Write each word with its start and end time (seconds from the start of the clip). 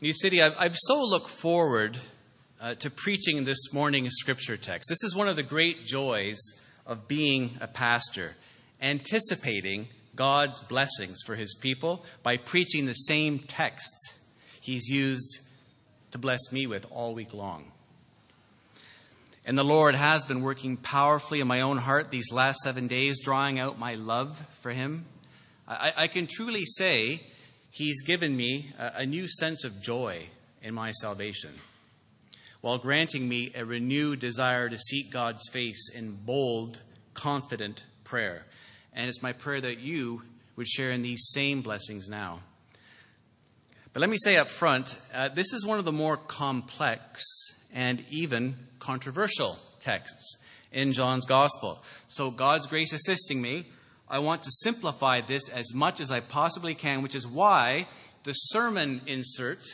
New 0.00 0.12
City, 0.12 0.40
I've, 0.40 0.54
I've 0.56 0.76
so 0.76 1.02
looked 1.02 1.28
forward 1.28 1.98
uh, 2.60 2.74
to 2.76 2.88
preaching 2.88 3.44
this 3.44 3.72
morning's 3.72 4.14
scripture 4.14 4.56
text. 4.56 4.88
This 4.88 5.02
is 5.02 5.16
one 5.16 5.26
of 5.26 5.34
the 5.34 5.42
great 5.42 5.84
joys 5.84 6.38
of 6.86 7.08
being 7.08 7.58
a 7.60 7.66
pastor, 7.66 8.36
anticipating 8.80 9.88
God's 10.14 10.60
blessings 10.60 11.18
for 11.26 11.34
his 11.34 11.56
people 11.60 12.04
by 12.22 12.36
preaching 12.36 12.86
the 12.86 12.92
same 12.92 13.40
text 13.40 13.92
he's 14.60 14.88
used 14.88 15.40
to 16.12 16.18
bless 16.18 16.52
me 16.52 16.68
with 16.68 16.86
all 16.92 17.12
week 17.12 17.34
long. 17.34 17.72
And 19.44 19.58
the 19.58 19.64
Lord 19.64 19.96
has 19.96 20.24
been 20.24 20.42
working 20.42 20.76
powerfully 20.76 21.40
in 21.40 21.48
my 21.48 21.62
own 21.62 21.78
heart 21.78 22.12
these 22.12 22.30
last 22.30 22.60
seven 22.60 22.86
days, 22.86 23.18
drawing 23.20 23.58
out 23.58 23.80
my 23.80 23.96
love 23.96 24.38
for 24.60 24.70
him. 24.70 25.06
I, 25.66 25.92
I 25.96 26.06
can 26.06 26.28
truly 26.28 26.66
say 26.66 27.20
He's 27.70 28.02
given 28.02 28.36
me 28.36 28.72
a, 28.78 29.04
new 29.04 29.28
sense 29.28 29.64
of 29.64 29.80
joy 29.80 30.24
in 30.62 30.74
my 30.74 30.90
salvation, 30.92 31.50
while 32.60 32.78
granting 32.78 33.28
me 33.28 33.52
a 33.54 33.64
renewed 33.64 34.20
desire 34.20 34.68
to 34.68 34.78
seek 34.78 35.12
God's 35.12 35.48
face 35.52 35.90
in 35.94 36.16
bold, 36.24 36.82
confident 37.14 37.84
prayer. 38.04 38.46
And 38.92 39.08
it's 39.08 39.22
my 39.22 39.32
prayer 39.32 39.60
that 39.60 39.78
you 39.78 40.22
would 40.56 40.66
share 40.66 40.90
in 40.90 41.02
these 41.02 41.28
same 41.32 41.60
blessings 41.60 42.08
now. 42.08 42.40
But 43.92 44.00
let 44.00 44.10
me 44.10 44.16
say 44.18 44.36
up 44.36 44.48
front 44.48 44.96
uh, 45.14 45.28
this 45.28 45.52
is 45.52 45.64
one 45.64 45.78
of 45.78 45.84
the 45.84 45.92
more 45.92 46.16
complex 46.16 47.22
and 47.72 48.02
even 48.10 48.56
controversial 48.78 49.56
texts 49.78 50.38
in 50.72 50.92
John's 50.92 51.26
Gospel. 51.26 51.82
So, 52.06 52.30
God's 52.30 52.66
grace 52.66 52.92
assisting 52.92 53.40
me, 53.40 53.66
I 54.10 54.20
want 54.20 54.42
to 54.44 54.50
simplify 54.50 55.20
this 55.20 55.48
as 55.48 55.74
much 55.74 56.00
as 56.00 56.10
I 56.10 56.20
possibly 56.20 56.74
can, 56.74 57.02
which 57.02 57.14
is 57.14 57.26
why 57.26 57.86
the 58.24 58.32
sermon 58.32 59.02
insert 59.06 59.64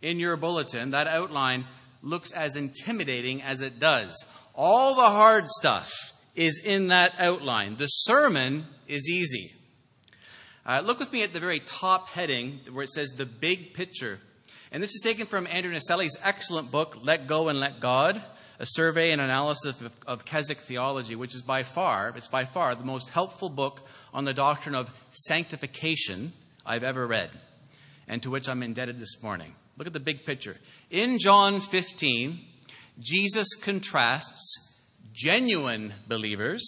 in 0.00 0.18
your 0.18 0.36
bulletin, 0.36 0.90
that 0.90 1.06
outline, 1.06 1.64
looks 2.02 2.32
as 2.32 2.56
intimidating 2.56 3.42
as 3.42 3.60
it 3.60 3.78
does. 3.78 4.24
All 4.54 4.94
the 4.94 5.02
hard 5.02 5.48
stuff 5.48 5.92
is 6.34 6.60
in 6.64 6.88
that 6.88 7.12
outline. 7.18 7.76
The 7.76 7.86
sermon 7.86 8.66
is 8.88 9.08
easy. 9.08 9.50
Uh, 10.64 10.82
look 10.84 10.98
with 10.98 11.12
me 11.12 11.22
at 11.22 11.32
the 11.32 11.40
very 11.40 11.60
top 11.60 12.08
heading 12.08 12.60
where 12.70 12.84
it 12.84 12.90
says 12.90 13.10
the 13.10 13.26
big 13.26 13.74
picture. 13.74 14.18
And 14.70 14.82
this 14.82 14.94
is 14.94 15.02
taken 15.02 15.26
from 15.26 15.46
Andrew 15.46 15.72
Naselli's 15.72 16.16
excellent 16.22 16.70
book, 16.70 16.98
Let 17.02 17.26
Go 17.26 17.48
and 17.48 17.58
Let 17.60 17.80
God 17.80 18.22
a 18.62 18.66
survey 18.66 19.10
and 19.10 19.20
analysis 19.20 19.80
of, 19.80 19.92
of 20.06 20.24
Keswick 20.24 20.58
theology, 20.58 21.16
which 21.16 21.34
is 21.34 21.42
by 21.42 21.64
far, 21.64 22.14
it's 22.16 22.28
by 22.28 22.44
far 22.44 22.76
the 22.76 22.84
most 22.84 23.08
helpful 23.08 23.48
book 23.48 23.80
on 24.14 24.24
the 24.24 24.32
doctrine 24.32 24.76
of 24.76 24.88
sanctification 25.10 26.32
I've 26.64 26.84
ever 26.84 27.04
read, 27.04 27.30
and 28.06 28.22
to 28.22 28.30
which 28.30 28.48
I'm 28.48 28.62
indebted 28.62 29.00
this 29.00 29.20
morning. 29.20 29.52
Look 29.76 29.88
at 29.88 29.92
the 29.92 29.98
big 29.98 30.24
picture. 30.24 30.56
In 30.92 31.18
John 31.18 31.58
15, 31.58 32.38
Jesus 33.00 33.52
contrasts 33.60 34.80
genuine 35.12 35.94
believers, 36.06 36.64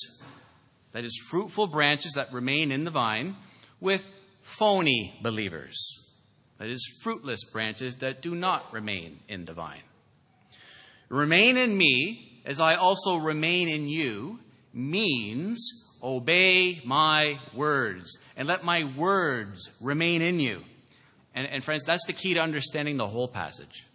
that 0.90 1.04
is, 1.04 1.16
fruitful 1.30 1.68
branches 1.68 2.14
that 2.14 2.32
remain 2.32 2.72
in 2.72 2.82
the 2.82 2.90
vine, 2.90 3.36
with 3.80 4.10
phony 4.42 5.14
believers, 5.22 6.10
that 6.58 6.70
is, 6.70 6.84
fruitless 7.04 7.44
branches 7.44 7.94
that 7.98 8.20
do 8.20 8.34
not 8.34 8.72
remain 8.72 9.20
in 9.28 9.44
the 9.44 9.52
vine. 9.52 9.82
Remain 11.08 11.56
in 11.56 11.76
me 11.76 12.40
as 12.44 12.60
I 12.60 12.74
also 12.74 13.16
remain 13.16 13.68
in 13.68 13.88
you 13.88 14.38
means 14.72 15.84
obey 16.02 16.82
my 16.84 17.38
words 17.54 18.18
and 18.36 18.46
let 18.46 18.64
my 18.64 18.84
words 18.96 19.70
remain 19.80 20.20
in 20.22 20.38
you. 20.38 20.62
And, 21.34 21.48
and, 21.48 21.64
friends, 21.64 21.84
that's 21.84 22.06
the 22.06 22.12
key 22.12 22.34
to 22.34 22.40
understanding 22.40 22.96
the 22.96 23.08
whole 23.08 23.26
passage. 23.26 23.86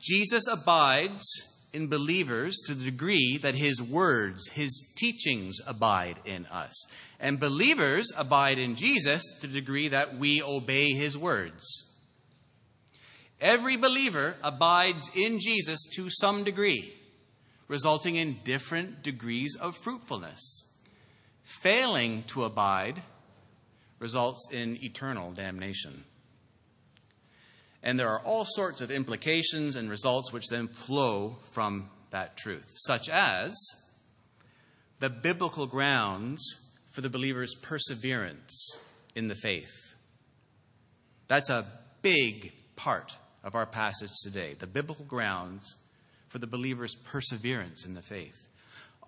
Jesus 0.00 0.48
abides 0.48 1.24
in 1.72 1.86
believers 1.86 2.56
to 2.66 2.74
the 2.74 2.84
degree 2.84 3.38
that 3.42 3.54
his 3.54 3.80
words, 3.80 4.48
his 4.48 4.92
teachings 4.96 5.58
abide 5.66 6.18
in 6.24 6.46
us. 6.46 6.86
And 7.20 7.38
believers 7.38 8.10
abide 8.16 8.58
in 8.58 8.74
Jesus 8.74 9.22
to 9.40 9.46
the 9.46 9.60
degree 9.60 9.88
that 9.88 10.16
we 10.16 10.42
obey 10.42 10.92
his 10.92 11.16
words. 11.16 11.91
Every 13.42 13.76
believer 13.76 14.36
abides 14.44 15.10
in 15.16 15.40
Jesus 15.40 15.80
to 15.96 16.08
some 16.08 16.44
degree, 16.44 16.94
resulting 17.66 18.14
in 18.14 18.38
different 18.44 19.02
degrees 19.02 19.56
of 19.60 19.76
fruitfulness. 19.76 20.72
Failing 21.42 22.22
to 22.28 22.44
abide 22.44 23.02
results 23.98 24.46
in 24.52 24.78
eternal 24.84 25.32
damnation. 25.32 26.04
And 27.82 27.98
there 27.98 28.10
are 28.10 28.20
all 28.20 28.44
sorts 28.46 28.80
of 28.80 28.92
implications 28.92 29.74
and 29.74 29.90
results 29.90 30.32
which 30.32 30.46
then 30.46 30.68
flow 30.68 31.38
from 31.50 31.90
that 32.10 32.36
truth, 32.36 32.68
such 32.70 33.08
as 33.08 33.56
the 35.00 35.10
biblical 35.10 35.66
grounds 35.66 36.44
for 36.92 37.00
the 37.00 37.10
believer's 37.10 37.56
perseverance 37.60 38.78
in 39.16 39.26
the 39.26 39.34
faith. 39.34 39.96
That's 41.26 41.50
a 41.50 41.66
big 42.02 42.52
part 42.76 43.16
of 43.44 43.54
our 43.54 43.66
passage 43.66 44.10
today 44.22 44.54
the 44.58 44.66
biblical 44.66 45.04
grounds 45.04 45.76
for 46.28 46.38
the 46.38 46.46
believer's 46.46 46.94
perseverance 46.94 47.84
in 47.84 47.94
the 47.94 48.02
faith, 48.02 48.48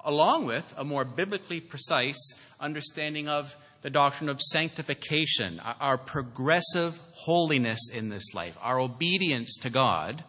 along 0.04 0.44
with 0.46 0.74
a 0.76 0.84
more 0.84 1.04
biblically 1.04 1.60
precise 1.60 2.32
understanding 2.60 3.28
of 3.28 3.56
the 3.82 3.90
doctrine 3.90 4.30
of 4.30 4.40
sanctification, 4.40 5.60
our 5.80 5.98
progressive 5.98 6.98
holiness 7.12 7.90
in 7.92 8.08
this 8.08 8.32
life, 8.34 8.56
our 8.62 8.80
obedience 8.80 9.58
to 9.58 9.70
God, 9.70 10.24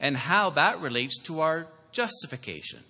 and 0.00 0.16
how 0.16 0.50
that 0.50 0.80
relates 0.80 1.18
to 1.24 1.40
our 1.40 1.66
justification. 1.92 2.80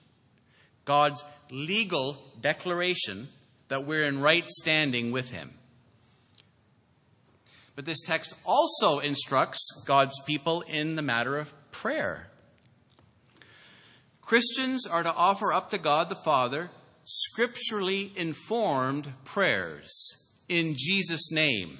God's 0.84 1.25
legal 1.50 2.16
declaration 2.41 3.28
that 3.69 3.86
we're 3.86 4.04
in 4.04 4.20
right 4.20 4.48
standing 4.48 5.10
with 5.10 5.30
Him. 5.30 5.53
But 7.78 7.84
this 7.84 8.00
text 8.00 8.34
also 8.44 8.99
instructs 8.99 9.84
God's 9.87 10.21
people 10.27 10.62
in 10.62 10.97
the 10.97 11.03
matter 11.03 11.37
of 11.37 11.55
prayer. 11.71 12.27
Christians 14.21 14.84
are 14.84 15.05
to 15.05 15.15
offer 15.15 15.53
up 15.53 15.71
to 15.71 15.78
God 15.78 16.09
the 16.09 16.16
Father 16.16 16.71
scripturally 17.05 18.11
informed 18.16 19.12
prayers 19.25 20.41
in 20.49 20.75
Jesus' 20.77 21.31
name. 21.31 21.78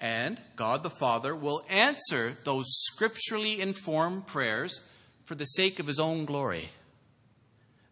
And 0.00 0.40
God 0.56 0.82
the 0.82 0.90
Father 0.90 1.36
will 1.36 1.64
answer 1.68 2.32
those 2.42 2.66
scripturally 2.68 3.60
informed 3.60 4.26
prayers 4.26 4.80
for 5.24 5.36
the 5.36 5.44
sake 5.44 5.78
of 5.78 5.86
his 5.86 6.00
own 6.00 6.24
glory, 6.24 6.68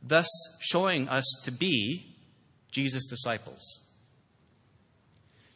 thus 0.03 0.27
showing 0.63 1.09
us 1.09 1.43
to 1.45 1.53
be 1.53 2.17
Jesus' 2.73 3.07
disciples. 3.07 3.88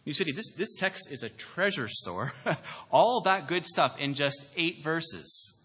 New 0.04 0.12
City, 0.12 0.32
this, 0.32 0.52
this 0.54 0.74
text 0.74 1.12
is 1.12 1.22
a 1.22 1.28
treasure 1.28 1.88
store. 1.88 2.32
All 2.90 3.20
that 3.22 3.46
good 3.46 3.64
stuff 3.64 4.00
in 4.00 4.14
just 4.14 4.46
eight 4.56 4.82
verses. 4.82 5.62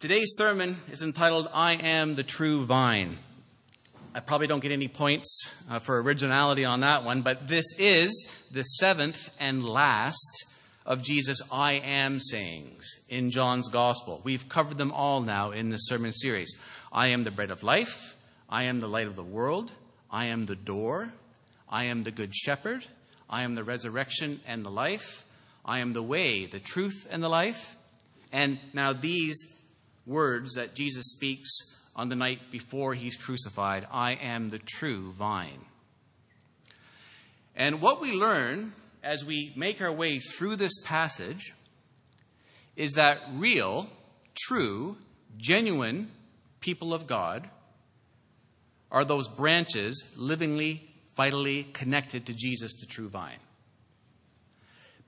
Today's 0.00 0.34
sermon 0.34 0.76
is 0.90 1.00
entitled, 1.00 1.48
I 1.54 1.74
Am 1.74 2.16
the 2.16 2.24
True 2.24 2.64
Vine. 2.64 3.16
I 4.12 4.20
probably 4.20 4.48
don't 4.48 4.60
get 4.60 4.72
any 4.72 4.88
points 4.88 5.48
uh, 5.70 5.78
for 5.78 6.00
originality 6.02 6.64
on 6.64 6.80
that 6.80 7.04
one, 7.04 7.22
but 7.22 7.48
this 7.48 7.64
is 7.78 8.28
the 8.50 8.62
seventh 8.62 9.36
and 9.40 9.64
last 9.64 10.44
of 10.84 11.02
Jesus' 11.02 11.42
I 11.52 11.74
am 11.74 12.20
sayings 12.20 12.86
in 13.08 13.30
John's 13.30 13.68
Gospel. 13.68 14.20
We've 14.24 14.48
covered 14.48 14.78
them 14.78 14.92
all 14.92 15.20
now 15.20 15.52
in 15.52 15.68
this 15.68 15.86
sermon 15.86 16.12
series. 16.12 16.54
I 16.92 17.08
am 17.08 17.24
the 17.24 17.30
bread 17.30 17.50
of 17.50 17.62
life. 17.62 18.16
I 18.48 18.64
am 18.64 18.80
the 18.80 18.88
light 18.88 19.06
of 19.06 19.16
the 19.16 19.24
world. 19.24 19.72
I 20.10 20.26
am 20.26 20.46
the 20.46 20.56
door. 20.56 21.12
I 21.68 21.84
am 21.84 22.02
the 22.02 22.10
good 22.10 22.34
shepherd. 22.34 22.86
I 23.28 23.42
am 23.42 23.54
the 23.54 23.64
resurrection 23.64 24.40
and 24.46 24.64
the 24.64 24.70
life. 24.70 25.24
I 25.64 25.78
am 25.78 25.92
the 25.92 26.02
way, 26.02 26.46
the 26.46 26.60
truth, 26.60 27.08
and 27.10 27.22
the 27.22 27.28
life. 27.28 27.74
And 28.32 28.58
now 28.72 28.92
these 28.92 29.36
words 30.06 30.54
that 30.54 30.74
Jesus 30.74 31.06
speaks 31.10 31.48
on 31.96 32.08
the 32.08 32.16
night 32.16 32.50
before 32.50 32.94
he's 32.94 33.16
crucified 33.16 33.86
I 33.90 34.14
am 34.14 34.48
the 34.48 34.58
true 34.58 35.12
vine. 35.12 35.64
And 37.56 37.80
what 37.80 38.00
we 38.00 38.12
learn 38.12 38.72
as 39.02 39.24
we 39.24 39.52
make 39.54 39.80
our 39.80 39.92
way 39.92 40.18
through 40.18 40.56
this 40.56 40.80
passage 40.84 41.54
is 42.76 42.92
that 42.92 43.20
real, 43.34 43.88
true, 44.34 44.96
genuine 45.36 46.10
people 46.60 46.92
of 46.92 47.06
God 47.06 47.48
are 48.90 49.04
those 49.04 49.28
branches 49.28 50.04
livingly 50.16 50.93
vitally 51.16 51.64
connected 51.64 52.26
to 52.26 52.34
Jesus, 52.34 52.72
the 52.80 52.86
true 52.86 53.08
vine. 53.08 53.38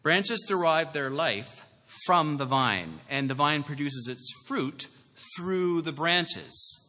Branches 0.02 0.44
derive 0.46 0.92
their 0.92 1.10
life 1.10 1.64
from 2.04 2.36
the 2.36 2.44
vine, 2.44 3.00
and 3.08 3.28
the 3.28 3.34
vine 3.34 3.62
produces 3.62 4.06
its 4.08 4.32
fruit 4.46 4.86
through 5.36 5.82
the 5.82 5.92
branches. 5.92 6.82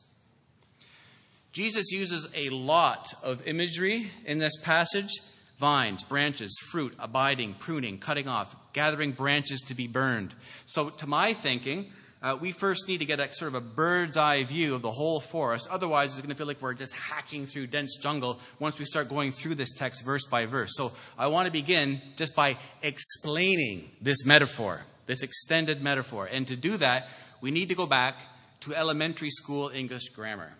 Jesus 1.51 1.91
uses 1.91 2.29
a 2.35 2.49
lot 2.49 3.07
of 3.23 3.47
imagery 3.47 4.11
in 4.25 4.37
this 4.37 4.55
passage 4.61 5.09
vines, 5.57 6.03
branches, 6.03 6.55
fruit, 6.69 6.93
abiding, 6.99 7.55
pruning, 7.55 7.97
cutting 7.97 8.27
off, 8.27 8.55
gathering 8.73 9.11
branches 9.11 9.61
to 9.61 9.73
be 9.73 9.87
burned. 9.87 10.35
So, 10.67 10.89
to 10.89 11.07
my 11.07 11.33
thinking, 11.33 11.91
uh, 12.21 12.37
we 12.39 12.51
first 12.51 12.87
need 12.87 12.97
to 12.97 13.05
get 13.05 13.19
a 13.19 13.31
sort 13.33 13.49
of 13.49 13.55
a 13.55 13.61
bird's 13.61 14.17
eye 14.17 14.43
view 14.43 14.73
of 14.73 14.81
the 14.81 14.91
whole 14.91 15.19
forest. 15.19 15.67
Otherwise, 15.69 16.11
it's 16.11 16.21
going 16.21 16.29
to 16.29 16.35
feel 16.35 16.47
like 16.47 16.61
we're 16.61 16.73
just 16.73 16.95
hacking 16.95 17.45
through 17.45 17.67
dense 17.67 17.97
jungle 17.97 18.39
once 18.59 18.79
we 18.79 18.85
start 18.85 19.07
going 19.07 19.31
through 19.31 19.55
this 19.55 19.71
text 19.71 20.03
verse 20.03 20.25
by 20.25 20.45
verse. 20.45 20.71
So, 20.75 20.91
I 21.17 21.27
want 21.27 21.45
to 21.45 21.51
begin 21.51 22.01
just 22.15 22.35
by 22.35 22.57
explaining 22.81 23.89
this 24.01 24.25
metaphor, 24.25 24.83
this 25.05 25.21
extended 25.21 25.81
metaphor. 25.81 26.25
And 26.25 26.47
to 26.47 26.55
do 26.55 26.77
that, 26.77 27.09
we 27.39 27.51
need 27.51 27.69
to 27.69 27.75
go 27.75 27.85
back 27.85 28.19
to 28.61 28.73
elementary 28.73 29.29
school 29.29 29.69
English 29.69 30.09
grammar. 30.09 30.51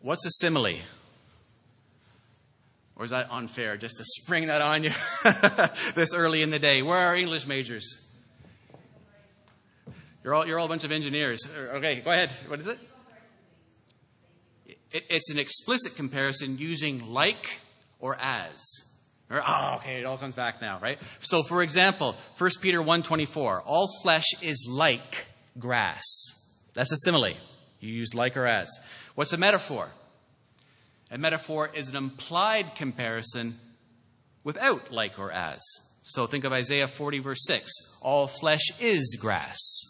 What's 0.00 0.26
a 0.26 0.30
simile? 0.30 0.80
Or 2.96 3.04
is 3.04 3.10
that 3.10 3.28
unfair 3.30 3.76
just 3.76 3.96
to 3.98 4.04
spring 4.04 4.48
that 4.48 4.60
on 4.60 4.82
you 4.82 4.90
this 5.94 6.12
early 6.12 6.42
in 6.42 6.50
the 6.50 6.58
day? 6.58 6.82
Where 6.82 6.98
are 6.98 7.16
English 7.16 7.46
majors? 7.46 8.09
You're 10.22 10.34
all, 10.34 10.46
you're 10.46 10.58
all 10.58 10.66
a 10.66 10.68
bunch 10.68 10.84
of 10.84 10.92
engineers. 10.92 11.46
Uh, 11.46 11.76
okay, 11.76 12.00
go 12.00 12.10
ahead. 12.10 12.30
What 12.46 12.60
is 12.60 12.66
it? 12.66 12.78
It's 14.92 15.30
an 15.30 15.38
explicit 15.38 15.96
comparison 15.96 16.58
using 16.58 17.12
like 17.12 17.60
or 18.00 18.16
as. 18.20 18.60
Or, 19.30 19.40
oh, 19.46 19.76
okay, 19.76 20.00
it 20.00 20.04
all 20.04 20.18
comes 20.18 20.34
back 20.34 20.60
now, 20.60 20.80
right? 20.80 21.00
So, 21.20 21.44
for 21.44 21.62
example, 21.62 22.16
1 22.36 22.50
Peter 22.60 22.80
1.24, 22.80 23.62
all 23.64 23.88
flesh 24.02 24.26
is 24.42 24.66
like 24.68 25.26
grass. 25.58 26.04
That's 26.74 26.90
a 26.90 26.96
simile. 26.96 27.34
You 27.78 27.92
use 27.92 28.12
like 28.12 28.36
or 28.36 28.46
as. 28.46 28.68
What's 29.14 29.32
a 29.32 29.36
metaphor? 29.36 29.90
A 31.12 31.18
metaphor 31.18 31.70
is 31.72 31.88
an 31.88 31.96
implied 31.96 32.74
comparison 32.74 33.58
without 34.42 34.90
like 34.90 35.18
or 35.18 35.30
as. 35.30 35.60
So 36.02 36.26
think 36.26 36.44
of 36.44 36.52
Isaiah 36.52 36.88
40, 36.88 37.20
verse 37.20 37.44
6. 37.46 37.70
All 38.02 38.26
flesh 38.26 38.80
is 38.80 39.16
grass. 39.20 39.89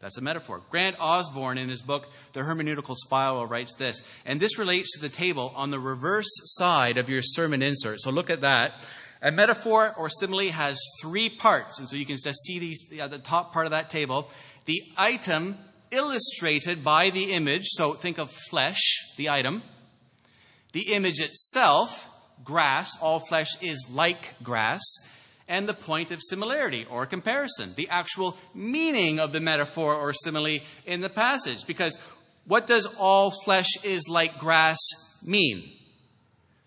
That's 0.00 0.16
a 0.16 0.22
metaphor. 0.22 0.62
Grant 0.70 0.96
Osborne, 1.00 1.58
in 1.58 1.68
his 1.68 1.82
book, 1.82 2.08
The 2.32 2.40
Hermeneutical 2.40 2.94
Spiral, 2.94 3.46
writes 3.46 3.74
this, 3.74 4.00
and 4.24 4.38
this 4.38 4.56
relates 4.56 4.92
to 4.92 5.00
the 5.00 5.08
table 5.08 5.52
on 5.56 5.70
the 5.70 5.80
reverse 5.80 6.30
side 6.56 6.98
of 6.98 7.10
your 7.10 7.22
sermon 7.22 7.62
insert. 7.62 8.00
So 8.00 8.10
look 8.10 8.30
at 8.30 8.42
that. 8.42 8.86
A 9.20 9.32
metaphor 9.32 9.92
or 9.98 10.08
simile 10.08 10.52
has 10.52 10.80
three 11.02 11.28
parts, 11.28 11.80
and 11.80 11.88
so 11.88 11.96
you 11.96 12.06
can 12.06 12.16
just 12.22 12.44
see 12.44 12.60
these 12.60 12.80
at 13.00 13.10
the 13.10 13.18
top 13.18 13.52
part 13.52 13.66
of 13.66 13.72
that 13.72 13.90
table. 13.90 14.30
The 14.66 14.80
item 14.96 15.58
illustrated 15.90 16.84
by 16.84 17.10
the 17.10 17.32
image, 17.32 17.64
so 17.66 17.94
think 17.94 18.18
of 18.18 18.30
flesh, 18.30 18.78
the 19.16 19.30
item. 19.30 19.62
The 20.72 20.92
image 20.92 21.18
itself, 21.18 22.08
grass, 22.44 22.96
all 23.00 23.18
flesh 23.18 23.60
is 23.60 23.88
like 23.92 24.34
grass, 24.44 24.80
and 25.48 25.68
the 25.68 25.74
point 25.74 26.10
of 26.10 26.20
similarity 26.22 26.86
or 26.90 27.06
comparison, 27.06 27.72
the 27.74 27.88
actual 27.88 28.36
meaning 28.54 29.18
of 29.18 29.32
the 29.32 29.40
metaphor 29.40 29.94
or 29.94 30.12
simile 30.12 30.60
in 30.86 31.00
the 31.00 31.08
passage. 31.08 31.66
Because 31.66 31.98
what 32.46 32.66
does 32.66 32.86
all 32.98 33.32
flesh 33.44 33.68
is 33.84 34.08
like 34.08 34.38
grass 34.38 34.78
mean? 35.26 35.70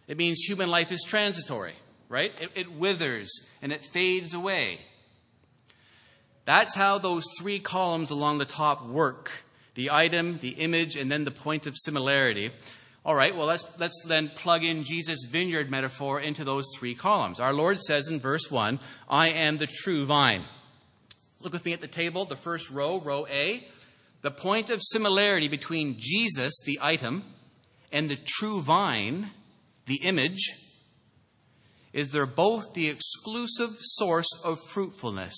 It 0.07 0.17
means 0.17 0.41
human 0.41 0.69
life 0.69 0.91
is 0.91 1.03
transitory, 1.07 1.73
right? 2.09 2.33
It, 2.41 2.51
it 2.55 2.71
withers 2.71 3.31
and 3.61 3.71
it 3.71 3.83
fades 3.83 4.33
away. 4.33 4.79
That's 6.45 6.75
how 6.75 6.97
those 6.97 7.23
three 7.39 7.59
columns 7.59 8.09
along 8.09 8.39
the 8.39 8.45
top 8.45 8.85
work 8.85 9.31
the 9.73 9.89
item, 9.89 10.37
the 10.39 10.49
image, 10.49 10.95
and 10.95 11.09
then 11.09 11.23
the 11.23 11.31
point 11.31 11.65
of 11.65 11.77
similarity. 11.77 12.51
All 13.03 13.15
right, 13.15 13.35
well, 13.35 13.47
let's, 13.47 13.65
let's 13.79 13.99
then 14.05 14.29
plug 14.29 14.63
in 14.63 14.83
Jesus' 14.83 15.25
vineyard 15.27 15.71
metaphor 15.71 16.19
into 16.21 16.43
those 16.43 16.67
three 16.77 16.93
columns. 16.93 17.39
Our 17.39 17.51
Lord 17.51 17.79
says 17.79 18.07
in 18.07 18.19
verse 18.19 18.51
1, 18.51 18.79
I 19.09 19.29
am 19.29 19.57
the 19.57 19.67
true 19.67 20.05
vine. 20.05 20.43
Look 21.39 21.53
with 21.53 21.65
me 21.65 21.73
at 21.73 21.81
the 21.81 21.87
table, 21.87 22.25
the 22.25 22.35
first 22.35 22.69
row, 22.69 22.99
row 22.99 23.25
A. 23.27 23.67
The 24.21 24.29
point 24.29 24.69
of 24.69 24.83
similarity 24.83 25.47
between 25.47 25.95
Jesus, 25.97 26.61
the 26.63 26.77
item, 26.79 27.23
and 27.91 28.07
the 28.07 28.19
true 28.23 28.61
vine, 28.61 29.31
the 29.87 30.01
image, 30.03 30.51
is 31.93 32.09
they're 32.09 32.27
both 32.27 32.75
the 32.75 32.87
exclusive 32.87 33.77
source 33.79 34.29
of 34.45 34.59
fruitfulness. 34.59 35.35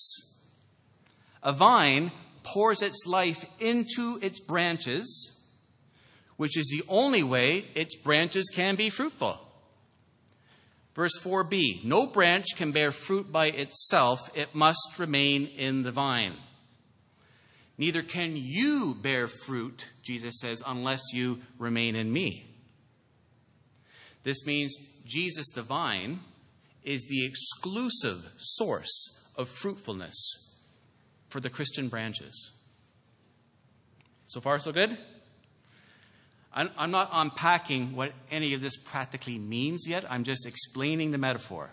A 1.42 1.54
vine 1.54 2.12
pours 2.44 2.82
its 2.82 3.06
life 3.06 3.46
into 3.62 4.20
its 4.22 4.42
branches 4.42 5.43
which 6.38 6.58
is 6.58 6.68
the 6.68 6.84
only 6.90 7.24
way 7.24 7.66
its 7.76 7.96
branches 7.96 8.50
can 8.54 8.76
be 8.76 8.90
fruitful. 8.90 9.40
Verse 10.96 11.18
4b 11.24 11.84
No 11.84 12.08
branch 12.08 12.46
can 12.56 12.72
bear 12.72 12.92
fruit 12.92 13.32
by 13.32 13.48
itself, 13.48 14.36
it 14.36 14.54
must 14.54 14.98
remain 14.98 15.48
in 15.48 15.84
the 15.84 15.92
vine. 15.92 16.34
Neither 17.78 18.04
can 18.04 18.34
you 18.36 18.96
bear 19.02 19.28
fruit, 19.28 19.92
Jesus 20.04 20.40
says, 20.40 20.62
unless 20.66 21.02
you 21.12 21.40
remain 21.58 21.96
in 21.96 22.14
me. 22.14 22.46
This 24.22 24.46
means 24.46 24.76
Jesus, 25.06 25.50
the 25.54 25.64
vine, 25.64 26.20
is 26.84 27.06
the 27.10 27.26
exclusive 27.26 28.32
source 28.38 29.32
of 29.36 29.50
fruitfulness 29.50 30.66
for 31.30 31.40
the 31.40 31.50
Christian 31.50 31.88
branches. 31.88 32.54
So 34.28 34.40
far, 34.40 34.60
so 34.60 34.72
good? 34.72 34.98
I'm 36.56 36.92
not 36.92 37.10
unpacking 37.12 37.96
what 37.96 38.12
any 38.30 38.54
of 38.54 38.62
this 38.62 38.78
practically 38.78 39.40
means 39.40 39.88
yet. 39.88 40.06
I'm 40.10 40.24
just 40.24 40.46
explaining 40.46 41.12
the 41.12 41.18
metaphor. 41.18 41.72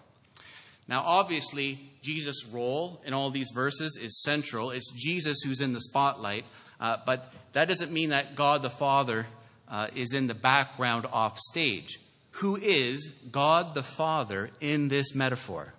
Now, 0.89 1.03
obviously, 1.05 1.79
Jesus' 2.03 2.47
role 2.47 3.01
in 3.05 3.13
all 3.13 3.31
these 3.31 3.51
verses 3.55 3.99
is 4.01 4.23
central. 4.23 4.71
It's 4.71 4.91
Jesus 4.93 5.43
who's 5.45 5.61
in 5.61 5.73
the 5.75 5.81
spotlight, 5.81 6.45
uh, 6.81 6.97
but 7.05 7.33
that 7.53 7.69
doesn't 7.69 7.93
mean 7.93 8.11
that 8.11 8.35
God 8.35 8.63
the 8.63 8.71
Father 8.71 9.27
uh, 9.69 9.89
is 9.95 10.15
in 10.15 10.27
the 10.27 10.35
background 10.35 11.07
off 11.13 11.39
stage. 11.39 12.01
Who 12.33 12.57
is 12.57 13.09
God 13.31 13.75
the 13.75 13.83
Father 13.83 14.51
in 14.61 14.89
this 14.89 15.15
metaphor? 15.15 15.75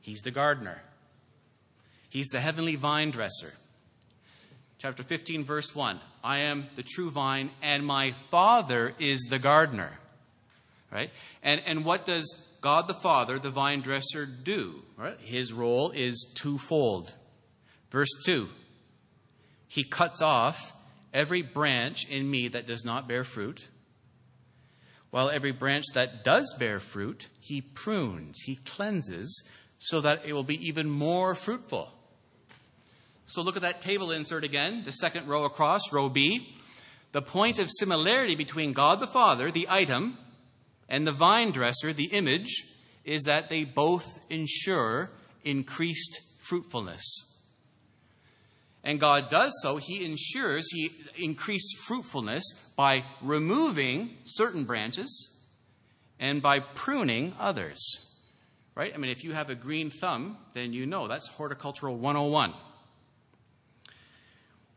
He's 0.00 0.22
the 0.22 0.30
gardener, 0.30 0.80
He's 2.08 2.28
the 2.28 2.40
heavenly 2.40 2.76
vine 2.76 3.10
dresser 3.10 3.52
chapter 4.84 5.02
15, 5.02 5.44
verse 5.44 5.74
1. 5.74 5.98
I 6.22 6.40
am 6.40 6.66
the 6.74 6.82
true 6.82 7.10
vine, 7.10 7.48
and 7.62 7.86
my 7.86 8.10
Father 8.30 8.92
is 8.98 9.26
the 9.30 9.38
gardener. 9.38 9.98
Right? 10.92 11.10
And, 11.42 11.62
and 11.64 11.86
what 11.86 12.04
does 12.04 12.26
God 12.60 12.86
the 12.86 12.92
Father, 12.92 13.38
the 13.38 13.48
vine 13.48 13.80
dresser, 13.80 14.26
do? 14.26 14.82
Right? 14.98 15.18
His 15.20 15.54
role 15.54 15.90
is 15.90 16.30
twofold. 16.34 17.14
Verse 17.90 18.10
2 18.26 18.50
He 19.68 19.84
cuts 19.84 20.20
off 20.20 20.74
every 21.14 21.40
branch 21.40 22.06
in 22.10 22.30
me 22.30 22.48
that 22.48 22.66
does 22.66 22.84
not 22.84 23.08
bear 23.08 23.24
fruit, 23.24 23.68
while 25.08 25.30
every 25.30 25.52
branch 25.52 25.84
that 25.94 26.24
does 26.24 26.54
bear 26.58 26.78
fruit, 26.78 27.30
He 27.40 27.62
prunes, 27.62 28.38
He 28.44 28.56
cleanses, 28.56 29.48
so 29.78 30.02
that 30.02 30.26
it 30.26 30.34
will 30.34 30.44
be 30.44 30.62
even 30.68 30.90
more 30.90 31.34
fruitful. 31.34 31.93
So 33.26 33.42
look 33.42 33.56
at 33.56 33.62
that 33.62 33.80
table 33.80 34.10
insert 34.10 34.44
again, 34.44 34.82
the 34.84 34.92
second 34.92 35.26
row 35.26 35.44
across, 35.44 35.92
row 35.92 36.08
B. 36.08 36.54
The 37.12 37.22
point 37.22 37.58
of 37.58 37.70
similarity 37.70 38.34
between 38.34 38.72
God 38.72 39.00
the 39.00 39.06
Father, 39.06 39.50
the 39.50 39.66
item, 39.70 40.18
and 40.88 41.06
the 41.06 41.12
vine 41.12 41.52
dresser, 41.52 41.92
the 41.92 42.10
image, 42.12 42.66
is 43.04 43.22
that 43.22 43.48
they 43.48 43.64
both 43.64 44.04
ensure 44.30 45.10
increased 45.44 46.20
fruitfulness. 46.42 47.30
And 48.82 49.00
God 49.00 49.30
does 49.30 49.52
so, 49.62 49.78
He 49.78 50.04
ensures 50.04 50.70
He 50.70 50.90
increased 51.16 51.78
fruitfulness 51.86 52.44
by 52.76 53.04
removing 53.22 54.10
certain 54.24 54.64
branches 54.64 55.38
and 56.20 56.42
by 56.42 56.60
pruning 56.60 57.34
others. 57.38 57.80
Right? 58.74 58.92
I 58.92 58.98
mean, 58.98 59.10
if 59.10 59.24
you 59.24 59.32
have 59.32 59.50
a 59.50 59.54
green 59.54 59.88
thumb, 59.88 60.36
then 60.52 60.72
you 60.72 60.84
know 60.84 61.06
that's 61.06 61.28
horticultural 61.28 61.96
101. 61.96 62.52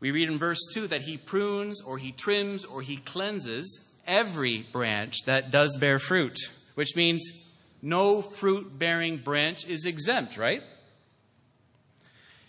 We 0.00 0.10
read 0.12 0.30
in 0.30 0.38
verse 0.38 0.64
2 0.72 0.88
that 0.88 1.02
he 1.02 1.16
prunes 1.16 1.80
or 1.80 1.98
he 1.98 2.12
trims 2.12 2.64
or 2.64 2.82
he 2.82 2.98
cleanses 2.98 3.84
every 4.06 4.66
branch 4.72 5.24
that 5.26 5.50
does 5.50 5.76
bear 5.76 5.98
fruit, 5.98 6.38
which 6.74 6.94
means 6.94 7.30
no 7.82 8.22
fruit 8.22 8.78
bearing 8.78 9.18
branch 9.18 9.66
is 9.66 9.84
exempt, 9.84 10.36
right? 10.36 10.62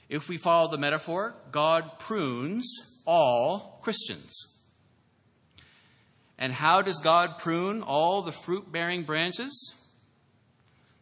If 0.09 0.29
we 0.29 0.37
follow 0.37 0.69
the 0.69 0.77
metaphor, 0.77 1.35
God 1.51 1.99
prunes 1.99 3.01
all 3.05 3.79
Christians. 3.83 4.57
And 6.37 6.53
how 6.53 6.81
does 6.81 6.99
God 6.99 7.37
prune 7.37 7.81
all 7.81 8.21
the 8.21 8.31
fruit 8.31 8.71
bearing 8.71 9.03
branches? 9.03 9.75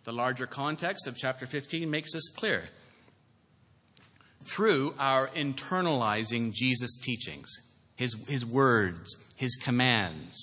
The 0.04 0.12
larger 0.12 0.48
context 0.48 1.06
of 1.08 1.18
chapter 1.18 1.46
15 1.46 1.89
makes 1.89 2.13
this 2.13 2.30
clear 2.30 2.63
through 4.48 4.94
our 4.98 5.27
internalizing 5.30 6.54
Jesus' 6.54 6.96
teachings, 6.96 7.50
his, 7.96 8.16
his 8.27 8.46
words, 8.46 9.16
his 9.36 9.56
commands, 9.56 10.36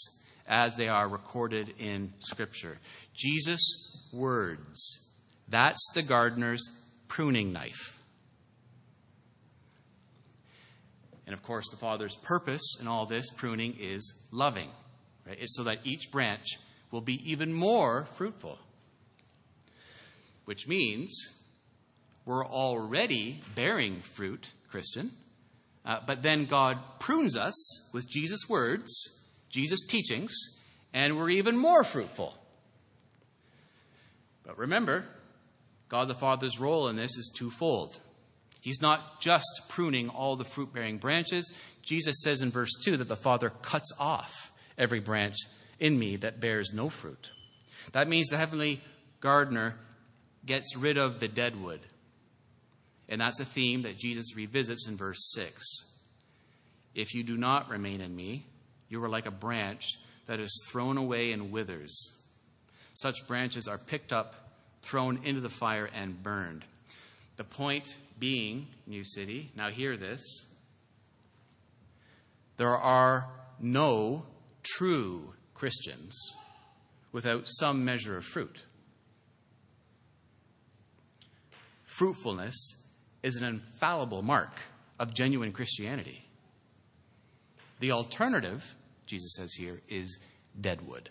as 0.46 0.76
they 0.76 0.88
are 0.88 1.08
recorded 1.08 1.72
in 1.78 2.12
Scripture. 2.18 2.78
Jesus' 3.14 4.08
words, 4.12 5.16
that's 5.48 5.80
the 5.94 6.02
gardener's 6.02 6.68
pruning 7.08 7.52
knife. 7.52 7.98
And 11.26 11.32
of 11.32 11.42
course, 11.42 11.70
the 11.70 11.76
Father's 11.76 12.16
purpose 12.16 12.78
in 12.80 12.86
all 12.86 13.06
this 13.06 13.30
pruning 13.30 13.76
is 13.80 14.12
loving. 14.30 14.68
Right? 15.26 15.38
It's 15.40 15.56
so 15.56 15.62
that 15.64 15.78
each 15.84 16.10
branch 16.10 16.58
will 16.90 17.00
be 17.00 17.20
even 17.30 17.52
more 17.52 18.04
fruitful. 18.14 18.58
Which 20.44 20.68
means 20.68 21.14
we're 22.24 22.46
already 22.46 23.42
bearing 23.54 24.00
fruit, 24.00 24.52
Christian. 24.68 25.10
Uh, 25.84 26.00
but 26.06 26.22
then 26.22 26.46
God 26.46 26.78
prunes 26.98 27.36
us 27.36 27.90
with 27.92 28.08
Jesus' 28.08 28.48
words, 28.48 29.28
Jesus' 29.50 29.86
teachings, 29.86 30.34
and 30.92 31.16
we're 31.16 31.30
even 31.30 31.56
more 31.56 31.84
fruitful. 31.84 32.34
But 34.44 34.58
remember, 34.58 35.04
God 35.88 36.08
the 36.08 36.14
Father's 36.14 36.58
role 36.58 36.88
in 36.88 36.96
this 36.96 37.16
is 37.16 37.32
twofold. 37.36 38.00
He's 38.60 38.80
not 38.80 39.20
just 39.20 39.62
pruning 39.68 40.08
all 40.08 40.36
the 40.36 40.44
fruit 40.44 40.72
bearing 40.72 40.96
branches. 40.96 41.52
Jesus 41.82 42.22
says 42.22 42.40
in 42.40 42.50
verse 42.50 42.72
2 42.82 42.96
that 42.96 43.08
the 43.08 43.16
Father 43.16 43.50
cuts 43.50 43.92
off 43.98 44.52
every 44.78 45.00
branch 45.00 45.36
in 45.78 45.98
me 45.98 46.16
that 46.16 46.40
bears 46.40 46.72
no 46.72 46.88
fruit. 46.88 47.30
That 47.92 48.08
means 48.08 48.28
the 48.28 48.38
heavenly 48.38 48.80
gardener 49.20 49.76
gets 50.46 50.76
rid 50.76 50.96
of 50.96 51.20
the 51.20 51.28
dead 51.28 51.62
wood. 51.62 51.80
And 53.08 53.20
that's 53.20 53.40
a 53.40 53.44
theme 53.44 53.82
that 53.82 53.98
Jesus 53.98 54.36
revisits 54.36 54.88
in 54.88 54.96
verse 54.96 55.32
6. 55.34 55.62
If 56.94 57.14
you 57.14 57.22
do 57.22 57.36
not 57.36 57.68
remain 57.68 58.00
in 58.00 58.14
me, 58.14 58.46
you 58.88 59.02
are 59.02 59.08
like 59.08 59.26
a 59.26 59.30
branch 59.30 59.84
that 60.26 60.40
is 60.40 60.66
thrown 60.70 60.96
away 60.96 61.32
and 61.32 61.50
withers. 61.50 62.12
Such 62.94 63.26
branches 63.26 63.68
are 63.68 63.78
picked 63.78 64.12
up, 64.12 64.34
thrown 64.82 65.20
into 65.24 65.40
the 65.40 65.48
fire, 65.48 65.90
and 65.92 66.22
burned. 66.22 66.64
The 67.36 67.44
point 67.44 67.96
being, 68.18 68.68
New 68.86 69.04
City, 69.04 69.50
now 69.56 69.70
hear 69.70 69.96
this 69.96 70.46
there 72.56 72.76
are 72.76 73.28
no 73.60 74.26
true 74.62 75.34
Christians 75.54 76.16
without 77.10 77.42
some 77.46 77.84
measure 77.84 78.16
of 78.16 78.24
fruit. 78.24 78.64
Fruitfulness 81.84 82.83
is 83.24 83.36
an 83.36 83.48
infallible 83.48 84.20
mark 84.22 84.60
of 85.00 85.14
genuine 85.14 85.50
Christianity. 85.50 86.26
The 87.80 87.92
alternative, 87.92 88.74
Jesus 89.06 89.32
says 89.34 89.54
here, 89.54 89.80
is 89.88 90.18
deadwood. 90.60 91.08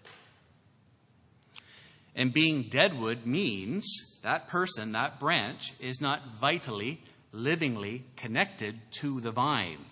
And 2.15 2.32
being 2.32 2.70
deadwood 2.70 3.25
means 3.25 3.86
that 4.22 4.48
person, 4.48 4.91
that 4.91 5.20
branch, 5.20 5.74
is 5.79 6.00
not 6.00 6.22
vitally, 6.39 7.01
livingly 7.32 8.05
connected 8.15 8.79
to 9.00 9.20
the 9.20 9.32
vine. 9.32 9.84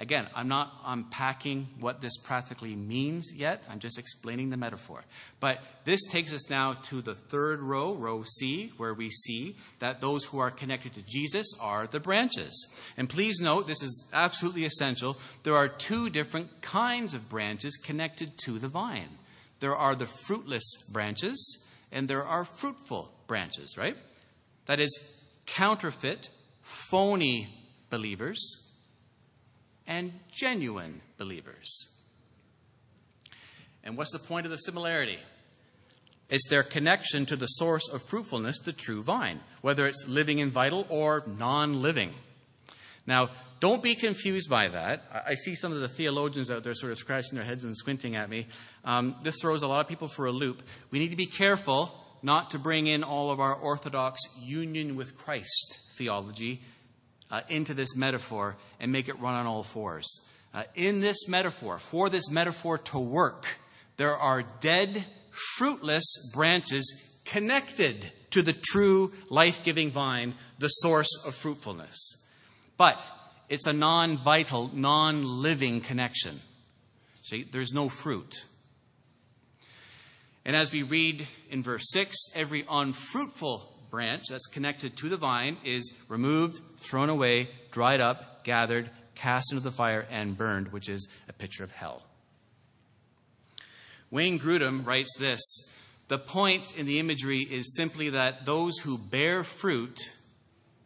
Again, 0.00 0.28
I'm 0.34 0.46
not 0.46 0.72
unpacking 0.86 1.66
what 1.80 2.00
this 2.00 2.16
practically 2.18 2.76
means 2.76 3.32
yet. 3.34 3.64
I'm 3.68 3.80
just 3.80 3.98
explaining 3.98 4.50
the 4.50 4.56
metaphor. 4.56 5.02
But 5.40 5.58
this 5.84 6.00
takes 6.08 6.32
us 6.32 6.48
now 6.48 6.74
to 6.84 7.02
the 7.02 7.14
third 7.14 7.60
row, 7.60 7.94
row 7.94 8.22
C, 8.22 8.72
where 8.76 8.94
we 8.94 9.10
see 9.10 9.56
that 9.80 10.00
those 10.00 10.24
who 10.24 10.38
are 10.38 10.52
connected 10.52 10.94
to 10.94 11.02
Jesus 11.02 11.52
are 11.60 11.88
the 11.88 11.98
branches. 11.98 12.68
And 12.96 13.08
please 13.08 13.40
note, 13.40 13.66
this 13.66 13.82
is 13.82 14.08
absolutely 14.12 14.66
essential. 14.66 15.16
There 15.42 15.56
are 15.56 15.68
two 15.68 16.10
different 16.10 16.62
kinds 16.62 17.12
of 17.12 17.28
branches 17.28 17.76
connected 17.76 18.38
to 18.44 18.60
the 18.60 18.68
vine 18.68 19.18
there 19.60 19.76
are 19.76 19.94
the 19.94 20.06
fruitless 20.06 20.64
branches, 20.92 21.66
and 21.90 22.08
there 22.08 22.24
are 22.24 22.44
fruitful 22.44 23.12
branches, 23.26 23.76
right? 23.76 23.96
That 24.66 24.80
is, 24.80 24.96
counterfeit, 25.46 26.30
phony 26.62 27.48
believers 27.90 28.67
and 29.88 30.12
genuine 30.30 31.00
believers. 31.16 31.88
And 33.82 33.96
what's 33.96 34.12
the 34.12 34.18
point 34.18 34.46
of 34.46 34.52
the 34.52 34.58
similarity? 34.58 35.18
It's 36.28 36.46
their 36.48 36.62
connection 36.62 37.24
to 37.26 37.36
the 37.36 37.46
source 37.46 37.88
of 37.90 38.02
fruitfulness, 38.02 38.58
the 38.58 38.72
true 38.72 39.02
vine, 39.02 39.40
whether 39.62 39.86
it's 39.86 40.06
living 40.06 40.42
and 40.42 40.52
vital 40.52 40.86
or 40.90 41.24
non 41.26 41.80
living. 41.80 42.12
Now, 43.06 43.30
don't 43.60 43.82
be 43.82 43.94
confused 43.94 44.50
by 44.50 44.68
that. 44.68 45.02
I 45.26 45.34
see 45.34 45.54
some 45.54 45.72
of 45.72 45.80
the 45.80 45.88
theologians 45.88 46.50
out 46.50 46.62
there 46.62 46.74
sort 46.74 46.92
of 46.92 46.98
scratching 46.98 47.36
their 47.36 47.44
heads 47.44 47.64
and 47.64 47.74
squinting 47.74 48.14
at 48.14 48.28
me. 48.28 48.46
Um, 48.84 49.16
this 49.22 49.36
throws 49.40 49.62
a 49.62 49.68
lot 49.68 49.80
of 49.80 49.88
people 49.88 50.06
for 50.06 50.26
a 50.26 50.32
loop. 50.32 50.62
We 50.90 50.98
need 50.98 51.10
to 51.10 51.16
be 51.16 51.26
careful 51.26 51.92
not 52.22 52.50
to 52.50 52.58
bring 52.58 52.86
in 52.86 53.02
all 53.02 53.30
of 53.30 53.40
our 53.40 53.54
orthodox 53.54 54.20
union 54.38 54.94
with 54.94 55.16
Christ 55.16 55.78
theology 55.96 56.60
uh, 57.30 57.40
into 57.48 57.74
this 57.74 57.96
metaphor 57.96 58.56
and 58.80 58.92
make 58.92 59.08
it 59.08 59.18
run 59.20 59.34
on 59.34 59.46
all 59.46 59.62
fours. 59.62 60.06
Uh, 60.54 60.62
in 60.74 61.00
this 61.00 61.28
metaphor, 61.28 61.78
for 61.78 62.08
this 62.08 62.30
metaphor 62.30 62.78
to 62.78 62.98
work, 62.98 63.46
there 63.96 64.16
are 64.16 64.42
dead, 64.60 65.04
fruitless 65.30 66.30
branches 66.32 67.20
connected 67.24 68.10
to 68.30 68.42
the 68.42 68.52
true 68.52 69.12
life 69.28 69.62
giving 69.64 69.90
vine, 69.90 70.34
the 70.58 70.68
source 70.68 71.10
of 71.26 71.34
fruitfulness. 71.34 72.26
But 72.76 72.98
it's 73.48 73.66
a 73.66 73.72
non 73.72 74.18
vital, 74.18 74.70
non 74.72 75.22
living 75.24 75.80
connection. 75.80 76.40
See, 77.22 77.42
there's 77.42 77.72
no 77.72 77.88
fruit. 77.88 78.46
And 80.44 80.56
as 80.56 80.72
we 80.72 80.82
read 80.82 81.26
in 81.50 81.62
verse 81.62 81.90
6, 81.90 82.16
every 82.34 82.64
unfruitful 82.70 83.67
branch 83.90 84.24
that's 84.30 84.46
connected 84.46 84.96
to 84.96 85.08
the 85.08 85.16
vine 85.16 85.56
is 85.64 85.92
removed, 86.08 86.60
thrown 86.78 87.08
away, 87.08 87.48
dried 87.70 88.00
up, 88.00 88.44
gathered, 88.44 88.90
cast 89.14 89.52
into 89.52 89.62
the 89.62 89.72
fire, 89.72 90.06
and 90.10 90.36
burned, 90.36 90.68
which 90.68 90.88
is 90.88 91.08
a 91.28 91.32
picture 91.32 91.64
of 91.64 91.72
hell. 91.72 92.02
Wayne 94.10 94.38
Grudem 94.38 94.86
writes 94.86 95.16
this 95.18 95.40
The 96.08 96.18
point 96.18 96.76
in 96.76 96.86
the 96.86 96.98
imagery 96.98 97.40
is 97.40 97.76
simply 97.76 98.10
that 98.10 98.44
those 98.44 98.78
who 98.78 98.96
bear 98.96 99.44
fruit 99.44 99.98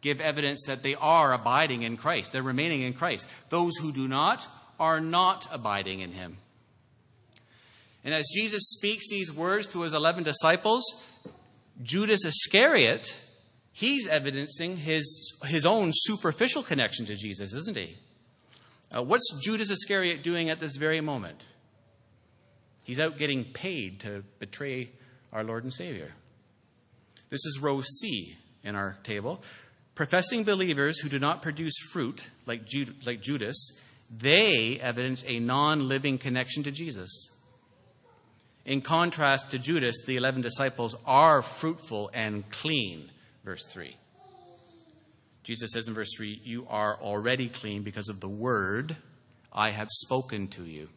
give 0.01 0.19
evidence 0.19 0.65
that 0.67 0.83
they 0.83 0.95
are 0.95 1.33
abiding 1.33 1.83
in 1.83 1.95
Christ, 1.95 2.31
they're 2.31 2.43
remaining 2.43 2.81
in 2.81 2.93
Christ. 2.93 3.25
Those 3.49 3.77
who 3.77 3.93
do 3.93 4.07
not 4.07 4.47
are 4.79 4.99
not 4.99 5.47
abiding 5.51 6.01
in 6.01 6.11
Him. 6.11 6.37
And 8.03 8.13
as 8.13 8.27
Jesus 8.35 8.63
speaks 8.71 9.09
these 9.09 9.31
words 9.31 9.67
to 9.67 9.81
his 9.81 9.93
11 9.93 10.23
disciples, 10.23 10.83
Judas 11.81 12.25
Iscariot, 12.25 13.15
he's 13.71 14.07
evidencing 14.07 14.77
his, 14.77 15.35
his 15.45 15.65
own 15.65 15.91
superficial 15.93 16.63
connection 16.63 17.05
to 17.07 17.15
Jesus, 17.15 17.53
isn't 17.53 17.77
he? 17.77 17.97
Uh, 18.95 19.01
what's 19.01 19.39
Judas 19.43 19.71
Iscariot 19.71 20.21
doing 20.21 20.49
at 20.49 20.59
this 20.59 20.75
very 20.75 21.01
moment? 21.01 21.43
He's 22.83 22.99
out 22.99 23.17
getting 23.17 23.45
paid 23.45 24.01
to 24.01 24.23
betray 24.39 24.91
our 25.31 25.43
Lord 25.43 25.63
and 25.63 25.73
Savior. 25.73 26.11
This 27.29 27.45
is 27.45 27.59
row 27.61 27.81
C 27.81 28.35
in 28.63 28.75
our 28.75 28.97
table. 29.03 29.41
Professing 29.95 30.43
believers 30.43 30.99
who 30.99 31.09
do 31.09 31.17
not 31.17 31.41
produce 31.41 31.73
fruit, 31.91 32.27
like, 32.45 32.65
Judas, 32.65 33.79
they 34.11 34.79
evidence 34.81 35.23
a 35.27 35.39
non 35.39 35.87
living 35.87 36.17
connection 36.17 36.63
to 36.63 36.71
Jesus. 36.71 37.32
In 38.65 38.81
contrast 38.81 39.51
to 39.51 39.59
Judas, 39.59 40.03
the 40.05 40.15
11 40.15 40.41
disciples 40.41 40.95
are 41.05 41.41
fruitful 41.41 42.09
and 42.13 42.49
clean. 42.49 43.09
Verse 43.43 43.65
3. 43.65 43.95
Jesus 45.43 45.71
says 45.73 45.89
in 45.89 45.93
verse 45.93 46.15
3, 46.15 46.39
You 46.43 46.65
are 46.69 46.97
already 47.01 47.49
clean 47.49 47.83
because 47.83 48.07
of 48.07 48.21
the 48.21 48.29
word 48.29 48.95
I 49.51 49.71
have 49.71 49.89
spoken 49.91 50.47
to 50.49 50.63
you. 50.63 50.87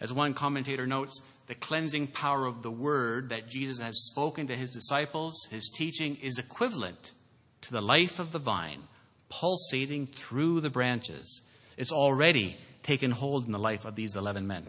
As 0.00 0.12
one 0.12 0.34
commentator 0.34 0.86
notes, 0.86 1.20
the 1.46 1.54
cleansing 1.54 2.08
power 2.08 2.46
of 2.46 2.62
the 2.62 2.70
word 2.70 3.28
that 3.28 3.48
Jesus 3.48 3.78
has 3.78 4.06
spoken 4.06 4.48
to 4.48 4.56
his 4.56 4.70
disciples, 4.70 5.46
his 5.50 5.70
teaching, 5.76 6.16
is 6.16 6.38
equivalent 6.38 7.12
to 7.60 7.72
the 7.72 7.80
life 7.80 8.18
of 8.18 8.32
the 8.32 8.38
vine 8.40 8.80
pulsating 9.28 10.06
through 10.06 10.60
the 10.60 10.70
branches. 10.70 11.42
It's 11.76 11.92
already 11.92 12.56
taken 12.82 13.10
hold 13.10 13.46
in 13.46 13.52
the 13.52 13.58
life 13.58 13.84
of 13.84 13.94
these 13.94 14.16
11 14.16 14.46
men. 14.46 14.66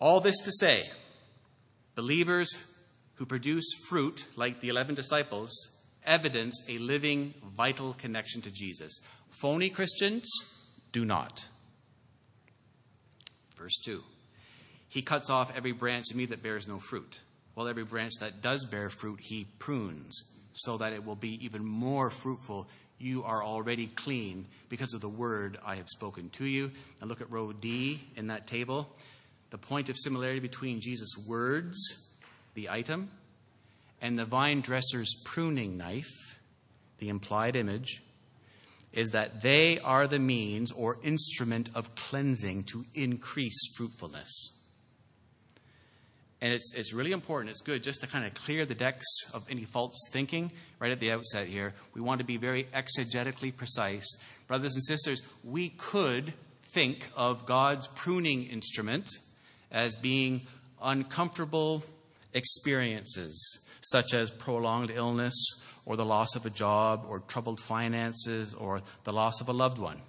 All 0.00 0.20
this 0.20 0.38
to 0.40 0.52
say, 0.52 0.84
believers 1.96 2.48
who 3.14 3.26
produce 3.26 3.66
fruit, 3.88 4.26
like 4.36 4.60
the 4.60 4.68
11 4.68 4.94
disciples, 4.94 5.50
evidence 6.04 6.62
a 6.68 6.78
living, 6.78 7.34
vital 7.56 7.94
connection 7.94 8.40
to 8.42 8.50
Jesus. 8.50 9.00
Phony 9.30 9.70
Christians 9.70 10.30
do 10.92 11.04
not. 11.04 11.44
Verse 13.56 13.76
2 13.84 14.02
He 14.88 15.02
cuts 15.02 15.30
off 15.30 15.56
every 15.56 15.72
branch 15.72 16.06
in 16.12 16.16
me 16.16 16.26
that 16.26 16.44
bears 16.44 16.68
no 16.68 16.78
fruit, 16.78 17.20
while 17.54 17.66
every 17.66 17.84
branch 17.84 18.12
that 18.20 18.40
does 18.40 18.64
bear 18.64 18.90
fruit, 18.90 19.18
he 19.20 19.48
prunes, 19.58 20.22
so 20.52 20.76
that 20.76 20.92
it 20.92 21.04
will 21.04 21.16
be 21.16 21.44
even 21.44 21.64
more 21.64 22.08
fruitful. 22.08 22.68
You 23.00 23.24
are 23.24 23.44
already 23.44 23.86
clean 23.86 24.46
because 24.68 24.94
of 24.94 25.00
the 25.00 25.08
word 25.08 25.58
I 25.64 25.76
have 25.76 25.88
spoken 25.88 26.30
to 26.30 26.44
you. 26.44 26.70
Now 27.00 27.08
look 27.08 27.20
at 27.20 27.30
row 27.30 27.52
D 27.52 28.00
in 28.16 28.28
that 28.28 28.46
table. 28.46 28.88
The 29.50 29.58
point 29.58 29.88
of 29.88 29.96
similarity 29.96 30.40
between 30.40 30.80
Jesus' 30.80 31.16
words, 31.26 32.16
the 32.54 32.68
item, 32.68 33.10
and 34.00 34.18
the 34.18 34.24
vine 34.24 34.60
dresser's 34.60 35.14
pruning 35.24 35.76
knife, 35.76 36.40
the 36.98 37.08
implied 37.08 37.56
image, 37.56 38.02
is 38.92 39.10
that 39.10 39.42
they 39.42 39.78
are 39.80 40.06
the 40.06 40.18
means 40.18 40.72
or 40.72 40.98
instrument 41.02 41.70
of 41.74 41.94
cleansing 41.94 42.64
to 42.64 42.84
increase 42.94 43.74
fruitfulness. 43.76 44.54
And 46.40 46.52
it's, 46.52 46.72
it's 46.74 46.92
really 46.92 47.12
important, 47.12 47.50
it's 47.50 47.60
good 47.60 47.82
just 47.82 48.00
to 48.02 48.06
kind 48.06 48.24
of 48.24 48.32
clear 48.34 48.64
the 48.64 48.74
decks 48.74 49.06
of 49.34 49.44
any 49.50 49.64
false 49.64 49.98
thinking 50.12 50.52
right 50.78 50.92
at 50.92 51.00
the 51.00 51.10
outset 51.10 51.46
here. 51.46 51.74
We 51.94 52.00
want 52.00 52.20
to 52.20 52.24
be 52.24 52.36
very 52.36 52.64
exegetically 52.72 53.56
precise. 53.56 54.06
Brothers 54.46 54.74
and 54.74 54.84
sisters, 54.84 55.22
we 55.42 55.70
could 55.70 56.32
think 56.68 57.04
of 57.16 57.44
God's 57.44 57.88
pruning 57.88 58.44
instrument 58.44 59.08
as 59.70 59.94
being 59.94 60.42
uncomfortable 60.82 61.84
experiences, 62.34 63.66
such 63.80 64.14
as 64.14 64.30
prolonged 64.30 64.90
illness, 64.90 65.34
or 65.86 65.96
the 65.96 66.04
loss 66.04 66.36
of 66.36 66.44
a 66.44 66.50
job, 66.50 67.06
or 67.08 67.20
troubled 67.20 67.60
finances, 67.60 68.54
or 68.54 68.82
the 69.04 69.12
loss 69.12 69.40
of 69.40 69.48
a 69.48 69.52
loved 69.52 69.78
one. 69.78 70.00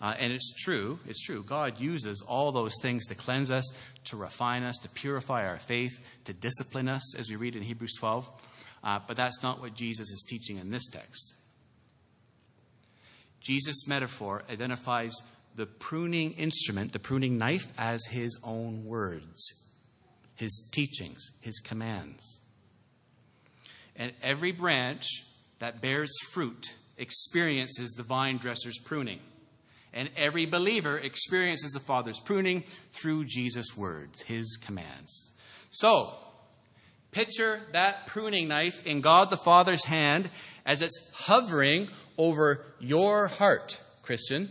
Uh, 0.00 0.14
and 0.18 0.32
it's 0.32 0.54
true, 0.54 0.98
it's 1.06 1.20
true. 1.20 1.42
God 1.42 1.78
uses 1.78 2.22
all 2.26 2.52
those 2.52 2.72
things 2.80 3.06
to 3.06 3.14
cleanse 3.14 3.50
us, 3.50 3.70
to 4.04 4.16
refine 4.16 4.62
us, 4.62 4.78
to 4.78 4.88
purify 4.88 5.46
our 5.46 5.58
faith, 5.58 6.00
to 6.24 6.32
discipline 6.32 6.88
us, 6.88 7.14
as 7.18 7.28
we 7.28 7.36
read 7.36 7.54
in 7.54 7.62
Hebrews 7.62 7.94
12. 7.98 8.30
Uh, 8.82 8.98
but 9.06 9.16
that's 9.16 9.42
not 9.42 9.60
what 9.60 9.74
Jesus 9.74 10.08
is 10.08 10.24
teaching 10.26 10.56
in 10.56 10.70
this 10.70 10.86
text. 10.86 11.34
Jesus' 13.40 13.86
metaphor 13.86 14.42
identifies 14.50 15.14
the 15.54 15.66
pruning 15.66 16.32
instrument, 16.32 16.92
the 16.92 16.98
pruning 16.98 17.38
knife, 17.38 17.72
as 17.78 18.04
his 18.06 18.38
own 18.44 18.84
words, 18.84 19.42
his 20.36 20.68
teachings, 20.72 21.30
his 21.40 21.58
commands. 21.58 22.40
And 23.96 24.12
every 24.22 24.52
branch 24.52 25.06
that 25.58 25.80
bears 25.82 26.10
fruit 26.32 26.74
experiences 26.96 27.90
the 27.90 28.02
vine 28.02 28.38
dresser's 28.38 28.78
pruning. 28.78 29.20
And 29.92 30.08
every 30.16 30.46
believer 30.46 30.96
experiences 30.96 31.72
the 31.72 31.80
Father's 31.80 32.20
pruning 32.20 32.64
through 32.92 33.24
Jesus' 33.24 33.76
words, 33.76 34.22
his 34.22 34.56
commands. 34.56 35.32
So, 35.70 36.14
picture 37.10 37.60
that 37.72 38.06
pruning 38.06 38.48
knife 38.48 38.86
in 38.86 39.00
God 39.00 39.30
the 39.30 39.36
Father's 39.36 39.84
hand 39.84 40.30
as 40.64 40.80
it's 40.80 41.10
hovering 41.14 41.88
over 42.16 42.64
your 42.78 43.26
heart, 43.26 43.80
Christian. 44.02 44.48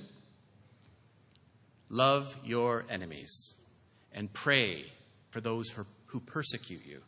Love 1.89 2.35
your 2.43 2.85
enemies 2.89 3.53
and 4.13 4.31
pray 4.31 4.85
for 5.31 5.41
those 5.41 5.75
who 6.07 6.19
persecute 6.19 6.85
you. 6.85 7.01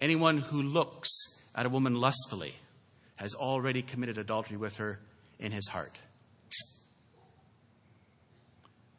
Anyone 0.00 0.38
who 0.38 0.62
looks 0.62 1.10
at 1.54 1.66
a 1.66 1.68
woman 1.68 2.00
lustfully 2.00 2.54
has 3.16 3.34
already 3.34 3.80
committed 3.80 4.18
adultery 4.18 4.56
with 4.56 4.76
her 4.76 5.00
in 5.38 5.52
his 5.52 5.68
heart. 5.68 6.00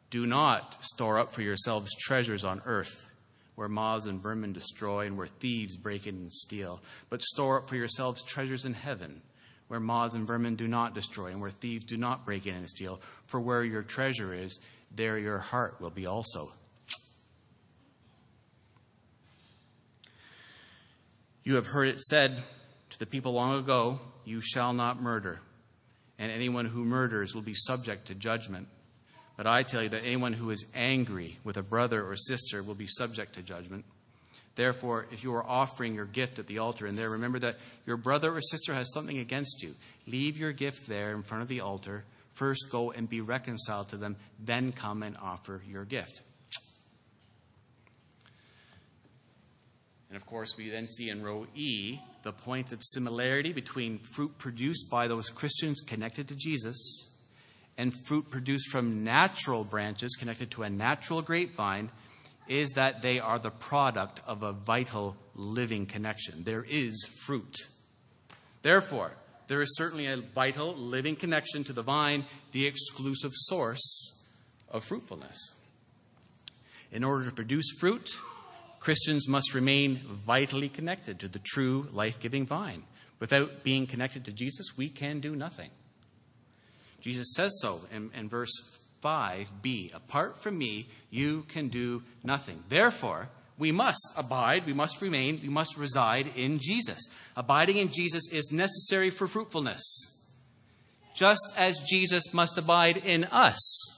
Do 0.08 0.26
not 0.26 0.82
store 0.82 1.18
up 1.18 1.32
for 1.32 1.42
yourselves 1.42 1.94
treasures 1.94 2.44
on 2.44 2.62
earth 2.64 3.10
where 3.56 3.68
moths 3.68 4.06
and 4.06 4.22
vermin 4.22 4.52
destroy 4.52 5.06
and 5.06 5.16
where 5.16 5.26
thieves 5.26 5.76
break 5.76 6.06
in 6.06 6.14
and 6.14 6.32
steal, 6.32 6.80
but 7.10 7.22
store 7.22 7.58
up 7.58 7.68
for 7.68 7.76
yourselves 7.76 8.22
treasures 8.22 8.64
in 8.64 8.74
heaven 8.74 9.22
where 9.68 9.80
moths 9.80 10.14
and 10.14 10.26
vermin 10.26 10.56
do 10.56 10.68
not 10.68 10.94
destroy 10.94 11.26
and 11.26 11.40
where 11.40 11.50
thieves 11.50 11.84
do 11.84 11.96
not 11.96 12.24
break 12.24 12.46
in 12.46 12.54
and 12.54 12.68
steal. 12.68 13.00
For 13.26 13.40
where 13.40 13.64
your 13.64 13.82
treasure 13.82 14.32
is, 14.32 14.58
there 14.94 15.18
your 15.18 15.38
heart 15.38 15.80
will 15.80 15.90
be 15.90 16.06
also. 16.06 16.50
You 21.42 21.56
have 21.56 21.66
heard 21.66 21.88
it 21.88 22.00
said 22.00 22.32
to 22.90 22.98
the 22.98 23.06
people 23.06 23.32
long 23.32 23.58
ago, 23.58 24.00
You 24.24 24.40
shall 24.40 24.72
not 24.72 25.00
murder 25.00 25.40
and 26.18 26.32
anyone 26.32 26.64
who 26.64 26.84
murders 26.84 27.34
will 27.34 27.42
be 27.42 27.54
subject 27.54 28.06
to 28.06 28.14
judgment. 28.14 28.68
But 29.36 29.46
I 29.46 29.62
tell 29.62 29.82
you 29.82 29.90
that 29.90 30.04
anyone 30.04 30.32
who 30.32 30.50
is 30.50 30.64
angry 30.74 31.38
with 31.44 31.58
a 31.58 31.62
brother 31.62 32.04
or 32.06 32.16
sister 32.16 32.62
will 32.62 32.74
be 32.74 32.86
subject 32.86 33.34
to 33.34 33.42
judgment. 33.42 33.84
Therefore, 34.56 35.06
if 35.12 35.22
you 35.22 35.34
are 35.34 35.46
offering 35.46 35.94
your 35.94 36.06
gift 36.06 36.38
at 36.38 36.46
the 36.46 36.58
altar 36.58 36.86
and 36.86 36.96
there, 36.96 37.10
remember 37.10 37.38
that 37.40 37.58
your 37.86 37.98
brother 37.98 38.34
or 38.34 38.40
sister 38.40 38.72
has 38.74 38.92
something 38.92 39.18
against 39.18 39.62
you. 39.62 39.74
Leave 40.06 40.38
your 40.38 40.52
gift 40.52 40.88
there 40.88 41.12
in 41.12 41.22
front 41.22 41.42
of 41.42 41.48
the 41.48 41.60
altar. 41.60 42.04
First 42.32 42.68
go 42.72 42.90
and 42.90 43.08
be 43.08 43.20
reconciled 43.20 43.90
to 43.90 43.98
them, 43.98 44.16
then 44.38 44.72
come 44.72 45.02
and 45.02 45.16
offer 45.18 45.62
your 45.68 45.84
gift. 45.84 46.22
And 50.08 50.16
of 50.16 50.24
course, 50.26 50.56
we 50.56 50.70
then 50.70 50.86
see 50.86 51.10
in 51.10 51.22
row 51.22 51.46
E 51.54 51.98
the 52.22 52.32
point 52.32 52.72
of 52.72 52.82
similarity 52.82 53.52
between 53.52 53.98
fruit 53.98 54.38
produced 54.38 54.90
by 54.90 55.08
those 55.08 55.28
Christians 55.28 55.80
connected 55.80 56.28
to 56.28 56.34
Jesus 56.34 57.10
and 57.76 57.92
fruit 58.06 58.30
produced 58.30 58.70
from 58.70 59.04
natural 59.04 59.64
branches 59.64 60.16
connected 60.18 60.50
to 60.52 60.62
a 60.62 60.70
natural 60.70 61.20
grapevine 61.20 61.90
is 62.48 62.70
that 62.70 63.02
they 63.02 63.18
are 63.18 63.38
the 63.38 63.50
product 63.50 64.20
of 64.26 64.42
a 64.42 64.52
vital 64.52 65.16
living 65.34 65.86
connection. 65.86 66.44
There 66.44 66.64
is 66.68 67.08
fruit. 67.24 67.56
Therefore, 68.62 69.12
there 69.48 69.60
is 69.60 69.76
certainly 69.76 70.06
a 70.06 70.16
vital 70.16 70.74
living 70.74 71.16
connection 71.16 71.64
to 71.64 71.72
the 71.72 71.82
vine, 71.82 72.24
the 72.52 72.66
exclusive 72.66 73.32
source 73.34 74.34
of 74.68 74.84
fruitfulness. 74.84 75.54
In 76.92 77.04
order 77.04 77.24
to 77.26 77.32
produce 77.32 77.70
fruit, 77.78 78.10
Christians 78.80 79.28
must 79.28 79.54
remain 79.54 80.00
vitally 80.26 80.68
connected 80.68 81.20
to 81.20 81.28
the 81.28 81.40
true 81.40 81.88
life 81.92 82.20
giving 82.20 82.46
vine. 82.46 82.84
Without 83.18 83.64
being 83.64 83.86
connected 83.86 84.24
to 84.26 84.32
Jesus, 84.32 84.76
we 84.76 84.88
can 84.88 85.20
do 85.20 85.34
nothing. 85.34 85.70
Jesus 87.00 87.34
says 87.34 87.56
so 87.60 87.80
in, 87.92 88.10
in 88.14 88.28
verse 88.28 88.52
5b 89.02 89.94
Apart 89.94 90.38
from 90.38 90.58
me, 90.58 90.88
you 91.10 91.42
can 91.48 91.68
do 91.68 92.02
nothing. 92.22 92.62
Therefore, 92.68 93.28
we 93.58 93.72
must 93.72 94.12
abide, 94.16 94.66
we 94.66 94.72
must 94.72 95.00
remain, 95.00 95.40
we 95.42 95.48
must 95.48 95.78
reside 95.78 96.30
in 96.36 96.58
Jesus. 96.58 96.98
Abiding 97.36 97.78
in 97.78 97.88
Jesus 97.88 98.30
is 98.30 98.50
necessary 98.52 99.10
for 99.10 99.26
fruitfulness, 99.26 100.26
just 101.14 101.54
as 101.56 101.78
Jesus 101.88 102.34
must 102.34 102.58
abide 102.58 102.98
in 102.98 103.24
us. 103.24 103.92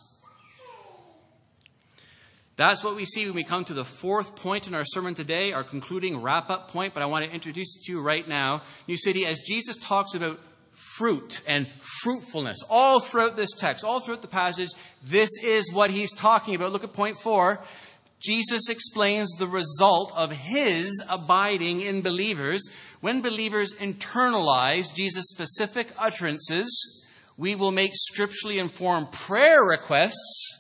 That's 2.59 2.83
what 2.83 2.97
we 2.97 3.05
see 3.05 3.25
when 3.25 3.37
we 3.37 3.45
come 3.45 3.65
to 3.67 3.73
the 3.73 3.85
fourth 3.85 4.35
point 4.35 4.67
in 4.67 4.75
our 4.75 4.85
sermon 4.85 5.15
today, 5.15 5.53
our 5.53 5.63
concluding 5.63 6.21
wrap 6.21 6.51
up 6.51 6.73
point. 6.73 6.93
But 6.93 7.05
I 7.05 7.07
want 7.07 7.25
to 7.25 7.31
introduce 7.33 7.77
it 7.77 7.85
to 7.85 7.93
you 7.93 8.01
right 8.01 8.27
now. 8.27 8.63
New 8.89 8.97
City, 8.97 9.27
as 9.27 9.39
Jesus 9.39 9.77
talks 9.77 10.15
about 10.15 10.41
fruit 10.97 11.41
and 11.47 11.67
fruitfulness 12.03 12.59
all 12.71 13.01
throughout 13.01 13.37
this 13.37 13.51
text, 13.59 13.85
all 13.85 14.01
throughout 14.01 14.23
the 14.23 14.29
passage, 14.29 14.71
this 15.05 15.31
is 15.43 15.73
what 15.73 15.91
he's 15.91 16.13
talking 16.13 16.55
about. 16.55 16.73
Look 16.73 16.85
at 16.85 16.93
point 16.93 17.17
four. 17.17 17.61
Jesus 18.21 18.69
explains 18.69 19.31
the 19.33 19.47
result 19.47 20.13
of 20.17 20.33
his 20.33 21.05
abiding 21.09 21.81
in 21.81 22.03
believers. 22.03 22.69
When 23.01 23.21
believers 23.21 23.73
internalize 23.79 24.93
Jesus' 24.93 25.31
specific 25.31 25.89
utterances, 26.01 27.07
we 27.37 27.55
will 27.55 27.71
make 27.71 27.93
scripturally 27.95 28.59
informed 28.59 29.13
prayer 29.13 29.63
requests 29.63 30.59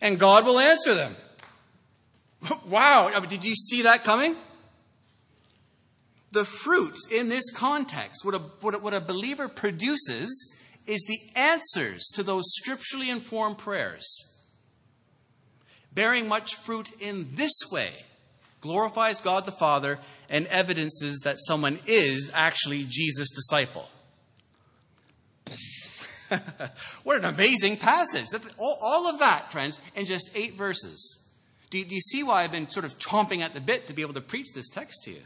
and 0.00 0.18
God 0.18 0.46
will 0.46 0.58
answer 0.58 0.94
them. 0.94 1.14
wow, 2.68 3.20
did 3.20 3.44
you 3.44 3.54
see 3.54 3.82
that 3.82 4.02
coming? 4.02 4.34
The 6.32 6.44
fruit 6.44 6.96
in 7.10 7.28
this 7.28 7.50
context, 7.50 8.24
what 8.24 8.34
a, 8.34 8.38
what 8.38 8.74
a, 8.74 8.78
what 8.78 8.94
a 8.94 9.00
believer 9.00 9.48
produces, 9.48 10.58
is 10.86 11.02
the 11.02 11.38
answers 11.38 12.10
to 12.14 12.22
those 12.22 12.44
scripturally 12.46 13.10
informed 13.10 13.58
prayers. 13.58 14.04
Bearing 15.94 16.26
much 16.26 16.54
fruit 16.54 16.90
in 17.00 17.34
this 17.34 17.52
way 17.70 17.90
glorifies 18.60 19.20
God 19.20 19.44
the 19.44 19.52
Father 19.52 19.98
and 20.30 20.46
evidences 20.46 21.20
that 21.24 21.36
someone 21.38 21.78
is 21.86 22.30
actually 22.34 22.86
Jesus' 22.88 23.30
disciple. 23.30 23.88
what 27.02 27.18
an 27.18 27.26
amazing 27.26 27.76
passage. 27.76 28.26
All, 28.58 29.06
of 29.06 29.18
that, 29.18 29.52
friends, 29.52 29.78
in 29.94 30.06
just 30.06 30.30
eight 30.34 30.56
verses. 30.56 31.18
Do, 31.68 31.84
do 31.84 31.94
you 31.94 32.00
see 32.00 32.22
why 32.22 32.42
I've 32.42 32.52
been 32.52 32.70
sort 32.70 32.86
of 32.86 32.98
chomping 32.98 33.40
at 33.40 33.52
the 33.52 33.60
bit 33.60 33.86
to 33.88 33.92
be 33.92 34.02
able 34.02 34.14
to 34.14 34.20
preach 34.22 34.52
this 34.54 34.70
text 34.70 35.02
to 35.04 35.10
you? 35.10 35.20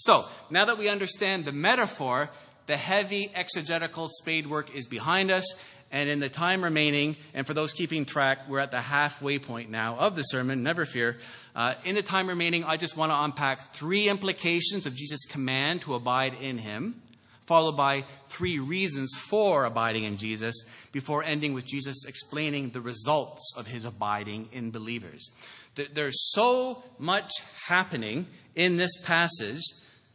So, 0.00 0.24
now 0.48 0.64
that 0.64 0.78
we 0.78 0.88
understand 0.88 1.44
the 1.44 1.52
metaphor, 1.52 2.30
the 2.66 2.78
heavy 2.78 3.30
exegetical 3.34 4.08
spade 4.08 4.46
work 4.46 4.74
is 4.74 4.86
behind 4.86 5.30
us, 5.30 5.44
And 5.92 6.08
in 6.08 6.20
the 6.20 6.28
time 6.28 6.62
remaining, 6.62 7.16
and 7.34 7.44
for 7.46 7.52
those 7.52 7.72
keeping 7.72 8.04
track, 8.04 8.48
we're 8.48 8.60
at 8.60 8.70
the 8.70 8.80
halfway 8.80 9.40
point 9.40 9.70
now 9.70 9.96
of 9.96 10.14
the 10.14 10.22
sermon, 10.22 10.62
never 10.62 10.86
fear. 10.86 11.18
Uh, 11.54 11.74
in 11.84 11.96
the 11.96 12.02
time 12.02 12.28
remaining, 12.28 12.62
I 12.62 12.76
just 12.76 12.96
want 12.96 13.10
to 13.10 13.20
unpack 13.24 13.74
three 13.74 14.08
implications 14.08 14.86
of 14.86 14.94
Jesus' 14.94 15.24
command 15.24 15.82
to 15.82 15.94
abide 15.94 16.34
in 16.40 16.58
him, 16.58 17.02
followed 17.44 17.76
by 17.76 18.04
three 18.28 18.60
reasons 18.60 19.10
for 19.18 19.64
abiding 19.64 20.04
in 20.04 20.16
Jesus, 20.16 20.54
before 20.92 21.24
ending 21.24 21.54
with 21.54 21.66
Jesus 21.66 22.04
explaining 22.06 22.70
the 22.70 22.80
results 22.80 23.52
of 23.58 23.66
his 23.66 23.84
abiding 23.84 24.48
in 24.52 24.70
believers. 24.70 25.28
There's 25.74 26.32
so 26.32 26.84
much 27.00 27.32
happening 27.66 28.28
in 28.54 28.76
this 28.76 28.96
passage. 29.02 29.62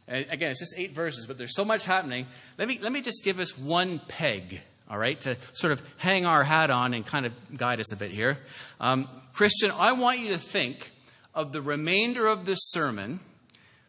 Again, 0.08 0.50
it's 0.50 0.60
just 0.60 0.74
eight 0.78 0.92
verses, 0.92 1.26
but 1.26 1.36
there's 1.36 1.54
so 1.54 1.64
much 1.64 1.84
happening. 1.84 2.26
Let 2.58 2.68
me, 2.68 2.78
let 2.80 2.92
me 2.92 3.00
just 3.00 3.24
give 3.24 3.40
us 3.40 3.58
one 3.58 4.00
peg 4.06 4.60
all 4.88 4.98
right, 4.98 5.20
to 5.20 5.36
sort 5.52 5.72
of 5.72 5.82
hang 5.96 6.26
our 6.26 6.44
hat 6.44 6.70
on 6.70 6.94
and 6.94 7.04
kind 7.04 7.26
of 7.26 7.32
guide 7.56 7.80
us 7.80 7.92
a 7.92 7.96
bit 7.96 8.10
here. 8.10 8.38
Um, 8.80 9.08
Christian, 9.32 9.72
I 9.72 9.92
want 9.92 10.20
you 10.20 10.28
to 10.28 10.38
think 10.38 10.92
of 11.34 11.52
the 11.52 11.60
remainder 11.60 12.26
of 12.26 12.46
this 12.46 12.58
sermon 12.60 13.20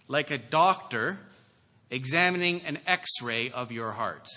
like 0.07 0.31
a 0.31 0.37
doctor 0.37 1.19
examining 1.89 2.61
an 2.61 2.79
x 2.87 3.21
ray 3.21 3.51
of 3.51 3.71
your 3.71 3.91
heart. 3.91 4.27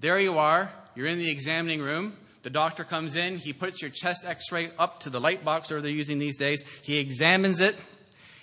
There 0.00 0.18
you 0.18 0.38
are, 0.38 0.72
you're 0.94 1.06
in 1.06 1.18
the 1.18 1.30
examining 1.30 1.80
room. 1.80 2.14
The 2.42 2.50
doctor 2.50 2.84
comes 2.84 3.16
in, 3.16 3.36
he 3.38 3.52
puts 3.52 3.82
your 3.82 3.90
chest 3.90 4.24
x 4.26 4.50
ray 4.52 4.70
up 4.78 5.00
to 5.00 5.10
the 5.10 5.20
light 5.20 5.44
box 5.44 5.70
or 5.70 5.80
they're 5.80 5.90
using 5.90 6.18
these 6.18 6.36
days. 6.36 6.64
He 6.82 6.98
examines 6.98 7.60
it, 7.60 7.76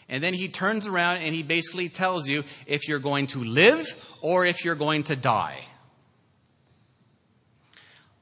and 0.08 0.24
then 0.24 0.34
he 0.34 0.48
turns 0.48 0.88
around 0.88 1.18
and 1.18 1.34
he 1.34 1.44
basically 1.44 1.90
tells 1.90 2.28
you 2.28 2.44
if 2.68 2.88
you're 2.88 3.00
going 3.00 3.28
to 3.28 3.44
live 3.44 3.88
or 4.22 4.46
if 4.46 4.64
you're 4.64 4.76
going 4.76 5.04
to 5.04 5.16
die. 5.16 5.60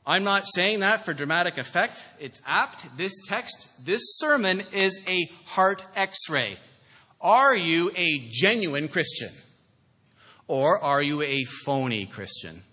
I'm 0.06 0.24
not 0.24 0.44
saying 0.48 0.82
that 0.82 1.06
for 1.06 1.14
dramatic 1.14 1.58
effect. 1.58 2.04
It's 2.20 2.42
apt. 2.46 2.98
This 2.98 3.14
text, 3.28 3.70
this 3.86 4.02
sermon 4.18 4.64
is 4.74 5.00
a 5.08 5.30
heart 5.46 5.82
x 5.96 6.30
ray. 6.30 6.58
Are 7.22 7.56
you 7.56 7.92
a 7.96 8.28
genuine 8.30 8.90
Christian? 8.90 9.30
Or 10.48 10.78
are 10.84 11.02
you 11.02 11.22
a 11.22 11.46
phony 11.46 12.06
Christian? 12.06 12.64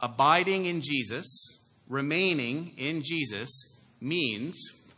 Abiding 0.00 0.66
in 0.66 0.80
Jesus, 0.80 1.72
remaining 1.88 2.72
in 2.76 3.00
Jesus, 3.02 3.75
means 4.00 4.92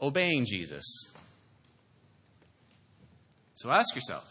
obeying 0.00 0.46
Jesus. 0.46 0.84
So 3.54 3.70
ask 3.70 3.94
yourself 3.94 4.30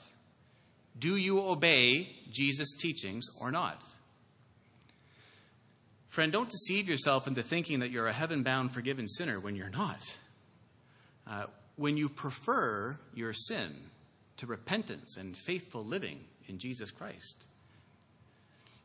do 0.97 1.15
you 1.15 1.39
obey 1.39 2.09
Jesus' 2.31 2.73
teachings 2.79 3.25
or 3.39 3.51
not? 3.51 3.81
Friend, 6.09 6.31
don't 6.31 6.49
deceive 6.49 6.87
yourself 6.87 7.27
into 7.27 7.41
thinking 7.41 7.79
that 7.79 7.89
you're 7.89 8.07
a 8.07 8.13
heaven 8.13 8.43
bound, 8.43 8.71
forgiven 8.71 9.07
sinner 9.07 9.39
when 9.39 9.55
you're 9.55 9.71
not. 9.71 10.17
Uh, 11.25 11.45
when 11.75 11.97
you 11.97 12.07
prefer 12.07 12.99
your 13.15 13.33
sin 13.33 13.73
to 14.37 14.45
repentance 14.45 15.17
and 15.17 15.35
faithful 15.35 15.83
living 15.83 16.19
in 16.47 16.59
Jesus 16.59 16.91
Christ. 16.91 17.45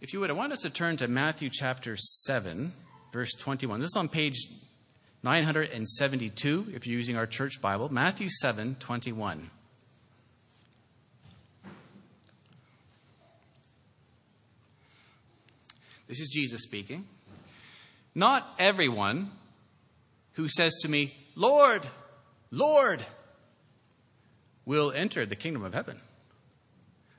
If 0.00 0.12
you 0.12 0.20
would, 0.20 0.30
I 0.30 0.34
want 0.34 0.52
us 0.52 0.60
to 0.60 0.70
turn 0.70 0.96
to 0.98 1.08
Matthew 1.08 1.50
chapter 1.52 1.96
7, 1.96 2.72
verse 3.12 3.34
21. 3.34 3.80
This 3.80 3.90
is 3.90 3.96
on 3.96 4.08
page 4.08 4.38
972, 5.22 6.72
if 6.74 6.86
you're 6.86 6.96
using 6.96 7.16
our 7.16 7.26
church 7.26 7.60
Bible, 7.60 7.92
Matthew 7.92 8.28
7 8.28 8.76
21. 8.78 9.50
This 16.06 16.20
is 16.20 16.30
Jesus 16.30 16.62
speaking. 16.62 17.04
Not 18.14 18.46
everyone 18.58 19.30
who 20.32 20.48
says 20.48 20.74
to 20.82 20.88
me, 20.88 21.14
Lord, 21.34 21.82
Lord, 22.50 23.04
will 24.64 24.92
enter 24.92 25.26
the 25.26 25.36
kingdom 25.36 25.64
of 25.64 25.74
heaven, 25.74 26.00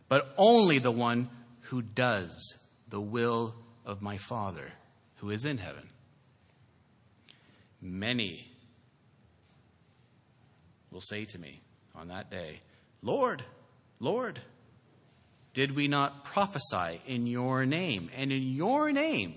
but 0.08 0.34
only 0.38 0.80
the 0.80 0.92
one 0.92 1.30
who 1.62 1.82
does 1.82 2.58
the 2.88 3.02
will 3.02 3.56
of 3.86 4.02
my 4.02 4.18
Father 4.18 4.72
who 5.18 5.30
is 5.30 5.46
in 5.46 5.58
heaven. 5.58 5.90
Many 7.82 8.48
will 10.92 11.02
say 11.02 11.26
to 11.26 11.40
me 11.40 11.62
on 11.96 12.10
that 12.10 12.30
day, 12.30 12.62
Lord, 13.02 13.44
Lord, 14.00 14.40
did 15.54 15.76
we 15.76 15.88
not 15.88 16.26
prophesy 16.26 17.02
in 17.08 17.28
your 17.28 17.66
name 17.66 18.10
and 18.16 18.32
in 18.32 18.54
your 18.54 18.92
name 18.92 19.36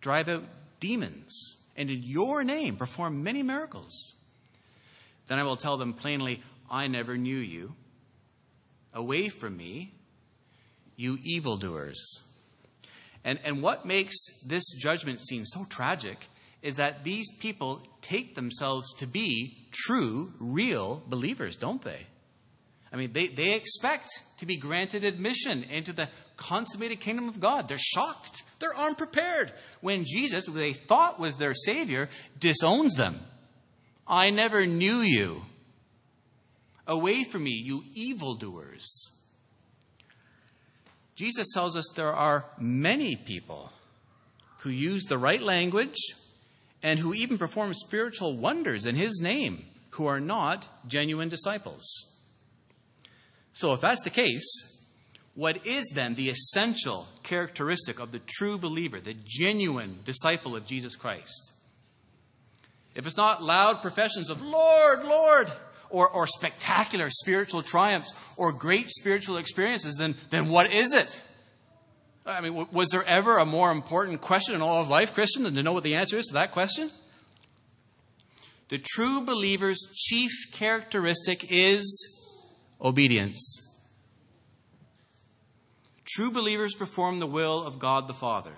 drive 0.00 0.28
out 0.28 0.44
demons 0.78 1.56
and 1.76 1.90
in 1.90 2.02
your 2.02 2.44
name 2.44 2.76
perform 2.76 3.22
many 3.22 3.42
miracles? 3.42 4.14
Then 5.26 5.38
I 5.38 5.44
will 5.44 5.56
tell 5.56 5.76
them 5.76 5.92
plainly, 5.92 6.42
I 6.70 6.86
never 6.86 7.16
knew 7.16 7.36
you. 7.36 7.74
Away 8.92 9.28
from 9.28 9.56
me, 9.56 9.92
you 10.96 11.18
evildoers. 11.22 12.20
And, 13.24 13.38
and 13.44 13.62
what 13.62 13.86
makes 13.86 14.16
this 14.46 14.64
judgment 14.80 15.20
seem 15.20 15.44
so 15.46 15.64
tragic 15.68 16.26
is 16.62 16.76
that 16.76 17.04
these 17.04 17.28
people 17.38 17.82
take 18.02 18.34
themselves 18.34 18.92
to 18.94 19.06
be 19.06 19.56
true, 19.72 20.32
real 20.38 21.02
believers, 21.06 21.56
don't 21.56 21.82
they? 21.82 22.06
I 22.92 22.96
mean, 22.96 23.12
they, 23.12 23.28
they 23.28 23.54
expect 23.54 24.08
to 24.38 24.46
be 24.46 24.56
granted 24.56 25.04
admission 25.04 25.64
into 25.70 25.92
the 25.92 26.08
consummated 26.36 27.00
kingdom 27.00 27.28
of 27.28 27.40
God. 27.40 27.68
They're 27.68 27.78
shocked. 27.78 28.42
They're 28.58 28.76
unprepared 28.76 29.52
when 29.80 30.04
Jesus, 30.04 30.46
who 30.46 30.52
they 30.52 30.72
thought 30.72 31.20
was 31.20 31.36
their 31.36 31.54
Savior, 31.54 32.08
disowns 32.38 32.94
them. 32.94 33.20
I 34.06 34.30
never 34.30 34.66
knew 34.66 35.00
you. 35.00 35.42
Away 36.86 37.22
from 37.22 37.44
me, 37.44 37.52
you 37.52 37.84
evildoers. 37.94 39.16
Jesus 41.14 41.48
tells 41.54 41.76
us 41.76 41.86
there 41.94 42.12
are 42.12 42.46
many 42.58 43.14
people 43.14 43.70
who 44.60 44.70
use 44.70 45.04
the 45.04 45.18
right 45.18 45.40
language 45.40 45.98
and 46.82 46.98
who 46.98 47.14
even 47.14 47.38
perform 47.38 47.74
spiritual 47.74 48.36
wonders 48.36 48.86
in 48.86 48.94
his 48.94 49.20
name, 49.20 49.64
who 49.90 50.06
are 50.06 50.20
not 50.20 50.66
genuine 50.86 51.28
disciples. 51.28 52.18
So, 53.52 53.72
if 53.72 53.80
that's 53.80 54.02
the 54.02 54.10
case, 54.10 54.80
what 55.34 55.66
is 55.66 55.90
then 55.94 56.14
the 56.14 56.28
essential 56.28 57.08
characteristic 57.22 57.98
of 58.00 58.12
the 58.12 58.20
true 58.20 58.58
believer, 58.58 59.00
the 59.00 59.16
genuine 59.24 59.98
disciple 60.04 60.56
of 60.56 60.66
Jesus 60.66 60.96
Christ? 60.96 61.52
If 62.94 63.06
it's 63.06 63.16
not 63.16 63.42
loud 63.42 63.82
professions 63.82 64.30
of 64.30 64.42
Lord, 64.42 65.04
Lord, 65.04 65.52
or, 65.90 66.08
or 66.08 66.26
spectacular 66.26 67.10
spiritual 67.10 67.62
triumphs 67.62 68.12
or 68.36 68.52
great 68.52 68.88
spiritual 68.88 69.36
experiences, 69.36 69.96
then, 69.96 70.14
then 70.30 70.48
what 70.48 70.72
is 70.72 70.92
it? 70.92 71.22
I 72.30 72.40
mean, 72.40 72.66
was 72.72 72.88
there 72.90 73.04
ever 73.04 73.38
a 73.38 73.46
more 73.46 73.70
important 73.70 74.20
question 74.20 74.54
in 74.54 74.62
all 74.62 74.80
of 74.80 74.88
life, 74.88 75.14
Christian, 75.14 75.42
than 75.42 75.54
to 75.54 75.62
know 75.62 75.72
what 75.72 75.84
the 75.84 75.96
answer 75.96 76.16
is 76.16 76.26
to 76.26 76.34
that 76.34 76.52
question? 76.52 76.90
The 78.68 78.78
true 78.78 79.22
believer's 79.22 79.80
chief 79.94 80.30
characteristic 80.52 81.46
is 81.50 81.84
obedience. 82.80 83.66
True 86.04 86.30
believers 86.30 86.74
perform 86.74 87.18
the 87.18 87.26
will 87.26 87.64
of 87.64 87.78
God 87.78 88.06
the 88.06 88.14
Father. 88.14 88.52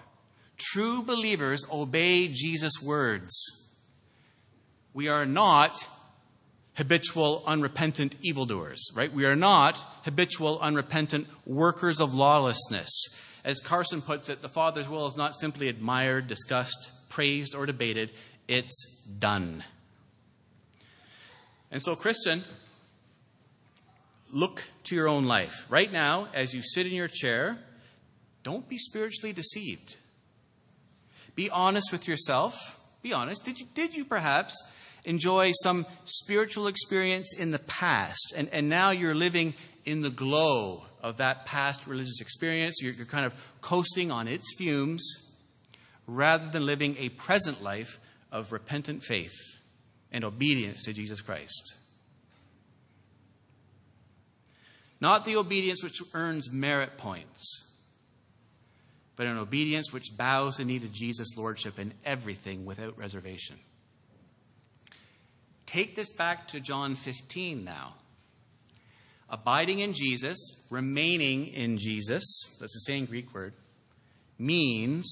True 0.58 1.02
believers 1.02 1.64
obey 1.72 2.28
Jesus' 2.28 2.82
words. 2.82 3.32
We 4.94 5.08
are 5.08 5.26
not 5.26 5.76
habitual, 6.74 7.42
unrepentant 7.46 8.16
evildoers, 8.22 8.90
right? 8.94 9.12
We 9.12 9.24
are 9.24 9.36
not 9.36 9.76
habitual, 10.04 10.58
unrepentant 10.60 11.26
workers 11.46 12.00
of 12.00 12.14
lawlessness. 12.14 12.90
As 13.44 13.58
Carson 13.58 14.00
puts 14.00 14.28
it, 14.28 14.42
the 14.42 14.48
Father's 14.48 14.88
will 14.88 15.06
is 15.06 15.16
not 15.16 15.34
simply 15.34 15.68
admired, 15.68 16.28
discussed, 16.28 16.90
praised, 17.08 17.54
or 17.54 17.66
debated, 17.66 18.12
it's 18.48 19.02
done. 19.18 19.64
And 21.70 21.82
so, 21.82 21.96
Christian, 21.96 22.42
look 24.32 24.62
to 24.84 24.94
your 24.94 25.08
own 25.08 25.26
life. 25.26 25.66
Right 25.68 25.90
now, 25.90 26.28
as 26.34 26.54
you 26.54 26.62
sit 26.62 26.86
in 26.86 26.92
your 26.92 27.08
chair, 27.08 27.58
don't 28.42 28.68
be 28.68 28.78
spiritually 28.78 29.32
deceived. 29.32 29.96
Be 31.34 31.50
honest 31.50 31.90
with 31.90 32.06
yourself. 32.06 32.78
Be 33.02 33.12
honest. 33.12 33.44
Did 33.44 33.58
you, 33.58 33.66
did 33.74 33.94
you 33.94 34.04
perhaps 34.04 34.56
enjoy 35.04 35.52
some 35.62 35.86
spiritual 36.04 36.66
experience 36.68 37.34
in 37.36 37.50
the 37.50 37.58
past, 37.58 38.32
and, 38.36 38.48
and 38.50 38.68
now 38.68 38.90
you're 38.90 39.14
living 39.14 39.54
in 39.84 40.02
the 40.02 40.10
glow 40.10 40.84
of 41.02 41.18
that 41.18 41.44
past 41.44 41.86
religious 41.86 42.20
experience. 42.20 42.78
You're, 42.80 42.92
you're 42.92 43.06
kind 43.06 43.26
of 43.26 43.34
coasting 43.60 44.10
on 44.10 44.28
its 44.28 44.54
fumes 44.56 45.04
rather 46.06 46.48
than 46.48 46.64
living 46.64 46.96
a 46.98 47.10
present 47.10 47.62
life 47.62 47.98
of 48.30 48.52
repentant 48.52 49.02
faith 49.02 49.36
and 50.10 50.24
obedience 50.24 50.84
to 50.84 50.92
Jesus 50.92 51.20
Christ. 51.20 51.74
Not 55.00 55.24
the 55.24 55.36
obedience 55.36 55.82
which 55.82 56.00
earns 56.14 56.52
merit 56.52 56.96
points, 56.96 57.76
but 59.16 59.26
an 59.26 59.36
obedience 59.36 59.92
which 59.92 60.16
bows 60.16 60.56
the 60.56 60.64
knee 60.64 60.78
to 60.78 60.88
Jesus' 60.88 61.36
lordship 61.36 61.78
in 61.78 61.92
everything 62.04 62.64
without 62.64 62.96
reservation. 62.96 63.56
Take 65.66 65.96
this 65.96 66.12
back 66.12 66.48
to 66.48 66.60
John 66.60 66.94
15 66.94 67.64
now. 67.64 67.94
Abiding 69.32 69.78
in 69.78 69.94
Jesus, 69.94 70.66
remaining 70.68 71.46
in 71.46 71.78
Jesus, 71.78 72.54
that's 72.60 72.74
the 72.74 72.80
same 72.80 73.06
Greek 73.06 73.32
word, 73.32 73.54
means 74.38 75.10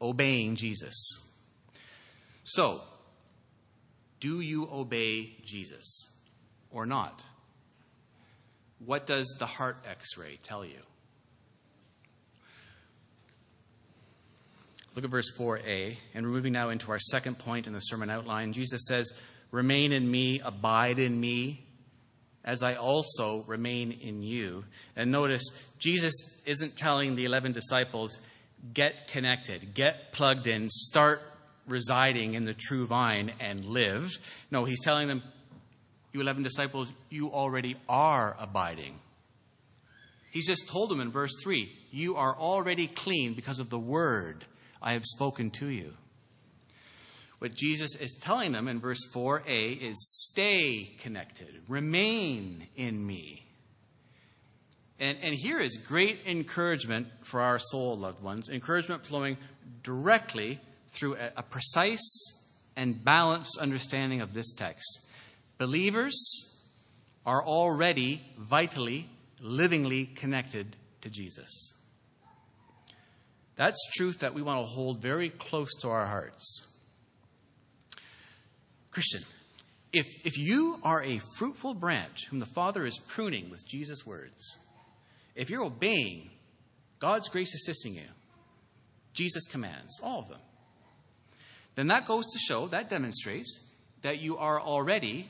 obeying 0.00 0.56
Jesus. 0.56 0.94
So, 2.44 2.80
do 4.20 4.40
you 4.40 4.66
obey 4.72 5.36
Jesus 5.44 6.16
or 6.70 6.86
not? 6.86 7.22
What 8.78 9.04
does 9.04 9.36
the 9.38 9.46
heart 9.46 9.84
x 9.86 10.16
ray 10.16 10.38
tell 10.42 10.64
you? 10.64 10.80
Look 14.94 15.04
at 15.04 15.10
verse 15.10 15.30
4a, 15.38 15.94
and 16.14 16.24
we're 16.24 16.32
moving 16.32 16.54
now 16.54 16.70
into 16.70 16.90
our 16.90 16.98
second 16.98 17.38
point 17.38 17.66
in 17.66 17.74
the 17.74 17.80
sermon 17.80 18.08
outline. 18.08 18.54
Jesus 18.54 18.86
says, 18.86 19.12
Remain 19.50 19.92
in 19.92 20.10
me, 20.10 20.40
abide 20.40 20.98
in 20.98 21.20
me, 21.20 21.65
as 22.46 22.62
I 22.62 22.76
also 22.76 23.44
remain 23.48 23.90
in 23.90 24.22
you. 24.22 24.64
And 24.94 25.10
notice, 25.10 25.44
Jesus 25.78 26.40
isn't 26.46 26.76
telling 26.76 27.16
the 27.16 27.24
11 27.24 27.52
disciples, 27.52 28.18
get 28.72 29.08
connected, 29.08 29.74
get 29.74 30.12
plugged 30.12 30.46
in, 30.46 30.70
start 30.70 31.20
residing 31.66 32.34
in 32.34 32.44
the 32.44 32.54
true 32.54 32.86
vine 32.86 33.32
and 33.40 33.64
live. 33.64 34.16
No, 34.50 34.64
he's 34.64 34.80
telling 34.80 35.08
them, 35.08 35.22
you 36.12 36.20
11 36.20 36.44
disciples, 36.44 36.92
you 37.10 37.30
already 37.32 37.76
are 37.88 38.36
abiding. 38.38 38.94
He's 40.30 40.46
just 40.46 40.68
told 40.68 40.90
them 40.90 41.00
in 41.00 41.10
verse 41.10 41.32
3 41.42 41.72
you 41.90 42.16
are 42.16 42.36
already 42.36 42.86
clean 42.88 43.32
because 43.32 43.58
of 43.58 43.70
the 43.70 43.78
word 43.78 44.44
I 44.82 44.92
have 44.92 45.04
spoken 45.04 45.50
to 45.52 45.66
you. 45.66 45.94
What 47.38 47.54
Jesus 47.54 47.94
is 47.94 48.14
telling 48.14 48.52
them 48.52 48.66
in 48.66 48.80
verse 48.80 49.00
4a 49.14 49.80
is 49.80 50.30
stay 50.30 50.94
connected, 50.98 51.62
remain 51.68 52.66
in 52.76 53.06
me. 53.06 53.44
And, 54.98 55.18
and 55.22 55.34
here 55.34 55.60
is 55.60 55.76
great 55.76 56.20
encouragement 56.26 57.08
for 57.22 57.42
our 57.42 57.58
soul 57.58 57.98
loved 57.98 58.22
ones, 58.22 58.48
encouragement 58.48 59.04
flowing 59.04 59.36
directly 59.82 60.58
through 60.88 61.16
a, 61.16 61.32
a 61.36 61.42
precise 61.42 62.00
and 62.76 63.04
balanced 63.04 63.58
understanding 63.60 64.22
of 64.22 64.32
this 64.32 64.52
text. 64.52 65.06
Believers 65.58 66.16
are 67.26 67.44
already 67.44 68.22
vitally, 68.38 69.10
livingly 69.40 70.06
connected 70.06 70.76
to 71.02 71.10
Jesus. 71.10 71.74
That's 73.56 73.78
truth 73.94 74.20
that 74.20 74.34
we 74.34 74.42
want 74.42 74.60
to 74.60 74.66
hold 74.66 75.02
very 75.02 75.30
close 75.30 75.74
to 75.80 75.88
our 75.88 76.06
hearts. 76.06 76.75
Christian, 78.96 79.24
if, 79.92 80.06
if 80.24 80.38
you 80.38 80.80
are 80.82 81.02
a 81.02 81.20
fruitful 81.36 81.74
branch 81.74 82.28
whom 82.30 82.38
the 82.38 82.46
Father 82.46 82.86
is 82.86 82.98
pruning 83.08 83.50
with 83.50 83.68
Jesus' 83.68 84.06
words, 84.06 84.56
if 85.34 85.50
you're 85.50 85.66
obeying 85.66 86.30
God's 86.98 87.28
grace 87.28 87.54
assisting 87.54 87.94
you, 87.94 88.08
Jesus' 89.12 89.44
commands, 89.44 90.00
all 90.02 90.20
of 90.20 90.30
them, 90.30 90.38
then 91.74 91.88
that 91.88 92.06
goes 92.06 92.24
to 92.24 92.38
show, 92.38 92.68
that 92.68 92.88
demonstrates 92.88 93.60
that 94.00 94.22
you 94.22 94.38
are 94.38 94.58
already 94.58 95.28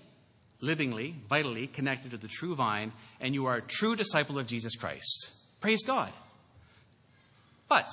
livingly, 0.60 1.16
vitally 1.28 1.66
connected 1.66 2.12
to 2.12 2.18
the 2.18 2.28
true 2.28 2.54
vine, 2.54 2.92
and 3.20 3.34
you 3.34 3.46
are 3.46 3.56
a 3.56 3.62
true 3.62 3.96
disciple 3.96 4.38
of 4.38 4.46
Jesus 4.46 4.76
Christ. 4.76 5.32
Praise 5.60 5.82
God. 5.82 6.12
But 7.66 7.88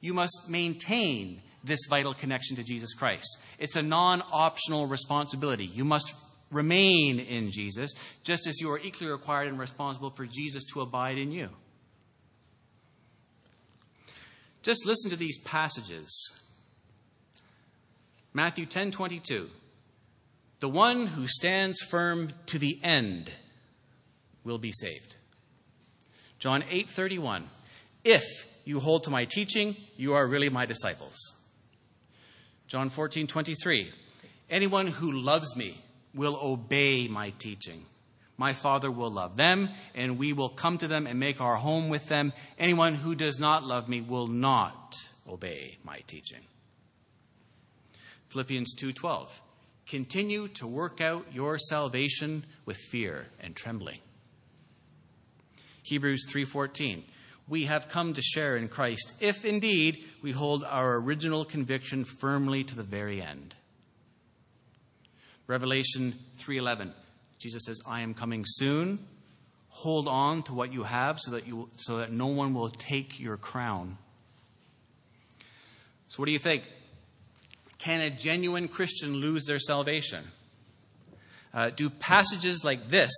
you 0.00 0.14
must 0.14 0.50
maintain 0.50 1.42
this 1.64 1.80
vital 1.88 2.14
connection 2.14 2.56
to 2.56 2.64
Jesus 2.64 2.94
Christ. 2.94 3.38
It's 3.58 3.76
a 3.76 3.82
non 3.82 4.22
optional 4.32 4.86
responsibility. 4.86 5.66
You 5.66 5.84
must 5.84 6.14
remain 6.50 7.18
in 7.18 7.50
Jesus, 7.50 7.92
just 8.22 8.46
as 8.46 8.60
you 8.60 8.70
are 8.70 8.78
equally 8.78 9.10
required 9.10 9.48
and 9.48 9.58
responsible 9.58 10.10
for 10.10 10.26
Jesus 10.26 10.64
to 10.72 10.80
abide 10.80 11.18
in 11.18 11.32
you. 11.32 11.48
Just 14.62 14.84
listen 14.84 15.10
to 15.10 15.16
these 15.16 15.38
passages. 15.38 16.10
Matthew 18.34 18.66
10:22 18.66 19.48
The 20.58 20.68
one 20.68 21.06
who 21.06 21.28
stands 21.28 21.80
firm 21.80 22.32
to 22.46 22.58
the 22.58 22.80
end 22.82 23.30
will 24.42 24.58
be 24.58 24.72
saved. 24.72 25.14
John 26.38 26.62
8:31 26.64 27.48
If 28.02 28.24
you 28.64 28.80
hold 28.80 29.04
to 29.04 29.10
my 29.10 29.24
teaching, 29.24 29.76
you 29.96 30.14
are 30.14 30.26
really 30.26 30.48
my 30.48 30.66
disciples. 30.66 31.35
John 32.68 32.90
14:23 32.90 33.92
Anyone 34.50 34.86
who 34.86 35.12
loves 35.12 35.56
me 35.56 35.80
will 36.14 36.38
obey 36.42 37.08
my 37.08 37.30
teaching. 37.30 37.84
My 38.38 38.52
Father 38.52 38.90
will 38.90 39.10
love 39.10 39.36
them, 39.36 39.70
and 39.94 40.18
we 40.18 40.32
will 40.32 40.50
come 40.50 40.78
to 40.78 40.88
them 40.88 41.06
and 41.06 41.18
make 41.18 41.40
our 41.40 41.56
home 41.56 41.88
with 41.88 42.06
them. 42.08 42.32
Anyone 42.58 42.94
who 42.94 43.14
does 43.14 43.38
not 43.38 43.64
love 43.64 43.88
me 43.88 44.00
will 44.00 44.26
not 44.26 44.96
obey 45.28 45.78
my 45.84 45.98
teaching. 46.06 46.42
Philippians 48.28 48.74
2:12 48.74 49.42
Continue 49.86 50.48
to 50.48 50.66
work 50.66 51.00
out 51.00 51.32
your 51.32 51.58
salvation 51.58 52.44
with 52.64 52.76
fear 52.76 53.28
and 53.40 53.54
trembling. 53.54 54.00
Hebrews 55.84 56.26
3:14 56.28 57.04
We 57.48 57.64
have 57.66 57.88
come 57.88 58.14
to 58.14 58.22
share 58.22 58.56
in 58.56 58.68
Christ 58.68 59.14
if 59.20 59.44
indeed 59.44 60.04
we 60.20 60.32
hold 60.32 60.64
our 60.64 60.96
original 60.96 61.44
conviction 61.44 62.04
firmly 62.04 62.64
to 62.64 62.74
the 62.74 62.82
very 62.82 63.22
end. 63.22 63.54
Revelation 65.46 66.18
3:11. 66.38 66.92
Jesus 67.38 67.64
says, 67.64 67.80
"I 67.86 68.00
am 68.00 68.14
coming 68.14 68.44
soon. 68.44 69.06
Hold 69.68 70.08
on 70.08 70.42
to 70.44 70.54
what 70.54 70.72
you 70.72 70.82
have 70.82 71.20
so 71.20 71.30
that 71.32 71.46
you 71.46 71.70
so 71.76 71.98
that 71.98 72.10
no 72.10 72.26
one 72.26 72.52
will 72.52 72.70
take 72.70 73.20
your 73.20 73.36
crown." 73.36 73.98
So 76.08 76.18
what 76.18 76.26
do 76.26 76.32
you 76.32 76.38
think? 76.38 76.64
Can 77.78 78.00
a 78.00 78.10
genuine 78.10 78.66
Christian 78.66 79.14
lose 79.14 79.44
their 79.44 79.60
salvation? 79.60 80.32
Uh, 81.54 81.70
do 81.70 81.90
passages 81.90 82.64
like 82.64 82.88
this 82.88 83.12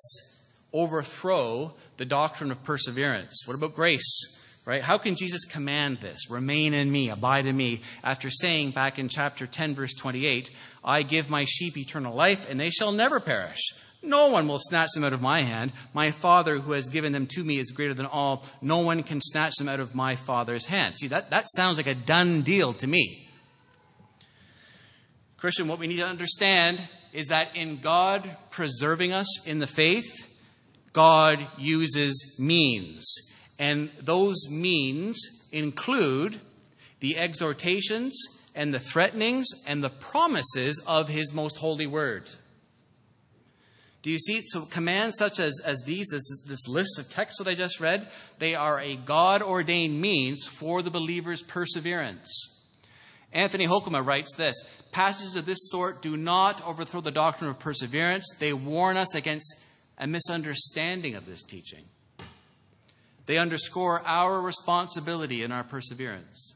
overthrow 0.72 1.74
the 1.96 2.04
doctrine 2.04 2.50
of 2.50 2.62
perseverance? 2.64 3.44
What 3.46 3.56
about 3.56 3.74
grace? 3.74 4.34
Right? 4.64 4.82
How 4.82 4.98
can 4.98 5.16
Jesus 5.16 5.46
command 5.46 5.98
this? 6.00 6.30
Remain 6.30 6.74
in 6.74 6.92
me, 6.92 7.08
abide 7.08 7.46
in 7.46 7.56
me, 7.56 7.80
after 8.04 8.28
saying 8.28 8.72
back 8.72 8.98
in 8.98 9.08
chapter 9.08 9.46
10, 9.46 9.74
verse 9.74 9.94
28, 9.94 10.50
I 10.84 11.02
give 11.02 11.30
my 11.30 11.44
sheep 11.44 11.78
eternal 11.78 12.14
life, 12.14 12.50
and 12.50 12.60
they 12.60 12.68
shall 12.68 12.92
never 12.92 13.18
perish. 13.18 13.72
No 14.02 14.28
one 14.28 14.46
will 14.46 14.58
snatch 14.58 14.90
them 14.94 15.04
out 15.04 15.12
of 15.12 15.22
my 15.22 15.40
hand. 15.40 15.72
My 15.92 16.10
Father 16.10 16.58
who 16.58 16.72
has 16.72 16.88
given 16.88 17.12
them 17.12 17.26
to 17.28 17.42
me 17.42 17.58
is 17.58 17.72
greater 17.72 17.94
than 17.94 18.06
all. 18.06 18.44
No 18.60 18.80
one 18.80 19.02
can 19.02 19.20
snatch 19.20 19.56
them 19.56 19.68
out 19.68 19.80
of 19.80 19.94
my 19.94 20.16
Father's 20.16 20.66
hand. 20.66 20.94
See, 20.94 21.08
that, 21.08 21.30
that 21.30 21.46
sounds 21.48 21.78
like 21.78 21.86
a 21.86 21.94
done 21.94 22.42
deal 22.42 22.74
to 22.74 22.86
me. 22.86 23.28
Christian, 25.38 25.66
what 25.66 25.78
we 25.78 25.86
need 25.86 25.96
to 25.96 26.06
understand 26.06 26.80
is 27.12 27.28
that 27.28 27.56
in 27.56 27.78
God 27.78 28.36
preserving 28.50 29.12
us 29.12 29.46
in 29.46 29.60
the 29.60 29.66
faith, 29.66 30.28
God 30.98 31.46
uses 31.56 32.34
means. 32.40 33.06
And 33.56 33.88
those 34.00 34.50
means 34.50 35.16
include 35.52 36.40
the 36.98 37.16
exhortations 37.18 38.20
and 38.56 38.74
the 38.74 38.80
threatenings 38.80 39.46
and 39.68 39.84
the 39.84 39.90
promises 39.90 40.82
of 40.88 41.08
his 41.08 41.32
most 41.32 41.58
holy 41.58 41.86
word. 41.86 42.28
Do 44.02 44.10
you 44.10 44.18
see? 44.18 44.40
So, 44.42 44.62
commands 44.62 45.16
such 45.16 45.38
as, 45.38 45.60
as 45.64 45.82
these, 45.86 46.08
this, 46.10 46.44
this 46.48 46.66
list 46.66 46.98
of 46.98 47.08
texts 47.08 47.38
that 47.38 47.48
I 47.48 47.54
just 47.54 47.78
read, 47.78 48.08
they 48.40 48.56
are 48.56 48.80
a 48.80 48.96
God 48.96 49.40
ordained 49.40 50.00
means 50.00 50.48
for 50.48 50.82
the 50.82 50.90
believer's 50.90 51.42
perseverance. 51.42 52.28
Anthony 53.32 53.68
Hoekema 53.68 54.04
writes 54.04 54.34
this 54.34 54.56
Passages 54.90 55.36
of 55.36 55.46
this 55.46 55.70
sort 55.70 56.02
do 56.02 56.16
not 56.16 56.66
overthrow 56.66 57.02
the 57.02 57.12
doctrine 57.12 57.50
of 57.50 57.60
perseverance, 57.60 58.26
they 58.40 58.52
warn 58.52 58.96
us 58.96 59.14
against 59.14 59.54
a 59.98 60.06
misunderstanding 60.06 61.14
of 61.14 61.26
this 61.26 61.44
teaching. 61.44 61.84
They 63.26 63.36
underscore 63.36 64.00
our 64.06 64.40
responsibility 64.40 65.42
in 65.42 65.52
our 65.52 65.64
perseverance. 65.64 66.54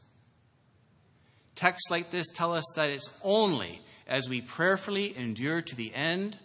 Texts 1.55 1.91
like 1.91 2.09
this 2.09 2.27
tell 2.33 2.53
us 2.53 2.65
that 2.75 2.89
it's 2.89 3.15
only 3.23 3.81
as 4.07 4.27
we 4.27 4.41
prayerfully 4.41 5.15
endure 5.15 5.61
to 5.61 5.75
the 5.75 5.93
end, 5.93 6.37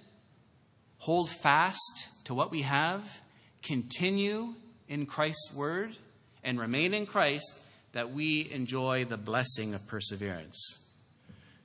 hold 0.98 1.30
fast 1.30 2.08
to 2.24 2.34
what 2.34 2.50
we 2.50 2.62
have, 2.62 3.22
continue 3.62 4.54
in 4.87 5.06
Christ's 5.06 5.54
word, 5.54 5.96
and 6.44 6.61
remain 6.61 6.94
in 6.94 7.06
Christ 7.06 7.61
that 7.92 8.12
we 8.12 8.50
enjoy 8.52 9.04
the 9.04 9.16
blessing 9.16 9.74
of 9.74 9.87
perseverance. 9.87 10.88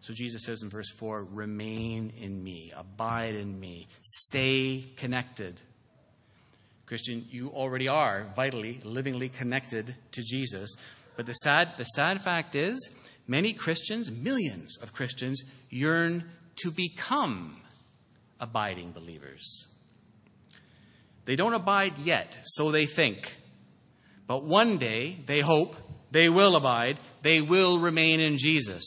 So 0.03 0.13
Jesus 0.13 0.43
says 0.43 0.63
in 0.63 0.69
verse 0.69 0.91
4 0.91 1.23
remain 1.31 2.11
in 2.19 2.43
me, 2.43 2.73
abide 2.75 3.35
in 3.35 3.57
me, 3.57 3.87
stay 4.01 4.83
connected. 4.97 5.61
Christian, 6.85 7.25
you 7.29 7.51
already 7.51 7.87
are 7.87 8.27
vitally, 8.35 8.81
livingly 8.83 9.29
connected 9.29 9.95
to 10.11 10.21
Jesus. 10.21 10.75
But 11.15 11.25
the 11.25 11.31
sad, 11.31 11.77
the 11.77 11.85
sad 11.85 12.19
fact 12.19 12.53
is, 12.53 12.89
many 13.27 13.53
Christians, 13.53 14.11
millions 14.11 14.77
of 14.83 14.91
Christians, 14.91 15.41
yearn 15.69 16.25
to 16.57 16.69
become 16.69 17.55
abiding 18.41 18.91
believers. 18.91 19.67
They 21.23 21.37
don't 21.37 21.53
abide 21.53 21.97
yet, 21.99 22.37
so 22.43 22.71
they 22.71 22.87
think. 22.87 23.37
But 24.27 24.43
one 24.43 24.79
day, 24.79 25.19
they 25.27 25.39
hope, 25.39 25.77
they 26.11 26.27
will 26.27 26.57
abide, 26.57 26.99
they 27.21 27.39
will 27.39 27.79
remain 27.79 28.19
in 28.19 28.37
Jesus. 28.37 28.83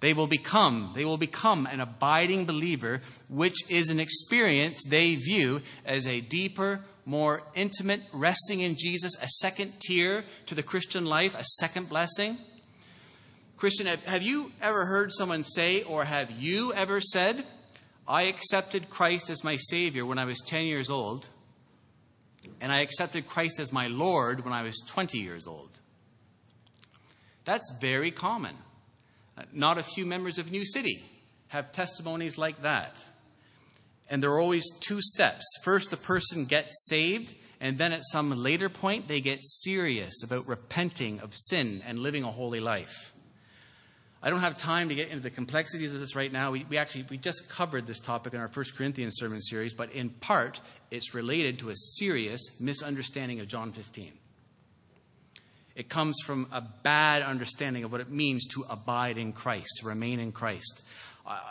They 0.00 0.12
will 0.12 0.28
become, 0.28 0.92
they 0.94 1.04
will 1.04 1.16
become 1.16 1.66
an 1.66 1.80
abiding 1.80 2.44
believer, 2.44 3.00
which 3.28 3.56
is 3.68 3.90
an 3.90 3.98
experience 3.98 4.84
they 4.88 5.16
view 5.16 5.60
as 5.84 6.06
a 6.06 6.20
deeper, 6.20 6.84
more 7.04 7.42
intimate 7.54 8.02
resting 8.12 8.60
in 8.60 8.76
Jesus, 8.78 9.16
a 9.20 9.26
second 9.26 9.72
tier 9.80 10.24
to 10.46 10.54
the 10.54 10.62
Christian 10.62 11.04
life, 11.04 11.34
a 11.36 11.44
second 11.44 11.88
blessing. 11.88 12.38
Christian, 13.56 13.86
have 13.86 14.22
you 14.22 14.52
ever 14.62 14.86
heard 14.86 15.10
someone 15.10 15.42
say, 15.42 15.82
or 15.82 16.04
have 16.04 16.30
you 16.30 16.72
ever 16.74 17.00
said, 17.00 17.44
I 18.06 18.24
accepted 18.24 18.90
Christ 18.90 19.30
as 19.30 19.42
my 19.42 19.56
Savior 19.56 20.06
when 20.06 20.18
I 20.18 20.26
was 20.26 20.40
10 20.46 20.64
years 20.64 20.90
old, 20.90 21.28
and 22.60 22.70
I 22.70 22.82
accepted 22.82 23.26
Christ 23.26 23.58
as 23.58 23.72
my 23.72 23.88
Lord 23.88 24.44
when 24.44 24.52
I 24.52 24.62
was 24.62 24.80
20 24.86 25.18
years 25.18 25.48
old? 25.48 25.80
That's 27.44 27.72
very 27.80 28.12
common. 28.12 28.54
Not 29.52 29.78
a 29.78 29.82
few 29.82 30.06
members 30.06 30.38
of 30.38 30.50
New 30.50 30.64
City 30.64 31.02
have 31.48 31.72
testimonies 31.72 32.38
like 32.38 32.62
that. 32.62 32.96
And 34.10 34.22
there 34.22 34.30
are 34.30 34.40
always 34.40 34.64
two 34.80 35.00
steps. 35.02 35.44
First, 35.62 35.90
the 35.90 35.96
person 35.96 36.44
gets 36.44 36.86
saved, 36.88 37.34
and 37.60 37.78
then 37.78 37.92
at 37.92 38.04
some 38.04 38.30
later 38.30 38.68
point, 38.68 39.08
they 39.08 39.20
get 39.20 39.44
serious 39.44 40.22
about 40.22 40.46
repenting 40.46 41.20
of 41.20 41.34
sin 41.34 41.82
and 41.86 41.98
living 41.98 42.24
a 42.24 42.30
holy 42.30 42.60
life. 42.60 43.12
I 44.22 44.30
don't 44.30 44.40
have 44.40 44.58
time 44.58 44.88
to 44.88 44.94
get 44.94 45.10
into 45.10 45.22
the 45.22 45.30
complexities 45.30 45.94
of 45.94 46.00
this 46.00 46.16
right 46.16 46.32
now. 46.32 46.50
We, 46.50 46.64
we 46.68 46.76
actually 46.76 47.04
we 47.08 47.18
just 47.18 47.48
covered 47.48 47.86
this 47.86 48.00
topic 48.00 48.34
in 48.34 48.40
our 48.40 48.48
First 48.48 48.76
Corinthians 48.76 49.14
sermon 49.16 49.40
series, 49.40 49.74
but 49.74 49.92
in 49.92 50.10
part, 50.10 50.60
it's 50.90 51.14
related 51.14 51.60
to 51.60 51.70
a 51.70 51.76
serious 51.76 52.60
misunderstanding 52.60 53.38
of 53.40 53.46
John 53.46 53.70
15. 53.70 54.12
It 55.78 55.88
comes 55.88 56.16
from 56.24 56.48
a 56.50 56.60
bad 56.60 57.22
understanding 57.22 57.84
of 57.84 57.92
what 57.92 58.00
it 58.00 58.10
means 58.10 58.48
to 58.48 58.64
abide 58.68 59.16
in 59.16 59.32
Christ, 59.32 59.78
to 59.80 59.86
remain 59.86 60.18
in 60.18 60.32
Christ. 60.32 60.82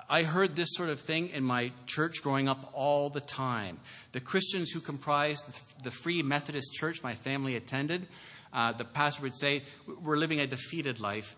I 0.09 0.23
heard 0.23 0.53
this 0.53 0.69
sort 0.73 0.89
of 0.89 0.99
thing 0.99 1.29
in 1.29 1.45
my 1.45 1.71
church 1.85 2.21
growing 2.21 2.49
up 2.49 2.71
all 2.73 3.09
the 3.09 3.21
time. 3.21 3.79
The 4.11 4.19
Christians 4.19 4.71
who 4.71 4.81
comprised 4.81 5.45
the 5.81 5.91
Free 5.91 6.23
Methodist 6.23 6.73
Church 6.73 7.01
my 7.01 7.13
family 7.13 7.55
attended, 7.55 8.05
uh, 8.51 8.73
the 8.73 8.83
pastor 8.83 9.21
would 9.23 9.37
say, 9.37 9.61
We're 10.03 10.17
living 10.17 10.41
a 10.41 10.47
defeated 10.47 10.99
life 10.99 11.33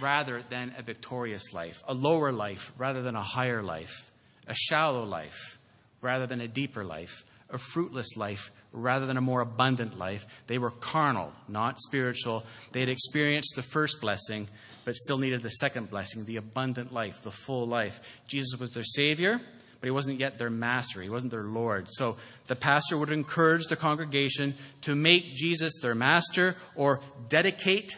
rather 0.00 0.42
than 0.48 0.74
a 0.76 0.82
victorious 0.82 1.52
life, 1.52 1.80
a 1.86 1.94
lower 1.94 2.32
life 2.32 2.72
rather 2.76 3.02
than 3.02 3.14
a 3.14 3.22
higher 3.22 3.62
life, 3.62 4.10
a 4.48 4.54
shallow 4.54 5.04
life 5.04 5.58
rather 6.00 6.26
than 6.26 6.40
a 6.40 6.48
deeper 6.48 6.82
life, 6.82 7.24
a 7.52 7.58
fruitless 7.58 8.16
life 8.16 8.50
rather 8.72 9.06
than 9.06 9.16
a 9.16 9.20
more 9.20 9.42
abundant 9.42 9.98
life. 9.98 10.24
They 10.46 10.58
were 10.58 10.70
carnal, 10.70 11.32
not 11.48 11.78
spiritual. 11.78 12.44
They 12.72 12.80
had 12.80 12.88
experienced 12.88 13.52
the 13.54 13.62
first 13.62 14.00
blessing 14.00 14.48
but 14.84 14.96
still 14.96 15.18
needed 15.18 15.42
the 15.42 15.50
second 15.50 15.90
blessing, 15.90 16.24
the 16.24 16.36
abundant 16.36 16.92
life, 16.92 17.22
the 17.22 17.30
full 17.30 17.66
life. 17.66 18.22
Jesus 18.26 18.58
was 18.58 18.72
their 18.72 18.84
Savior, 18.84 19.40
but 19.80 19.86
he 19.86 19.90
wasn't 19.90 20.18
yet 20.18 20.38
their 20.38 20.50
master. 20.50 21.02
He 21.02 21.08
wasn't 21.08 21.32
their 21.32 21.44
Lord. 21.44 21.86
So 21.88 22.16
the 22.46 22.56
pastor 22.56 22.96
would 22.96 23.10
encourage 23.10 23.66
the 23.66 23.76
congregation 23.76 24.54
to 24.82 24.94
make 24.94 25.34
Jesus 25.34 25.80
their 25.80 25.94
master 25.94 26.56
or 26.74 27.00
dedicate 27.28 27.96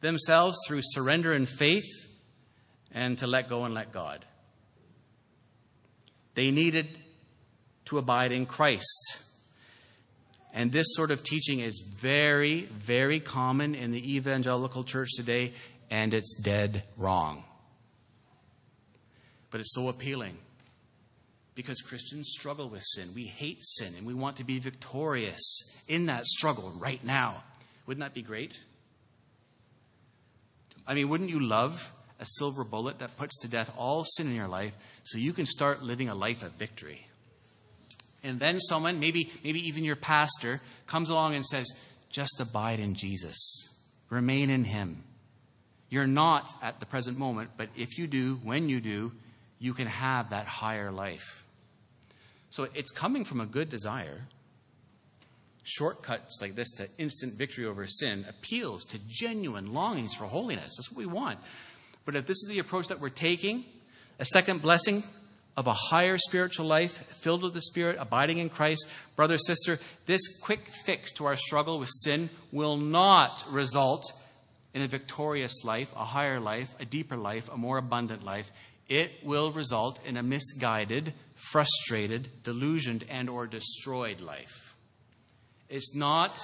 themselves 0.00 0.56
through 0.66 0.80
surrender 0.82 1.32
and 1.32 1.48
faith 1.48 2.08
and 2.92 3.18
to 3.18 3.26
let 3.26 3.48
go 3.48 3.64
and 3.64 3.74
let 3.74 3.92
God. 3.92 4.24
They 6.34 6.50
needed 6.50 6.98
to 7.86 7.98
abide 7.98 8.32
in 8.32 8.46
Christ. 8.46 9.22
And 10.52 10.70
this 10.70 10.86
sort 10.90 11.10
of 11.10 11.22
teaching 11.22 11.60
is 11.60 11.84
very, 11.98 12.66
very 12.66 13.18
common 13.20 13.74
in 13.74 13.90
the 13.90 14.16
evangelical 14.16 14.84
church 14.84 15.10
today 15.16 15.52
and 15.90 16.14
it's 16.14 16.40
dead 16.40 16.84
wrong. 16.96 17.44
But 19.50 19.60
it's 19.60 19.74
so 19.74 19.88
appealing 19.88 20.36
because 21.54 21.80
Christians 21.80 22.30
struggle 22.30 22.68
with 22.68 22.82
sin. 22.82 23.10
We 23.14 23.24
hate 23.24 23.60
sin 23.60 23.92
and 23.96 24.06
we 24.06 24.14
want 24.14 24.36
to 24.36 24.44
be 24.44 24.58
victorious 24.58 25.82
in 25.88 26.06
that 26.06 26.26
struggle 26.26 26.72
right 26.78 27.02
now. 27.04 27.42
Wouldn't 27.86 28.02
that 28.02 28.14
be 28.14 28.22
great? 28.22 28.58
I 30.86 30.94
mean, 30.94 31.08
wouldn't 31.08 31.30
you 31.30 31.40
love 31.40 31.92
a 32.20 32.24
silver 32.24 32.64
bullet 32.64 32.98
that 32.98 33.16
puts 33.16 33.38
to 33.40 33.48
death 33.48 33.72
all 33.76 34.04
sin 34.04 34.28
in 34.28 34.34
your 34.34 34.48
life 34.48 34.76
so 35.02 35.18
you 35.18 35.32
can 35.32 35.46
start 35.46 35.82
living 35.82 36.08
a 36.08 36.14
life 36.14 36.42
of 36.42 36.52
victory? 36.52 37.06
And 38.24 38.40
then 38.40 38.58
someone, 38.58 38.98
maybe, 38.98 39.30
maybe 39.44 39.60
even 39.68 39.84
your 39.84 39.96
pastor, 39.96 40.60
comes 40.86 41.10
along 41.10 41.34
and 41.34 41.44
says, 41.44 41.66
just 42.08 42.40
abide 42.40 42.80
in 42.80 42.94
Jesus, 42.94 43.36
remain 44.08 44.50
in 44.50 44.64
Him. 44.64 45.04
You're 45.90 46.06
not 46.06 46.52
at 46.62 46.80
the 46.80 46.86
present 46.86 47.18
moment, 47.18 47.50
but 47.56 47.68
if 47.76 47.98
you 47.98 48.06
do, 48.06 48.40
when 48.42 48.68
you 48.68 48.80
do, 48.80 49.12
you 49.58 49.74
can 49.74 49.86
have 49.86 50.30
that 50.30 50.46
higher 50.46 50.90
life. 50.90 51.44
So 52.50 52.66
it's 52.74 52.90
coming 52.90 53.24
from 53.24 53.40
a 53.40 53.46
good 53.46 53.68
desire. 53.68 54.22
Shortcuts 55.64 56.38
like 56.40 56.54
this 56.54 56.70
to 56.72 56.88
instant 56.98 57.34
victory 57.34 57.64
over 57.64 57.86
sin 57.86 58.24
appeals 58.28 58.84
to 58.86 58.98
genuine 59.08 59.72
longings 59.72 60.14
for 60.14 60.24
holiness. 60.24 60.76
That's 60.76 60.90
what 60.90 60.98
we 60.98 61.06
want. 61.06 61.38
But 62.04 62.16
if 62.16 62.26
this 62.26 62.36
is 62.42 62.48
the 62.48 62.58
approach 62.58 62.88
that 62.88 63.00
we're 63.00 63.08
taking, 63.08 63.64
a 64.18 64.24
second 64.24 64.62
blessing 64.62 65.02
of 65.56 65.66
a 65.66 65.72
higher 65.72 66.18
spiritual 66.18 66.66
life, 66.66 66.92
filled 66.92 67.42
with 67.42 67.54
the 67.54 67.60
Spirit, 67.62 67.96
abiding 68.00 68.38
in 68.38 68.48
Christ, 68.48 68.88
brother, 69.14 69.38
sister, 69.38 69.78
this 70.06 70.40
quick 70.40 70.60
fix 70.84 71.12
to 71.12 71.26
our 71.26 71.36
struggle 71.36 71.78
with 71.78 71.90
sin 71.90 72.28
will 72.50 72.76
not 72.76 73.44
result 73.50 74.04
in 74.74 74.82
a 74.82 74.88
victorious 74.88 75.64
life, 75.64 75.92
a 75.96 76.04
higher 76.04 76.40
life, 76.40 76.74
a 76.80 76.84
deeper 76.84 77.16
life, 77.16 77.48
a 77.52 77.56
more 77.56 77.78
abundant 77.78 78.24
life, 78.24 78.50
it 78.88 79.12
will 79.22 79.52
result 79.52 80.04
in 80.04 80.16
a 80.16 80.22
misguided, 80.22 81.14
frustrated, 81.36 82.28
delusioned, 82.42 83.04
and 83.08 83.30
or 83.30 83.46
destroyed 83.46 84.20
life. 84.20 84.74
It's 85.68 85.94
not 85.94 86.38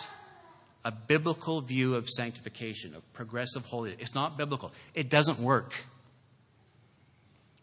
a 0.84 0.92
biblical 0.92 1.60
view 1.60 1.96
of 1.96 2.08
sanctification, 2.08 2.94
of 2.94 3.12
progressive 3.12 3.64
holiness. 3.66 4.00
It's 4.00 4.14
not 4.14 4.38
biblical. 4.38 4.72
It 4.94 5.10
doesn't 5.10 5.38
work. 5.38 5.84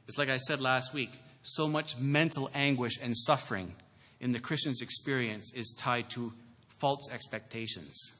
It's 0.07 0.17
like 0.17 0.29
I 0.29 0.37
said 0.37 0.61
last 0.61 0.93
week 0.93 1.11
so 1.47 1.67
much 1.67 1.97
mental 1.97 2.49
anguish 2.53 2.99
and 3.01 3.17
suffering 3.17 3.73
in 4.19 4.33
the 4.33 4.39
Christian's 4.39 4.81
experience 4.81 5.51
is 5.55 5.73
tied 5.77 6.09
to 6.11 6.33
false 6.79 7.09
expectations. 7.11 8.11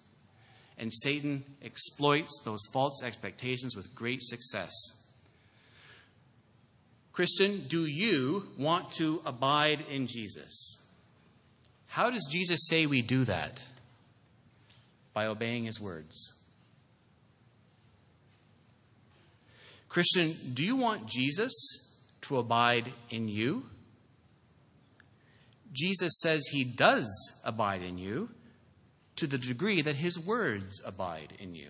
And 0.77 0.93
Satan 0.93 1.43
exploits 1.61 2.41
those 2.45 2.61
false 2.71 3.03
expectations 3.03 3.75
with 3.75 3.93
great 3.93 4.21
success. 4.21 4.71
Christian, 7.11 7.65
do 7.67 7.85
you 7.85 8.45
want 8.57 8.91
to 8.91 9.21
abide 9.25 9.83
in 9.91 10.07
Jesus? 10.07 10.81
How 11.87 12.09
does 12.09 12.27
Jesus 12.31 12.67
say 12.67 12.85
we 12.85 13.01
do 13.01 13.25
that? 13.25 13.61
By 15.13 15.25
obeying 15.25 15.65
his 15.65 15.81
words. 15.81 16.33
Christian, 19.89 20.31
do 20.53 20.63
you 20.63 20.75
want 20.75 21.07
Jesus 21.07 21.86
to 22.27 22.37
abide 22.37 22.91
in 23.09 23.27
you? 23.27 23.65
Jesus 25.71 26.19
says 26.21 26.45
he 26.47 26.63
does 26.63 27.07
abide 27.43 27.83
in 27.83 27.97
you 27.97 28.29
to 29.17 29.27
the 29.27 29.37
degree 29.37 29.81
that 29.81 29.95
his 29.95 30.19
words 30.19 30.81
abide 30.85 31.33
in 31.39 31.55
you. 31.55 31.69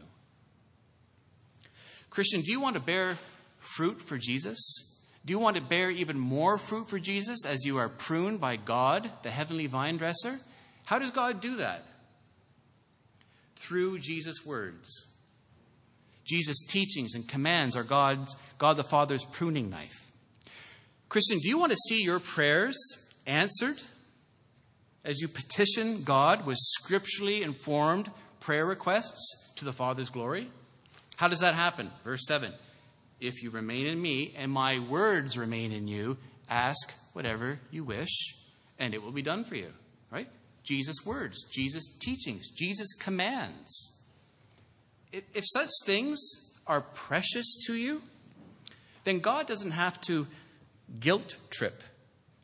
Christian, 2.10 2.42
do 2.42 2.52
you 2.52 2.60
want 2.60 2.76
to 2.76 2.82
bear 2.82 3.18
fruit 3.58 4.02
for 4.02 4.18
Jesus? 4.18 4.58
Do 5.26 5.32
you 5.32 5.40
want 5.40 5.58
to 5.58 5.62
bear 5.62 5.92
even 5.92 6.18
more 6.18 6.58
fruit 6.58 6.90
for 6.90 7.00
Jesus 7.00 7.46
as 7.46 7.66
you 7.66 7.78
are 7.78 7.90
pruned 7.90 8.40
by 8.40 8.56
God, 8.56 9.10
the 9.24 9.32
heavenly 9.32 9.68
vine 9.68 9.98
dresser? 9.98 10.40
How 10.86 11.00
does 11.00 11.12
God 11.12 11.42
do 11.42 11.58
that? 11.58 11.84
Through 13.56 14.00
Jesus' 14.00 14.46
words. 14.46 14.90
Jesus' 16.26 16.66
teachings 16.68 17.14
and 17.14 17.28
commands 17.28 17.76
are 17.76 17.84
God's, 17.84 18.36
God 18.58 18.78
the 18.78 18.84
Father's 18.84 19.26
pruning 19.26 19.70
knife. 19.70 20.07
Christian, 21.10 21.40
do 21.40 21.48
you 21.48 21.58
want 21.58 21.72
to 21.72 21.78
see 21.78 22.04
your 22.04 22.20
prayers 22.20 22.78
answered 23.26 23.78
as 25.06 25.22
you 25.22 25.30
petition 25.30 26.04
God 26.04 26.46
with 26.46 26.58
scripturally 26.58 27.44
informed 27.44 28.12
prayer 28.42 28.66
requests 28.66 29.54
to 29.56 29.64
the 29.64 29.72
Father's 29.72 30.10
glory? 30.10 30.50
How 31.16 31.30
does 31.30 31.40
that 31.40 31.54
happen? 31.54 31.92
Verse 32.04 32.26
7 32.28 32.52
If 33.22 33.42
you 33.42 33.52
remain 33.52 33.88
in 33.88 34.02
me 34.02 34.34
and 34.38 34.52
my 34.52 34.80
words 34.80 35.38
remain 35.38 35.72
in 35.72 35.88
you, 35.88 36.18
ask 36.50 36.94
whatever 37.14 37.60
you 37.72 37.86
wish, 37.86 38.36
and 38.78 38.94
it 38.94 39.02
will 39.02 39.14
be 39.14 39.22
done 39.22 39.46
for 39.46 39.56
you. 39.56 39.72
Right? 40.12 40.28
Jesus' 40.64 41.06
words, 41.06 41.46
Jesus' 41.50 41.88
teachings, 42.02 42.50
Jesus' 42.50 42.94
commands. 43.00 43.94
If 45.14 45.46
such 45.46 45.70
things 45.86 46.20
are 46.68 46.82
precious 46.82 47.58
to 47.68 47.76
you, 47.76 48.02
then 49.06 49.20
God 49.20 49.48
doesn't 49.48 49.72
have 49.72 50.02
to 50.02 50.28
guilt 51.00 51.36
trip 51.50 51.84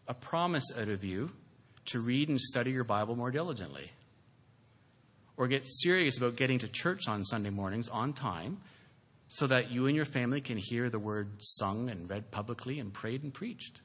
a 0.07 0.13
promise 0.13 0.71
out 0.77 0.89
of 0.89 1.03
you 1.03 1.31
to 1.85 1.99
read 1.99 2.29
and 2.29 2.39
study 2.39 2.71
your 2.71 2.83
Bible 2.83 3.15
more 3.15 3.31
diligently. 3.31 3.91
Or 5.37 5.47
get 5.47 5.67
serious 5.67 6.17
about 6.17 6.35
getting 6.35 6.59
to 6.59 6.67
church 6.67 7.07
on 7.07 7.25
Sunday 7.25 7.49
mornings 7.49 7.89
on 7.89 8.13
time 8.13 8.57
so 9.27 9.47
that 9.47 9.71
you 9.71 9.87
and 9.87 9.95
your 9.95 10.05
family 10.05 10.41
can 10.41 10.57
hear 10.57 10.89
the 10.89 10.99
word 10.99 11.31
sung 11.39 11.89
and 11.89 12.09
read 12.09 12.29
publicly 12.31 12.79
and 12.79 12.93
prayed 12.93 13.23
and 13.23 13.33
preached. 13.33 13.81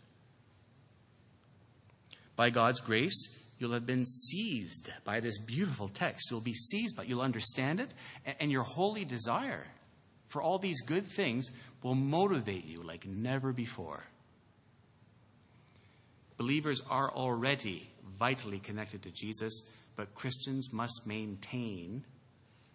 By 2.36 2.50
God's 2.50 2.80
grace, 2.80 3.50
you'll 3.58 3.72
have 3.72 3.86
been 3.86 4.04
seized 4.04 4.90
by 5.04 5.20
this 5.20 5.38
beautiful 5.38 5.88
text. 5.88 6.30
You'll 6.30 6.40
be 6.40 6.54
seized 6.54 6.96
but. 6.96 7.08
You'll 7.08 7.22
understand 7.22 7.80
it, 7.80 7.88
and 8.38 8.52
your 8.52 8.62
holy 8.62 9.04
desire 9.04 9.64
for 10.26 10.42
all 10.42 10.58
these 10.58 10.82
good 10.82 11.06
things 11.06 11.50
will 11.82 11.94
motivate 11.94 12.66
you 12.66 12.82
like 12.82 13.06
never 13.06 13.52
before. 13.52 14.04
Believers 16.38 16.80
are 16.88 17.10
already 17.10 17.90
vitally 18.18 18.60
connected 18.60 19.02
to 19.02 19.10
Jesus, 19.10 19.68
but 19.96 20.14
Christians 20.14 20.72
must 20.72 21.06
maintain 21.06 22.04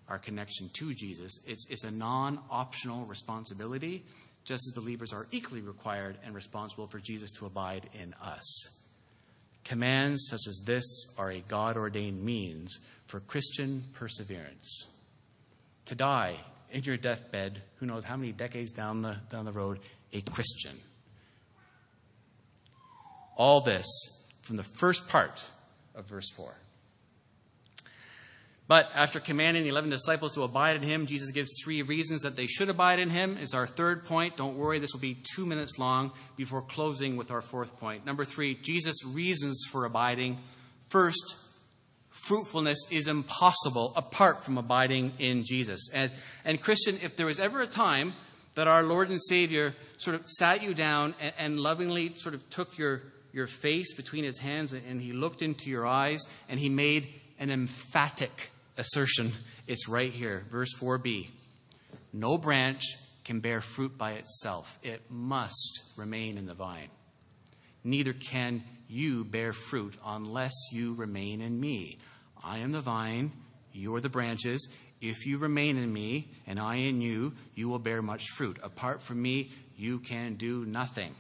our 0.10 0.20
connection 0.20 0.70
to 0.74 0.94
Jesus. 0.94 1.40
It's, 1.48 1.66
it's 1.70 1.86
a 1.86 1.92
non 1.92 2.40
optional 2.50 3.06
responsibility, 3.06 4.04
just 4.44 4.68
as 4.68 4.74
believers 4.76 5.14
are 5.14 5.28
equally 5.32 5.62
required 5.62 6.18
and 6.26 6.36
responsible 6.36 6.88
for 6.88 7.00
Jesus 7.00 7.32
to 7.32 7.46
abide 7.46 7.90
in 8.02 8.14
us. 8.22 8.84
Commands 9.64 10.28
such 10.30 10.46
as 10.48 10.62
this 10.66 10.84
are 11.18 11.32
a 11.32 11.40
God 11.40 11.78
ordained 11.78 12.22
means 12.22 12.80
for 13.08 13.22
Christian 13.22 13.86
perseverance. 13.94 14.88
To 15.86 15.96
die 15.96 16.36
in 16.70 16.84
your 16.84 16.98
deathbed, 16.98 17.62
who 17.78 17.86
knows 17.86 18.04
how 18.04 18.18
many 18.18 18.34
decades 18.34 18.72
down 18.72 19.02
the, 19.02 19.16
down 19.30 19.46
the 19.46 19.54
road, 19.54 19.80
a 20.12 20.22
Christian. 20.22 20.78
All 23.36 23.62
this 23.62 23.86
from 24.42 24.56
the 24.56 24.64
first 24.64 25.08
part 25.08 25.46
of 25.96 26.06
verse 26.06 26.30
4. 26.32 26.56
But 28.68 28.90
after 28.96 29.20
commanding 29.20 29.64
the 29.64 29.70
11 29.70 29.90
disciples 29.90 30.36
to 30.36 30.44
abide 30.44 30.78
in 30.78 30.84
him, 30.84 31.06
Jesus 31.06 31.32
gives 31.32 31.52
three 31.64 31.82
reasons 31.82 32.22
that 32.22 32.36
they 32.36 32.48
should 32.48 32.70
abide 32.70 33.00
in 33.00 33.10
him. 33.10 33.38
Is 33.38 33.54
our 33.54 33.68
third 33.68 34.06
point. 34.06 34.38
Don't 34.38 34.58
worry, 34.58 34.80
this 34.80 34.94
will 34.94 35.02
be 35.02 35.18
two 35.36 35.46
minutes 35.46 35.78
long 35.78 36.12
before 36.38 36.62
closing 36.62 37.18
with 37.18 37.30
our 37.30 37.42
fourth 37.42 37.78
point. 37.80 38.06
Number 38.06 38.24
three, 38.24 38.56
Jesus' 38.56 39.06
reasons 39.06 39.66
for 39.70 39.86
abiding. 39.86 40.38
First, 40.88 41.36
fruitfulness 42.10 42.86
is 42.90 43.08
impossible 43.08 43.94
apart 43.98 44.46
from 44.46 44.58
abiding 44.58 45.14
in 45.20 45.44
Jesus. 45.44 45.90
And, 45.94 46.12
and 46.46 46.62
Christian, 46.62 46.96
if 47.04 47.18
there 47.18 47.26
was 47.26 47.40
ever 47.40 47.62
a 47.62 47.68
time 47.68 48.14
that 48.56 48.68
our 48.68 48.84
Lord 48.84 49.10
and 49.10 49.22
Savior 49.22 49.76
sort 49.98 50.16
of 50.16 50.30
sat 50.30 50.64
you 50.64 50.74
down 50.74 51.16
and, 51.20 51.34
and 51.38 51.60
lovingly 51.60 52.14
sort 52.16 52.36
of 52.36 52.50
took 52.50 52.78
your, 52.78 53.02
your 53.34 53.48
face 53.48 53.94
between 53.96 54.24
his 54.24 54.40
hands 54.40 54.72
and 54.72 55.02
he 55.02 55.12
looked 55.12 55.42
into 55.42 55.70
your 55.70 55.86
eyes 55.86 56.26
and 56.48 56.60
he 56.60 56.70
made 56.70 57.10
an 57.40 57.50
emphatic 57.50 58.52
assertion. 58.78 59.34
It's 59.68 59.90
right 59.90 60.12
here, 60.12 60.46
verse 60.50 60.74
4b. 60.80 61.28
No 62.14 62.38
branch 62.38 62.84
can 63.26 63.40
bear 63.40 63.60
fruit 63.60 63.98
by 63.98 64.14
itself, 64.14 64.78
it 64.84 65.02
must 65.10 65.94
remain 65.98 66.38
in 66.38 66.46
the 66.46 66.54
vine. 66.54 66.90
Neither 67.84 68.14
can 68.14 68.64
you 68.88 69.24
bear 69.24 69.54
fruit 69.54 69.96
unless 70.06 70.54
you 70.72 70.94
remain 70.94 71.42
in 71.42 71.60
me. 71.60 71.98
I 72.44 72.60
am 72.60 72.72
the 72.72 72.82
vine, 72.82 73.32
you 73.72 73.96
are 73.96 74.02
the 74.02 74.10
branches. 74.10 74.70
If 75.02 75.26
you 75.26 75.38
remain 75.38 75.78
in 75.78 75.92
me 75.92 76.30
and 76.48 76.60
I 76.60 76.76
in 76.76 77.02
you, 77.02 77.34
you 77.56 77.68
will 77.68 77.80
bear 77.80 78.02
much 78.02 78.24
fruit. 78.36 78.58
Apart 78.62 79.02
from 79.02 79.22
me, 79.22 79.52
you 79.76 80.00
can 80.00 80.36
do 80.36 80.66
nothing. 80.66 81.14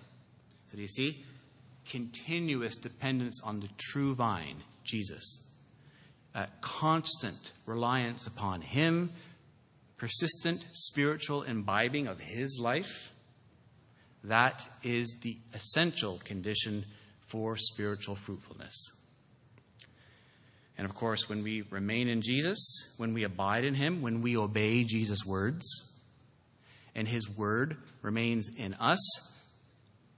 So, 0.68 0.76
do 0.76 0.82
you 0.82 0.88
see? 0.88 1.24
Continuous 1.90 2.78
dependence 2.78 3.42
on 3.44 3.60
the 3.60 3.70
true 3.78 4.16
vine, 4.16 4.64
Jesus 4.84 5.44
constant 6.62 7.52
reliance 7.66 8.28
upon 8.28 8.62
Him, 8.62 9.12
persistent 9.98 10.66
spiritual 10.74 11.44
imbibing 11.44 12.08
of 12.08 12.20
His 12.20 12.58
life, 12.60 13.14
that 14.24 14.68
is 14.84 15.18
the 15.22 15.38
essential 15.54 16.20
condition 16.24 16.86
for 17.28 17.56
spiritual 17.58 18.16
fruitfulness. 18.16 18.74
And 20.78 20.86
of 20.86 20.96
course, 20.96 21.30
when 21.30 21.44
we 21.44 21.62
remain 21.62 22.08
in 22.08 22.22
Jesus, 22.22 22.96
when 22.98 23.14
we 23.14 23.24
abide 23.24 23.64
in 23.64 23.76
Him, 23.76 24.02
when 24.02 24.22
we 24.22 24.36
obey 24.38 24.84
Jesus' 24.84 25.26
words, 25.26 25.66
and 26.96 27.08
His 27.08 27.30
word 27.30 27.78
remains 28.02 28.50
in 28.58 28.74
us, 28.76 29.00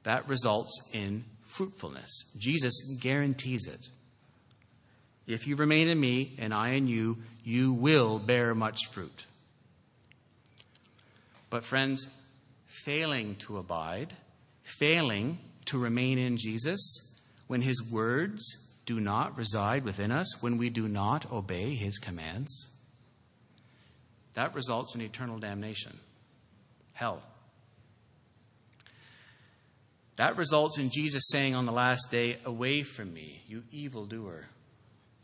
that 0.03 0.27
results 0.27 0.71
in 0.93 1.25
fruitfulness. 1.55 2.31
Jesus 2.37 2.97
guarantees 3.01 3.67
it. 3.67 3.89
If 5.25 5.47
you 5.47 5.55
remain 5.55 5.87
in 5.87 5.99
me 5.99 6.35
and 6.37 6.53
I 6.53 6.71
in 6.71 6.87
you, 6.87 7.17
you 7.43 7.73
will 7.73 8.19
bear 8.19 8.53
much 8.53 8.87
fruit. 8.91 9.25
But, 11.49 11.63
friends, 11.63 12.07
failing 12.65 13.35
to 13.35 13.57
abide, 13.57 14.13
failing 14.63 15.39
to 15.65 15.77
remain 15.77 16.19
in 16.19 16.37
Jesus, 16.37 17.19
when 17.47 17.61
his 17.61 17.81
words 17.91 18.43
do 18.85 18.99
not 18.99 19.37
reside 19.37 19.83
within 19.83 20.11
us, 20.11 20.41
when 20.43 20.57
we 20.57 20.69
do 20.69 20.87
not 20.87 21.31
obey 21.31 21.73
his 21.73 21.97
commands, 21.97 22.69
that 24.33 24.53
results 24.53 24.93
in 24.93 25.01
eternal 25.01 25.39
damnation, 25.39 25.97
hell. 26.93 27.23
That 30.17 30.37
results 30.37 30.79
in 30.79 30.89
Jesus 30.91 31.27
saying 31.29 31.55
on 31.55 31.65
the 31.65 31.71
last 31.71 32.09
day, 32.09 32.37
Away 32.45 32.83
from 32.83 33.13
me, 33.13 33.41
you 33.47 33.63
evildoer 33.71 34.45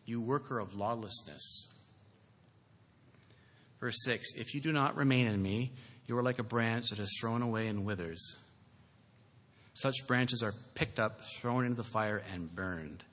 you 0.05 0.21
worker 0.21 0.59
of 0.59 0.75
lawlessness. 0.75 1.67
Verse 3.79 4.03
6 4.03 4.35
If 4.35 4.53
you 4.53 4.61
do 4.61 4.71
not 4.71 4.95
remain 4.95 5.27
in 5.27 5.41
me, 5.41 5.71
you 6.07 6.17
are 6.17 6.23
like 6.23 6.39
a 6.39 6.43
branch 6.43 6.89
that 6.89 6.99
is 6.99 7.17
thrown 7.19 7.41
away 7.41 7.67
and 7.67 7.85
withers. 7.85 8.37
Such 9.73 10.05
branches 10.05 10.43
are 10.43 10.53
picked 10.75 10.99
up, 10.99 11.21
thrown 11.39 11.65
into 11.65 11.77
the 11.77 11.89
fire, 11.89 12.21
and 12.33 12.53
burned. 12.53 13.03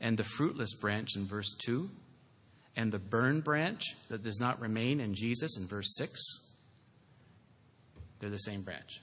And 0.00 0.16
the 0.16 0.24
fruitless 0.24 0.74
branch 0.74 1.16
in 1.16 1.26
verse 1.26 1.54
2, 1.64 1.90
and 2.76 2.92
the 2.92 3.00
burned 3.00 3.42
branch 3.44 3.82
that 4.08 4.22
does 4.22 4.38
not 4.40 4.60
remain 4.60 5.00
in 5.00 5.14
Jesus 5.14 5.58
in 5.58 5.66
verse 5.66 5.96
6, 5.96 6.20
they're 8.20 8.30
the 8.30 8.38
same 8.38 8.62
branch. 8.62 9.00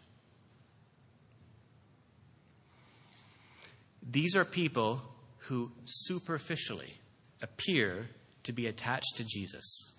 These 4.10 4.36
are 4.38 4.45
people 4.45 5.01
who 5.39 5.72
superficially 5.84 6.93
appear 7.41 8.08
to 8.43 8.53
be 8.53 8.66
attached 8.68 9.18
to 9.18 9.26
Jesus, 9.26 9.91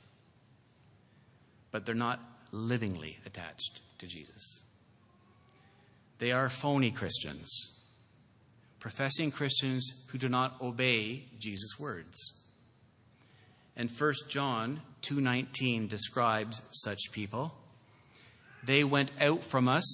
but 1.71 1.85
they're 1.85 1.95
not 1.95 2.21
livingly 2.51 3.19
attached 3.27 3.81
to 3.99 4.07
Jesus. 4.07 4.63
They 6.19 6.33
are 6.33 6.49
phony 6.49 6.91
Christians, 6.91 7.49
professing 8.81 9.31
Christians 9.31 10.07
who 10.09 10.19
do 10.19 10.29
not 10.29 10.61
obey 10.63 11.27
Jesus' 11.39 11.79
words. 11.79 12.17
And 13.77 13.91
1 13.91 14.15
John 14.31 14.81
2:19 15.03 15.87
describes 15.87 16.63
such 16.73 17.13
people. 17.13 17.55
They 18.65 18.83
went 18.85 19.13
out 19.21 19.45
from 19.45 19.69
us, 19.69 19.85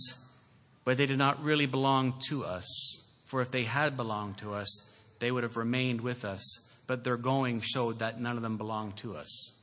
but 0.84 0.96
they 0.96 1.06
did 1.06 1.18
not 1.18 1.42
really 1.42 1.66
belong 1.66 2.18
to 2.28 2.44
us. 2.44 3.03
For 3.34 3.40
if 3.40 3.50
they 3.50 3.64
had 3.64 3.96
belonged 3.96 4.38
to 4.38 4.54
us, 4.54 4.94
they 5.18 5.32
would 5.32 5.42
have 5.42 5.56
remained 5.56 6.00
with 6.02 6.24
us, 6.24 6.72
but 6.86 7.02
their 7.02 7.16
going 7.16 7.62
showed 7.62 7.98
that 7.98 8.20
none 8.20 8.36
of 8.36 8.44
them 8.44 8.56
belonged 8.56 8.96
to 8.98 9.16
us. 9.16 9.56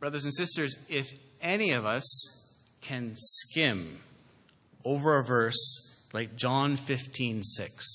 Brothers 0.00 0.24
and 0.24 0.34
sisters, 0.34 0.74
if 0.88 1.12
any 1.40 1.70
of 1.70 1.86
us 1.86 2.58
can 2.80 3.12
skim 3.14 4.00
over 4.84 5.16
a 5.16 5.24
verse 5.24 6.08
like 6.12 6.34
John 6.34 6.76
15 6.76 7.44
6, 7.44 7.86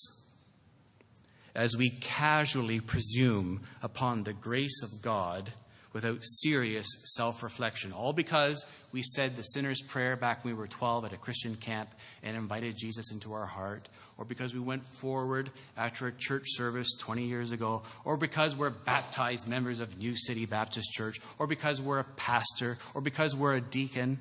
as 1.53 1.75
we 1.75 1.89
casually 1.89 2.79
presume 2.79 3.59
upon 3.83 4.23
the 4.23 4.31
grace 4.31 4.81
of 4.83 5.01
God 5.01 5.51
without 5.97 6.19
serious 6.21 6.85
self 7.15 7.41
reflection, 7.41 7.91
all 7.91 8.13
because 8.13 8.63
we 8.91 9.01
said 9.01 9.35
the 9.35 9.41
sinner's 9.41 9.81
prayer 9.81 10.15
back 10.15 10.43
when 10.43 10.53
we 10.53 10.59
were 10.59 10.67
12 10.67 11.05
at 11.05 11.11
a 11.11 11.17
Christian 11.17 11.55
camp 11.55 11.89
and 12.21 12.37
invited 12.37 12.77
Jesus 12.77 13.11
into 13.11 13.33
our 13.33 13.47
heart, 13.47 13.89
or 14.15 14.23
because 14.23 14.53
we 14.53 14.59
went 14.59 14.85
forward 14.85 15.49
after 15.75 16.05
a 16.05 16.11
church 16.11 16.43
service 16.49 16.95
20 16.99 17.23
years 17.25 17.51
ago, 17.51 17.81
or 18.05 18.15
because 18.15 18.55
we're 18.55 18.69
baptized 18.69 19.47
members 19.47 19.79
of 19.79 19.97
New 19.97 20.15
City 20.15 20.45
Baptist 20.45 20.91
Church, 20.91 21.17
or 21.39 21.47
because 21.47 21.81
we're 21.81 21.97
a 21.97 22.03
pastor, 22.03 22.77
or 22.93 23.01
because 23.01 23.35
we're 23.35 23.55
a 23.55 23.61
deacon, 23.61 24.19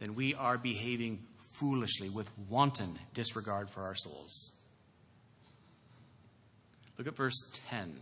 then 0.00 0.14
we 0.14 0.34
are 0.34 0.56
behaving 0.56 1.22
foolishly 1.52 2.08
with 2.08 2.30
wanton 2.48 2.98
disregard 3.12 3.68
for 3.68 3.82
our 3.82 3.94
souls. 3.94 4.52
Look 6.96 7.06
at 7.06 7.16
verse 7.16 7.36
10. 7.68 8.00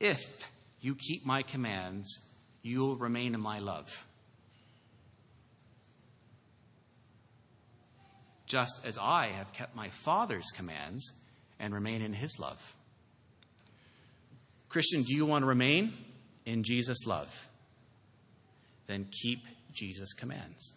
If 0.00 0.50
you 0.82 0.96
keep 0.96 1.24
my 1.24 1.42
commands, 1.42 2.18
you'll 2.62 2.96
remain 2.96 3.34
in 3.34 3.40
my 3.40 3.60
love. 3.60 4.04
Just 8.46 8.84
as 8.84 8.98
I 8.98 9.28
have 9.28 9.52
kept 9.54 9.74
my 9.74 9.88
Father's 9.88 10.50
commands 10.54 11.10
and 11.58 11.72
remain 11.72 12.02
in 12.02 12.12
his 12.12 12.38
love. 12.38 12.74
Christian, 14.68 15.02
do 15.04 15.14
you 15.14 15.24
want 15.24 15.42
to 15.42 15.46
remain 15.46 15.94
in 16.44 16.64
Jesus' 16.64 17.06
love? 17.06 17.48
Then 18.88 19.06
keep 19.22 19.46
Jesus' 19.72 20.12
commands. 20.12 20.74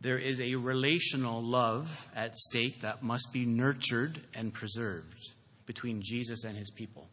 There 0.00 0.18
is 0.18 0.40
a 0.40 0.56
relational 0.56 1.42
love 1.42 2.08
at 2.14 2.36
stake 2.36 2.82
that 2.82 3.02
must 3.02 3.32
be 3.32 3.46
nurtured 3.46 4.20
and 4.34 4.52
preserved 4.52 5.32
between 5.66 6.02
Jesus 6.02 6.44
and 6.44 6.56
his 6.56 6.70
people. 6.70 7.08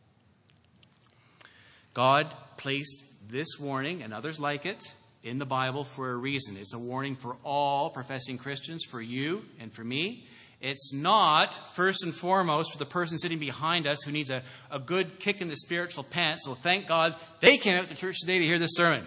God 1.96 2.28
placed 2.58 3.06
this 3.30 3.58
warning 3.58 4.04
and 4.04 4.14
others 4.14 4.38
like 4.38 4.66
it 4.66 4.84
in 5.24 5.39
the 5.39 5.46
Bible 5.46 5.86
for 5.86 6.12
a 6.12 6.16
reason. 6.16 6.58
It's 6.58 6.74
a 6.74 6.78
warning 6.78 7.16
for 7.16 7.38
all 7.41 7.89
professing 7.89 8.38
Christians, 8.38 8.84
for 8.84 9.02
you 9.02 9.46
and 9.62 9.72
for 9.72 9.84
me. 9.84 10.28
It's 10.60 10.93
not, 10.93 11.54
first 11.74 12.04
and 12.04 12.14
foremost, 12.14 12.74
for 12.74 12.78
the 12.78 12.86
person 12.86 13.18
sitting 13.18 13.39
behind 13.39 13.88
us 13.88 14.04
who 14.04 14.12
needs 14.12 14.30
a, 14.30 14.43
a 14.70 14.78
good 14.78 15.20
kick 15.20 15.39
in 15.39 15.48
the 15.48 15.56
spiritual 15.56 16.04
pants. 16.04 16.43
So 16.43 16.54
thank 16.54 16.86
God 16.86 17.16
they 17.39 17.58
came 17.58 17.78
out 17.78 17.88
to 17.88 17.96
church 17.96 18.18
today 18.20 18.39
to 18.39 18.46
hear 18.46 18.60
this 18.60 18.76
sermon. 18.76 19.06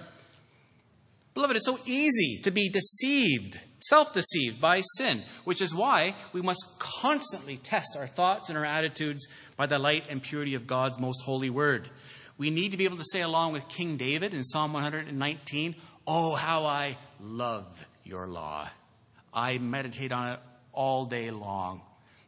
Beloved, 1.35 1.57
it's 1.57 1.67
so 1.67 1.79
easy 1.85 2.41
to 2.43 2.51
be 2.51 2.71
deceived, 2.71 3.61
self 3.81 4.15
deceived 4.15 4.63
by 4.63 4.81
sin, 4.97 5.21
which 5.45 5.61
is 5.61 5.75
why 5.75 6.15
we 6.33 6.41
must 6.41 6.65
constantly 6.79 7.59
test 7.59 7.99
our 7.99 8.07
thoughts 8.07 8.49
and 8.49 8.57
our 8.57 8.65
attitudes 8.65 9.27
by 9.59 9.67
the 9.67 9.79
light 9.79 10.05
and 10.09 10.23
purity 10.23 10.55
of 10.55 10.67
God's 10.67 10.99
most 10.99 11.21
holy 11.23 11.51
word. 11.51 11.91
We 12.39 12.51
need 12.51 12.71
to 12.71 12.79
be 12.79 12.85
able 12.85 12.97
to 12.97 13.05
say, 13.05 13.21
along 13.21 13.53
with 13.53 13.69
King 13.69 13.97
David 13.97 14.33
in 14.33 14.45
Psalm 14.45 14.73
119, 14.73 15.75
Oh, 16.07 16.35
how 16.35 16.65
I 16.65 16.97
love 17.21 17.67
your 18.05 18.27
law. 18.27 18.69
I 19.35 19.59
meditate 19.59 20.13
on 20.13 20.35
it 20.35 20.41
all 20.73 21.05
day 21.05 21.31
long. 21.31 21.83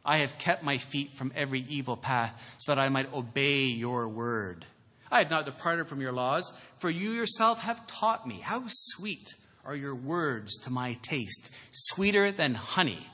I 0.05 0.17
have 0.17 0.37
kept 0.37 0.63
my 0.63 0.77
feet 0.77 1.13
from 1.13 1.31
every 1.35 1.61
evil 1.67 1.97
path 1.97 2.55
so 2.59 2.75
that 2.75 2.81
I 2.81 2.89
might 2.89 3.11
obey 3.13 3.63
your 3.63 4.07
word. 4.07 4.65
I 5.11 5.19
have 5.19 5.31
not 5.31 5.45
departed 5.45 5.87
from 5.87 6.01
your 6.01 6.11
laws, 6.11 6.51
for 6.77 6.89
you 6.89 7.11
yourself 7.11 7.61
have 7.63 7.87
taught 7.87 8.27
me. 8.27 8.35
How 8.35 8.63
sweet 8.67 9.33
are 9.65 9.75
your 9.75 9.95
words 9.95 10.57
to 10.59 10.71
my 10.71 10.93
taste, 11.01 11.51
sweeter 11.71 12.31
than 12.31 12.53
honey 12.53 13.07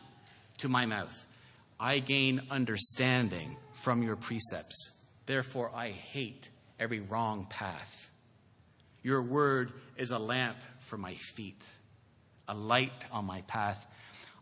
to 0.57 0.69
my 0.69 0.85
mouth. 0.85 1.25
I 1.79 1.99
gain 1.99 2.41
understanding 2.49 3.57
from 3.73 4.01
your 4.01 4.15
precepts. 4.15 4.91
Therefore, 5.25 5.71
I 5.75 5.89
hate 5.89 6.49
every 6.79 6.99
wrong 6.99 7.47
path. 7.49 8.09
Your 9.03 9.21
word 9.21 9.71
is 9.95 10.11
a 10.11 10.19
lamp 10.19 10.57
for 10.79 10.97
my 10.97 11.13
feet, 11.13 11.67
a 12.47 12.53
light 12.53 13.05
on 13.11 13.25
my 13.25 13.41
path. 13.41 13.85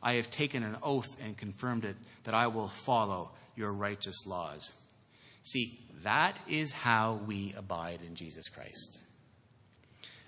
I 0.02 0.14
have 0.14 0.30
taken 0.30 0.64
an 0.64 0.78
oath 0.84 1.18
and 1.24 1.38
confirmed 1.38 1.86
it 1.86 1.96
that 2.24 2.34
I 2.34 2.48
will 2.48 2.68
follow 2.68 3.32
your 3.56 3.74
righteous 3.74 4.26
laws. 4.26 4.72
See, 5.44 5.80
that 6.04 6.40
is 6.48 6.72
how 6.72 7.20
we 7.26 7.54
abide 7.58 8.00
in 8.06 8.16
Jesus 8.16 8.50
Christ. 8.50 9.00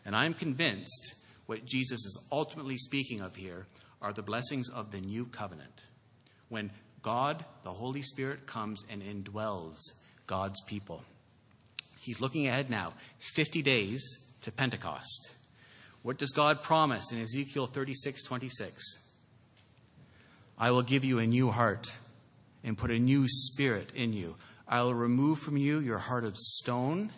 And 0.05 0.15
I'm 0.15 0.33
convinced 0.33 1.15
what 1.47 1.65
Jesus 1.65 1.99
is 1.99 2.27
ultimately 2.31 2.77
speaking 2.77 3.21
of 3.21 3.35
here 3.35 3.67
are 4.01 4.13
the 4.13 4.21
blessings 4.21 4.69
of 4.69 4.91
the 4.91 5.01
new 5.01 5.25
covenant. 5.25 5.83
When 6.49 6.71
God, 7.01 7.43
the 7.63 7.71
Holy 7.71 8.01
Spirit, 8.01 8.47
comes 8.47 8.83
and 8.89 9.01
indwells 9.01 9.75
God's 10.25 10.61
people. 10.63 11.03
He's 12.07 12.21
looking 12.21 12.47
ahead 12.47 12.69
now, 12.69 12.93
50 13.19 13.61
days 13.61 14.01
to 14.39 14.49
Pentecost. 14.49 15.35
What 16.03 16.17
does 16.17 16.31
God 16.31 16.63
promise 16.63 17.11
in 17.11 17.21
Ezekiel 17.21 17.65
36 17.65 18.23
26? 18.23 19.11
I 20.57 20.71
will 20.71 20.83
give 20.83 21.03
you 21.03 21.19
a 21.19 21.27
new 21.27 21.51
heart 21.51 21.93
and 22.63 22.77
put 22.77 22.91
a 22.91 22.97
new 22.97 23.25
spirit 23.27 23.91
in 23.93 24.13
you. 24.13 24.37
I 24.69 24.83
will 24.83 24.93
remove 24.93 25.39
from 25.39 25.57
you 25.57 25.79
your 25.79 25.97
heart 25.97 26.23
of 26.23 26.37
stone 26.37 27.11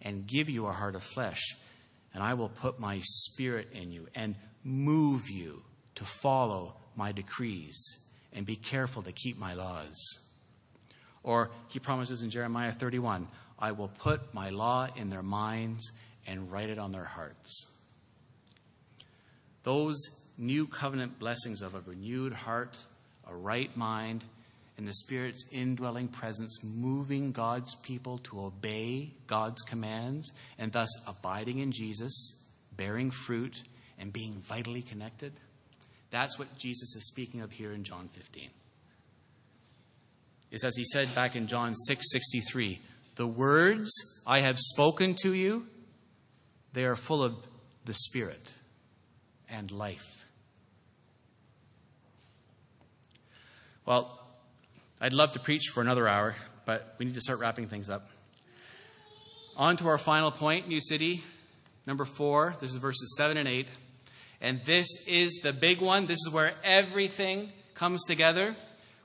and 0.00 0.28
give 0.28 0.48
you 0.48 0.66
a 0.66 0.72
heart 0.72 0.94
of 0.94 1.02
flesh. 1.02 1.56
And 2.14 2.22
I 2.22 2.34
will 2.34 2.48
put 2.48 2.78
my 2.78 3.00
spirit 3.02 3.66
in 3.72 3.90
you 3.90 4.06
and 4.14 4.36
move 4.62 5.28
you 5.28 5.64
to 5.96 6.04
follow 6.04 6.76
my 6.94 7.10
decrees 7.10 7.76
and 8.32 8.46
be 8.46 8.54
careful 8.54 9.02
to 9.02 9.10
keep 9.10 9.38
my 9.40 9.54
laws. 9.54 9.96
Or 11.24 11.50
he 11.66 11.80
promises 11.80 12.22
in 12.22 12.30
Jeremiah 12.30 12.70
31 12.70 13.26
I 13.58 13.72
will 13.72 13.88
put 13.88 14.34
my 14.34 14.50
law 14.50 14.88
in 14.96 15.08
their 15.08 15.22
minds 15.22 15.90
and 16.26 16.50
write 16.50 16.68
it 16.68 16.78
on 16.78 16.92
their 16.92 17.04
hearts. 17.04 17.66
Those 19.62 19.96
new 20.38 20.66
covenant 20.66 21.18
blessings 21.18 21.62
of 21.62 21.74
a 21.74 21.80
renewed 21.80 22.32
heart, 22.32 22.78
a 23.26 23.34
right 23.34 23.74
mind, 23.76 24.24
and 24.76 24.86
the 24.86 24.92
Spirit's 24.92 25.44
indwelling 25.50 26.08
presence 26.08 26.62
moving 26.62 27.32
God's 27.32 27.74
people 27.76 28.18
to 28.18 28.42
obey 28.42 29.12
God's 29.26 29.62
commands 29.62 30.30
and 30.58 30.70
thus 30.70 30.88
abiding 31.06 31.60
in 31.60 31.72
Jesus, 31.72 32.50
bearing 32.76 33.10
fruit, 33.10 33.56
and 33.98 34.12
being 34.12 34.34
vitally 34.34 34.82
connected. 34.82 35.32
That's 36.10 36.38
what 36.38 36.56
Jesus 36.58 36.94
is 36.94 37.08
speaking 37.08 37.40
of 37.40 37.50
here 37.50 37.72
in 37.72 37.84
John 37.84 38.08
15. 38.12 38.50
It's 40.50 40.64
as 40.64 40.76
he 40.76 40.84
said 40.84 41.12
back 41.14 41.34
in 41.34 41.46
John 41.46 41.74
6 41.74 42.12
63 42.12 42.80
the 43.16 43.26
words 43.26 43.90
I 44.26 44.40
have 44.40 44.58
spoken 44.58 45.14
to 45.22 45.34
you, 45.34 45.66
they 46.72 46.84
are 46.84 46.96
full 46.96 47.22
of 47.22 47.34
the 47.84 47.94
Spirit 47.94 48.54
and 49.48 49.70
life. 49.70 50.26
Well, 53.86 54.20
I'd 55.00 55.12
love 55.12 55.32
to 55.32 55.40
preach 55.40 55.68
for 55.72 55.80
another 55.80 56.08
hour, 56.08 56.34
but 56.64 56.94
we 56.98 57.06
need 57.06 57.14
to 57.14 57.20
start 57.20 57.38
wrapping 57.38 57.68
things 57.68 57.88
up. 57.88 58.10
On 59.56 59.76
to 59.78 59.88
our 59.88 59.98
final 59.98 60.30
point, 60.30 60.68
New 60.68 60.80
City, 60.80 61.24
number 61.86 62.04
four. 62.04 62.56
This 62.60 62.72
is 62.72 62.76
verses 62.76 63.14
seven 63.16 63.36
and 63.38 63.48
eight. 63.48 63.68
And 64.40 64.62
this 64.64 64.88
is 65.06 65.40
the 65.42 65.52
big 65.52 65.80
one. 65.80 66.06
This 66.06 66.18
is 66.26 66.30
where 66.30 66.52
everything 66.62 67.50
comes 67.74 68.04
together 68.04 68.54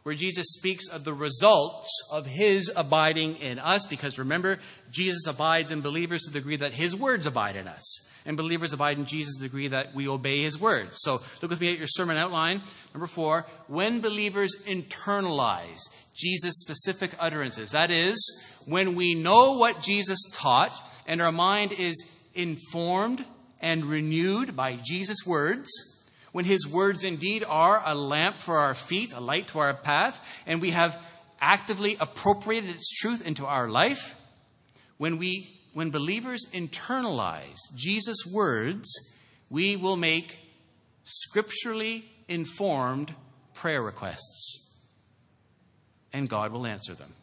where 0.03 0.15
Jesus 0.15 0.53
speaks 0.53 0.87
of 0.87 1.03
the 1.03 1.13
results 1.13 1.89
of 2.11 2.25
his 2.25 2.71
abiding 2.75 3.35
in 3.37 3.59
us, 3.59 3.85
because 3.85 4.17
remember, 4.17 4.59
Jesus 4.91 5.27
abides 5.27 5.71
in 5.71 5.81
believers 5.81 6.23
to 6.23 6.31
the 6.31 6.39
degree 6.39 6.55
that 6.55 6.73
his 6.73 6.95
words 6.95 7.25
abide 7.25 7.55
in 7.55 7.67
us. 7.67 8.07
And 8.25 8.37
believers 8.37 8.71
abide 8.71 8.99
in 8.99 9.05
Jesus 9.05 9.35
to 9.35 9.41
the 9.41 9.47
degree 9.47 9.67
that 9.69 9.95
we 9.95 10.07
obey 10.07 10.43
his 10.43 10.59
words. 10.59 10.99
So 11.01 11.21
look 11.41 11.49
with 11.49 11.61
me 11.61 11.71
at 11.71 11.79
your 11.79 11.87
sermon 11.87 12.17
outline. 12.17 12.61
Number 12.93 13.07
four, 13.07 13.47
when 13.67 13.99
believers 13.99 14.55
internalize 14.67 15.81
Jesus' 16.15 16.61
specific 16.61 17.11
utterances, 17.19 17.71
that 17.71 17.89
is, 17.89 18.63
when 18.67 18.93
we 18.95 19.15
know 19.15 19.53
what 19.53 19.81
Jesus 19.81 20.19
taught 20.35 20.77
and 21.07 21.19
our 21.19 21.31
mind 21.31 21.71
is 21.71 22.03
informed 22.35 23.25
and 23.59 23.85
renewed 23.85 24.55
by 24.55 24.77
Jesus' 24.83 25.25
words, 25.25 25.69
when 26.31 26.45
His 26.45 26.67
words 26.67 27.03
indeed 27.03 27.43
are 27.47 27.81
a 27.85 27.95
lamp 27.95 28.39
for 28.39 28.57
our 28.57 28.73
feet, 28.73 29.13
a 29.13 29.19
light 29.19 29.47
to 29.49 29.59
our 29.59 29.73
path, 29.73 30.25
and 30.45 30.61
we 30.61 30.71
have 30.71 31.01
actively 31.39 31.97
appropriated 31.99 32.69
its 32.69 32.89
truth 32.89 33.25
into 33.25 33.45
our 33.45 33.69
life, 33.69 34.15
when, 34.97 35.17
we, 35.17 35.59
when 35.73 35.89
believers 35.89 36.45
internalize 36.53 37.57
Jesus' 37.75 38.25
words, 38.31 38.87
we 39.49 39.75
will 39.75 39.97
make 39.97 40.39
scripturally 41.03 42.05
informed 42.27 43.13
prayer 43.53 43.81
requests, 43.81 44.87
and 46.13 46.29
God 46.29 46.51
will 46.51 46.65
answer 46.65 46.93
them. 46.93 47.13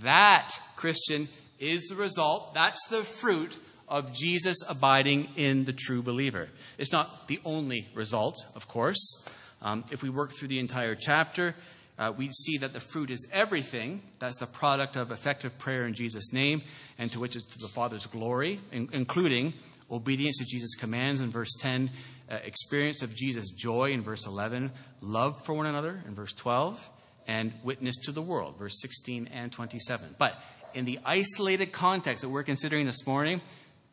That, 0.00 0.48
Christian, 0.76 1.28
is 1.58 1.88
the 1.88 1.94
result, 1.94 2.54
that's 2.54 2.84
the 2.88 3.02
fruit 3.04 3.58
of 3.90 4.12
Jesus 4.12 4.58
abiding 4.68 5.28
in 5.36 5.64
the 5.64 5.72
true 5.72 6.02
believer. 6.02 6.48
It's 6.78 6.92
not 6.92 7.28
the 7.28 7.40
only 7.44 7.88
result, 7.94 8.36
of 8.54 8.68
course. 8.68 9.28
Um, 9.60 9.84
if 9.90 10.02
we 10.02 10.08
work 10.08 10.32
through 10.32 10.48
the 10.48 10.60
entire 10.60 10.94
chapter, 10.94 11.54
uh, 11.98 12.12
we 12.16 12.30
see 12.30 12.56
that 12.58 12.72
the 12.72 12.80
fruit 12.80 13.10
is 13.10 13.26
everything. 13.30 14.00
That's 14.20 14.38
the 14.38 14.46
product 14.46 14.96
of 14.96 15.10
effective 15.10 15.58
prayer 15.58 15.84
in 15.86 15.92
Jesus' 15.92 16.32
name, 16.32 16.62
and 16.98 17.12
to 17.12 17.20
which 17.20 17.36
is 17.36 17.44
to 17.44 17.58
the 17.58 17.68
Father's 17.68 18.06
glory, 18.06 18.60
in, 18.72 18.88
including 18.92 19.52
obedience 19.90 20.38
to 20.38 20.44
Jesus' 20.46 20.74
commands 20.76 21.20
in 21.20 21.30
verse 21.30 21.52
10, 21.60 21.90
uh, 22.30 22.38
experience 22.44 23.02
of 23.02 23.14
Jesus' 23.14 23.50
joy 23.50 23.90
in 23.90 24.02
verse 24.02 24.26
11, 24.26 24.70
love 25.00 25.44
for 25.44 25.52
one 25.52 25.66
another 25.66 26.02
in 26.06 26.14
verse 26.14 26.32
12, 26.32 26.88
and 27.26 27.52
witness 27.64 27.96
to 28.04 28.12
the 28.12 28.22
world, 28.22 28.56
verse 28.58 28.80
16 28.80 29.28
and 29.32 29.52
27. 29.52 30.14
But 30.16 30.40
in 30.72 30.84
the 30.84 31.00
isolated 31.04 31.72
context 31.72 32.22
that 32.22 32.28
we're 32.28 32.44
considering 32.44 32.86
this 32.86 33.06
morning, 33.06 33.40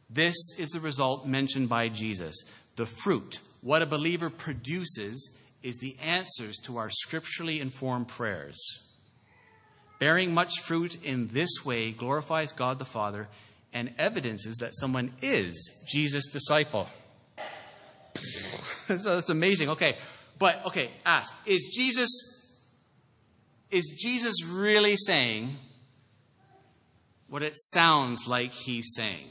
this 0.09 0.35
is 0.57 0.69
the 0.69 0.79
result 0.79 1.25
mentioned 1.25 1.69
by 1.69 1.89
Jesus 1.89 2.35
The 2.75 2.85
fruit, 2.85 3.39
what 3.61 3.81
a 3.81 3.85
believer 3.85 4.29
produces, 4.29 5.37
is 5.63 5.77
the 5.77 5.97
answers 6.01 6.57
to 6.65 6.77
our 6.77 6.89
scripturally 6.89 7.59
informed 7.59 8.07
prayers. 8.07 8.57
Bearing 9.99 10.33
much 10.33 10.59
fruit 10.59 11.03
in 11.03 11.29
this 11.29 11.65
way 11.65 11.91
glorifies 11.91 12.51
God 12.51 12.77
the 12.77 12.85
Father 12.85 13.27
and 13.73 13.93
evidences 13.97 14.57
that 14.57 14.75
someone 14.75 15.11
is 15.21 15.83
Jesus' 15.87 16.27
disciple. 16.31 16.87
That's 18.87 19.29
amazing. 19.29 19.69
Okay, 19.69 19.97
but 20.39 20.65
okay, 20.67 20.91
ask: 21.05 21.33
Is 21.45 21.73
Jesus 21.75 22.09
is 23.69 23.97
Jesus 23.99 24.45
really 24.45 24.95
saying 24.95 25.57
what 27.27 27.43
it 27.43 27.57
sounds 27.57 28.27
like 28.27 28.51
he's 28.51 28.93
saying? 28.95 29.27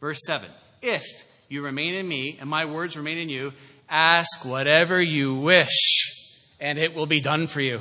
Verse 0.00 0.20
seven: 0.26 0.50
If 0.82 1.04
you 1.48 1.62
remain 1.62 1.94
in 1.94 2.06
me 2.06 2.36
and 2.40 2.48
my 2.48 2.64
words 2.64 2.96
remain 2.96 3.18
in 3.18 3.28
you, 3.28 3.52
ask 3.88 4.44
whatever 4.44 5.00
you 5.00 5.34
wish, 5.34 6.56
and 6.60 6.78
it 6.78 6.94
will 6.94 7.06
be 7.06 7.20
done 7.20 7.46
for 7.46 7.60
you. 7.60 7.80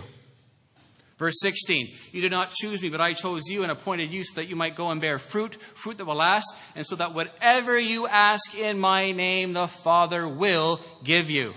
Verse 1.18 1.40
16, 1.40 1.88
you 2.12 2.22
did 2.22 2.32
not 2.32 2.52
choose 2.52 2.82
me, 2.82 2.90
but 2.90 3.00
I 3.00 3.14
chose 3.14 3.44
you 3.48 3.64
and 3.64 3.72
appointed 3.72 4.12
you 4.12 4.26
so 4.26 4.36
that 4.36 4.50
you 4.50 4.58
might 4.58 4.76
go 4.76 4.90
and 4.90 5.00
bear 5.00 5.18
fruit, 5.18 5.56
fruit 5.56 5.98
that 5.98 6.06
will 6.06 6.16
last, 6.16 6.54
and 6.76 6.86
so 6.86 6.98
that 6.98 7.14
whatever 7.14 7.80
you 7.80 8.06
ask 8.06 8.58
in 8.60 8.78
my 8.78 9.12
name, 9.12 9.54
the 9.54 9.68
Father 9.68 10.28
will 10.28 10.82
give 11.06 11.30
you. 11.30 11.54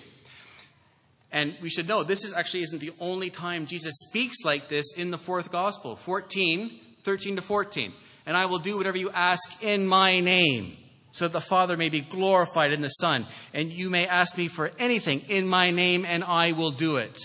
And 1.33 1.57
we 1.61 1.71
should 1.71 1.89
know 1.89 2.05
this 2.05 2.25
is 2.25 2.33
actually 2.35 2.63
isn't 2.63 2.79
the 2.79 2.93
only 3.01 3.31
time 3.31 3.67
Jesus 3.67 3.95
speaks 4.09 4.45
like 4.45 4.69
this 4.69 4.97
in 4.97 5.11
the 5.11 5.19
fourth 5.19 5.51
gospel. 5.51 5.97
14, 5.97 6.79
13 7.03 7.37
to 7.37 7.43
14. 7.43 7.93
And 8.29 8.37
I 8.37 8.45
will 8.45 8.59
do 8.59 8.77
whatever 8.77 8.99
you 8.99 9.11
ask 9.11 9.65
in 9.65 9.87
my 9.87 10.21
name, 10.21 10.77
so 11.13 11.25
that 11.25 11.33
the 11.33 11.41
Father 11.41 11.79
may 11.79 11.89
be 11.89 12.03
glorified 12.03 12.75
in 12.75 12.83
the 12.83 12.91
Son. 12.91 13.25
And 13.55 13.73
you 13.73 13.89
may 13.89 14.07
ask 14.07 14.37
me 14.37 14.49
for 14.49 14.71
anything 14.79 15.23
in 15.29 15.49
my 15.49 15.71
name, 15.71 16.05
and 16.05 16.23
I 16.23 16.53
will 16.53 16.71
do 16.71 16.99
it. 16.99 17.19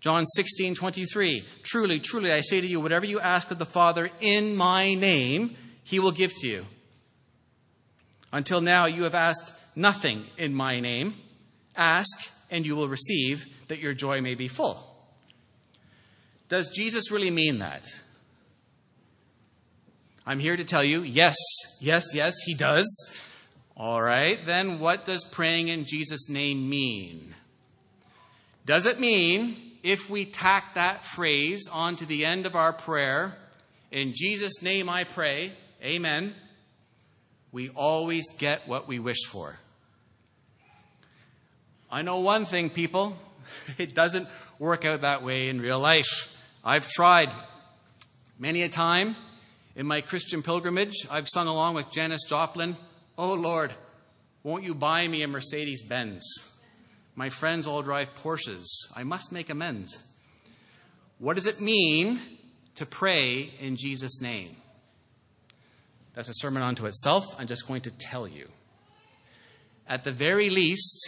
John 0.00 0.24
16, 0.24 0.76
23. 0.76 1.44
Truly, 1.62 2.00
truly, 2.00 2.32
I 2.32 2.40
say 2.40 2.62
to 2.62 2.66
you, 2.66 2.80
whatever 2.80 3.04
you 3.04 3.20
ask 3.20 3.50
of 3.50 3.58
the 3.58 3.66
Father 3.66 4.08
in 4.20 4.56
my 4.56 4.94
name, 4.94 5.56
he 5.84 6.00
will 6.00 6.10
give 6.10 6.32
to 6.36 6.48
you. 6.48 6.64
Until 8.32 8.62
now, 8.62 8.86
you 8.86 9.02
have 9.02 9.14
asked 9.14 9.52
nothing 9.76 10.24
in 10.38 10.54
my 10.54 10.80
name. 10.80 11.16
Ask, 11.76 12.32
and 12.50 12.64
you 12.64 12.76
will 12.76 12.88
receive, 12.88 13.44
that 13.68 13.80
your 13.80 13.92
joy 13.92 14.22
may 14.22 14.36
be 14.36 14.48
full. 14.48 14.86
Does 16.48 16.70
Jesus 16.70 17.10
really 17.10 17.30
mean 17.30 17.58
that? 17.58 17.82
I'm 20.26 20.38
here 20.38 20.56
to 20.56 20.64
tell 20.64 20.84
you, 20.84 21.02
yes, 21.02 21.36
yes, 21.80 22.14
yes, 22.14 22.34
he 22.44 22.54
does. 22.54 22.86
All 23.76 24.02
right, 24.02 24.44
then 24.44 24.78
what 24.78 25.04
does 25.04 25.24
praying 25.24 25.68
in 25.68 25.84
Jesus' 25.84 26.28
name 26.28 26.68
mean? 26.68 27.34
Does 28.66 28.86
it 28.86 29.00
mean 29.00 29.56
if 29.82 30.10
we 30.10 30.24
tack 30.24 30.74
that 30.74 31.04
phrase 31.04 31.68
onto 31.72 32.04
the 32.04 32.26
end 32.26 32.44
of 32.44 32.54
our 32.54 32.72
prayer, 32.72 33.34
in 33.90 34.12
Jesus' 34.14 34.62
name 34.62 34.88
I 34.88 35.04
pray, 35.04 35.52
amen, 35.82 36.34
we 37.52 37.70
always 37.70 38.26
get 38.38 38.68
what 38.68 38.86
we 38.86 38.98
wish 38.98 39.24
for. 39.26 39.58
I 41.90 42.02
know 42.02 42.20
one 42.20 42.44
thing, 42.44 42.70
people. 42.70 43.16
It 43.78 43.94
doesn't 43.94 44.28
work 44.60 44.84
out 44.84 45.00
that 45.00 45.24
way 45.24 45.48
in 45.48 45.60
real 45.60 45.80
life. 45.80 46.36
I've 46.64 46.88
tried 46.88 47.30
many 48.38 48.62
a 48.62 48.68
time 48.68 49.16
in 49.76 49.86
my 49.86 50.00
Christian 50.00 50.42
pilgrimage. 50.42 51.06
I've 51.10 51.28
sung 51.28 51.46
along 51.46 51.74
with 51.74 51.90
Janis 51.90 52.24
Joplin, 52.28 52.76
Oh 53.16 53.34
Lord, 53.34 53.72
won't 54.42 54.64
you 54.64 54.74
buy 54.74 55.06
me 55.06 55.22
a 55.22 55.28
Mercedes 55.28 55.82
Benz? 55.82 56.22
My 57.14 57.28
friends 57.28 57.66
all 57.66 57.82
drive 57.82 58.14
Porsches. 58.14 58.66
I 58.96 59.02
must 59.02 59.32
make 59.32 59.50
amends. 59.50 60.02
What 61.18 61.34
does 61.34 61.46
it 61.46 61.60
mean 61.60 62.20
to 62.76 62.86
pray 62.86 63.52
in 63.60 63.76
Jesus' 63.76 64.22
name? 64.22 64.56
That's 66.14 66.28
a 66.28 66.34
sermon 66.34 66.62
unto 66.62 66.86
itself. 66.86 67.24
I'm 67.38 67.46
just 67.46 67.68
going 67.68 67.82
to 67.82 67.90
tell 67.90 68.26
you. 68.26 68.48
At 69.86 70.04
the 70.04 70.12
very 70.12 70.50
least, 70.50 70.98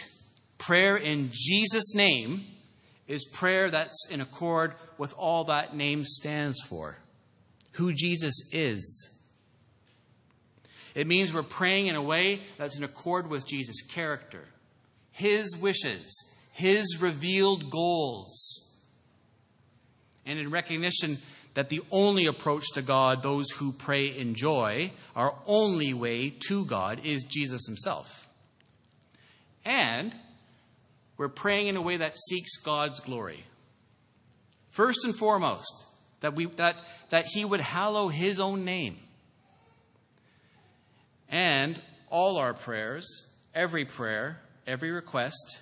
prayer 0.57 0.97
in 0.97 1.29
Jesus' 1.31 1.95
name 1.95 2.45
is 3.07 3.25
prayer 3.25 3.71
that's 3.71 4.07
in 4.11 4.21
accord 4.21 4.75
with 4.97 5.13
all 5.17 5.45
that 5.45 5.75
name 5.75 6.03
stands 6.03 6.61
for 6.61 6.97
who 7.73 7.93
Jesus 7.93 8.49
is. 8.51 9.09
It 10.95 11.07
means 11.07 11.33
we're 11.33 11.43
praying 11.43 11.87
in 11.87 11.95
a 11.95 12.01
way 12.01 12.41
that's 12.57 12.77
in 12.77 12.83
accord 12.83 13.29
with 13.29 13.47
Jesus' 13.47 13.81
character, 13.81 14.45
his 15.13 15.55
wishes, 15.55 16.33
His 16.51 16.99
revealed 16.99 17.69
goals. 17.69 18.81
And 20.25 20.39
in 20.39 20.49
recognition 20.49 21.19
that 21.53 21.69
the 21.69 21.81
only 21.91 22.25
approach 22.25 22.65
to 22.73 22.81
God 22.81 23.21
those 23.21 23.49
who 23.51 23.71
pray 23.71 24.17
enjoy, 24.17 24.91
our 25.15 25.35
only 25.45 25.93
way 25.93 26.31
to 26.47 26.65
God 26.65 27.05
is 27.05 27.23
Jesus 27.23 27.65
Himself. 27.67 28.27
And 29.63 30.13
we're 31.17 31.29
praying 31.29 31.67
in 31.67 31.77
a 31.77 31.81
way 31.81 31.97
that 31.97 32.17
seeks 32.17 32.57
God's 32.57 32.99
glory. 32.99 33.45
First 34.71 35.05
and 35.05 35.15
foremost, 35.15 35.85
that, 36.23 36.35
we, 36.35 36.45
that, 36.45 36.75
that 37.09 37.25
He 37.27 37.45
would 37.45 37.61
hallow 37.61 38.07
His 38.07 38.39
own 38.39 38.65
name. 38.65 38.97
And 41.29 41.79
all 42.09 42.37
our 42.37 42.53
prayers, 42.53 43.31
every 43.55 43.85
prayer, 43.85 44.39
every 44.67 44.91
request 44.91 45.59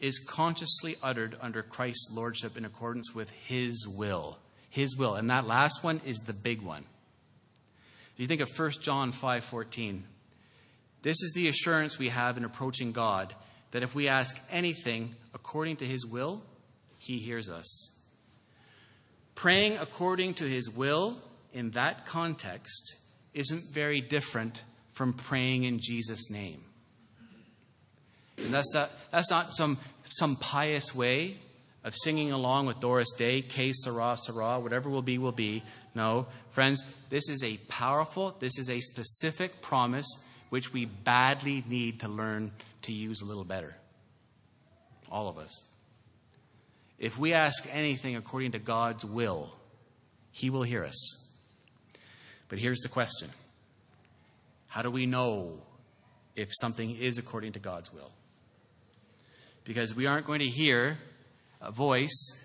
is 0.00 0.18
consciously 0.18 0.96
uttered 1.02 1.36
under 1.40 1.62
Christ's 1.62 2.10
lordship 2.12 2.56
in 2.56 2.64
accordance 2.64 3.14
with 3.14 3.30
his 3.30 3.86
will. 3.86 4.38
His 4.70 4.96
will. 4.96 5.14
And 5.14 5.30
that 5.30 5.46
last 5.46 5.82
one 5.82 6.00
is 6.04 6.18
the 6.18 6.32
big 6.32 6.62
one. 6.62 6.84
If 8.14 8.20
you 8.20 8.26
think 8.26 8.40
of 8.40 8.50
1 8.50 8.82
John 8.82 9.12
5:14, 9.12 10.02
this 11.02 11.22
is 11.22 11.32
the 11.34 11.48
assurance 11.48 11.98
we 11.98 12.08
have 12.08 12.36
in 12.36 12.44
approaching 12.44 12.92
God 12.92 13.34
that 13.70 13.82
if 13.82 13.94
we 13.94 14.08
ask 14.08 14.36
anything 14.50 15.14
according 15.34 15.76
to 15.76 15.86
his 15.86 16.04
will, 16.04 16.42
he 16.98 17.18
hears 17.18 17.48
us. 17.48 17.97
Praying 19.38 19.78
according 19.78 20.34
to 20.34 20.44
his 20.48 20.68
will 20.68 21.16
in 21.52 21.70
that 21.70 22.06
context 22.06 22.96
isn't 23.34 23.72
very 23.72 24.00
different 24.00 24.64
from 24.94 25.12
praying 25.12 25.62
in 25.62 25.78
Jesus' 25.78 26.28
name. 26.28 26.60
And 28.36 28.52
that's 28.52 28.74
not, 28.74 28.90
that's 29.12 29.30
not 29.30 29.54
some, 29.54 29.78
some 30.08 30.34
pious 30.34 30.92
way 30.92 31.36
of 31.84 31.94
singing 31.94 32.32
along 32.32 32.66
with 32.66 32.80
Doris 32.80 33.12
Day, 33.12 33.42
Que 33.42 33.72
Sera 33.72 34.16
Sera, 34.20 34.58
whatever 34.58 34.90
will 34.90 35.02
be, 35.02 35.18
will 35.18 35.30
be. 35.30 35.62
No, 35.94 36.26
friends, 36.50 36.82
this 37.08 37.28
is 37.28 37.44
a 37.44 37.58
powerful, 37.68 38.34
this 38.40 38.58
is 38.58 38.68
a 38.68 38.80
specific 38.80 39.62
promise 39.62 40.08
which 40.48 40.72
we 40.72 40.86
badly 40.86 41.62
need 41.68 42.00
to 42.00 42.08
learn 42.08 42.50
to 42.82 42.92
use 42.92 43.22
a 43.22 43.24
little 43.24 43.44
better. 43.44 43.76
All 45.08 45.28
of 45.28 45.38
us. 45.38 45.68
If 46.98 47.18
we 47.18 47.32
ask 47.32 47.66
anything 47.72 48.16
according 48.16 48.52
to 48.52 48.58
God's 48.58 49.04
will, 49.04 49.56
He 50.32 50.50
will 50.50 50.64
hear 50.64 50.84
us. 50.84 51.38
But 52.48 52.58
here's 52.58 52.80
the 52.80 52.88
question 52.88 53.30
How 54.66 54.82
do 54.82 54.90
we 54.90 55.06
know 55.06 55.62
if 56.36 56.48
something 56.60 56.96
is 56.96 57.18
according 57.18 57.52
to 57.52 57.58
God's 57.58 57.92
will? 57.92 58.12
because 59.68 59.94
we 59.94 60.06
aren't 60.06 60.24
going 60.24 60.40
to 60.40 60.48
hear 60.48 60.96
a 61.60 61.70
voice 61.70 62.42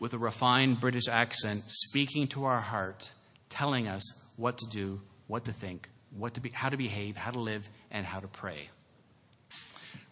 with 0.00 0.14
a 0.14 0.18
refined 0.18 0.80
British 0.80 1.08
accent 1.08 1.62
speaking 1.66 2.26
to 2.26 2.46
our 2.46 2.60
heart, 2.60 3.12
telling 3.50 3.86
us 3.86 4.02
what 4.36 4.56
to 4.56 4.66
do, 4.72 4.98
what 5.26 5.44
to 5.44 5.52
think, 5.52 5.90
what 6.16 6.32
to 6.32 6.40
be, 6.40 6.48
how 6.48 6.70
to 6.70 6.78
behave, 6.78 7.18
how 7.18 7.30
to 7.30 7.38
live, 7.38 7.68
and 7.90 8.06
how 8.06 8.18
to 8.18 8.28
pray. 8.28 8.70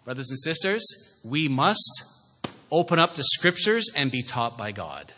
Brothers 0.05 0.28
and 0.28 0.39
sisters, 0.41 0.85
we 1.24 1.49
must 1.49 1.91
open 2.73 2.99
up 2.99 3.14
the 3.14 3.23
scriptures 3.23 3.91
and 3.95 4.11
be 4.11 4.23
taught 4.23 4.57
by 4.57 4.73
God. 4.73 5.12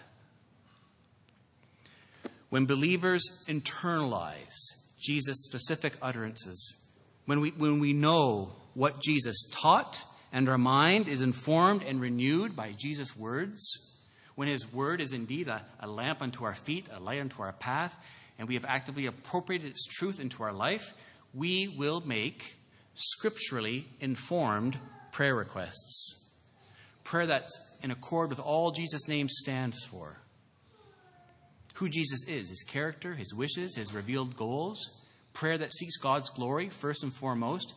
When 2.50 2.66
believers 2.66 3.44
internalize 3.48 4.54
Jesus' 5.00 5.44
specific 5.44 5.94
utterances, 6.02 6.80
when 7.26 7.40
we, 7.40 7.50
when 7.50 7.78
we 7.78 7.92
know 7.92 8.52
what 8.74 9.00
Jesus 9.00 9.48
taught 9.52 10.02
and 10.32 10.48
our 10.48 10.58
mind 10.58 11.08
is 11.08 11.22
informed 11.22 11.84
and 11.84 12.00
renewed 12.00 12.56
by 12.56 12.72
Jesus' 12.76 13.16
words, 13.16 13.62
when 14.34 14.48
His 14.48 14.72
word 14.72 15.00
is 15.00 15.12
indeed 15.12 15.46
a, 15.46 15.64
a, 15.78 15.86
lamp 15.86 16.22
unto 16.22 16.44
our 16.44 16.54
feet, 16.54 16.88
a 16.92 16.98
light 16.98 17.20
unto 17.20 17.40
our 17.40 17.52
path, 17.52 17.96
and 18.38 18.48
we 18.48 18.54
have 18.54 18.64
actively 18.64 19.06
appropriated 19.06 19.70
its 19.70 19.86
truth 19.86 20.18
into 20.18 20.42
our 20.42 20.52
life, 20.52 20.92
we 21.32 21.68
will 21.68 22.02
make 22.04 22.56
scripturally 22.94 23.86
informed 24.00 24.76
prayer 25.12 25.36
requests. 25.36 26.23
Prayer 27.04 27.26
that's 27.26 27.72
in 27.82 27.90
accord 27.90 28.30
with 28.30 28.40
all 28.40 28.70
Jesus' 28.70 29.06
name 29.06 29.28
stands 29.28 29.84
for. 29.84 30.18
Who 31.76 31.88
Jesus 31.88 32.26
is, 32.26 32.48
his 32.48 32.64
character, 32.66 33.14
his 33.14 33.34
wishes, 33.34 33.76
his 33.76 33.94
revealed 33.94 34.36
goals. 34.36 34.78
Prayer 35.34 35.58
that 35.58 35.74
seeks 35.74 35.96
God's 35.96 36.30
glory, 36.30 36.68
first 36.68 37.02
and 37.02 37.12
foremost, 37.12 37.74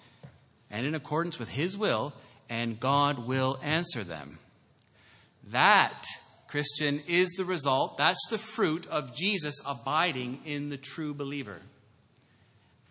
and 0.69 0.85
in 0.85 0.93
accordance 0.93 1.39
with 1.39 1.49
His 1.49 1.75
will, 1.75 2.13
and 2.49 2.79
God 2.79 3.27
will 3.27 3.59
answer 3.63 4.03
them. 4.03 4.37
That, 5.51 6.03
Christian, 6.47 7.01
is 7.07 7.29
the 7.29 7.45
result, 7.45 7.97
that's 7.97 8.27
the 8.29 8.37
fruit 8.37 8.85
of 8.87 9.15
Jesus 9.15 9.55
abiding 9.65 10.39
in 10.45 10.69
the 10.69 10.77
true 10.77 11.15
believer. 11.15 11.57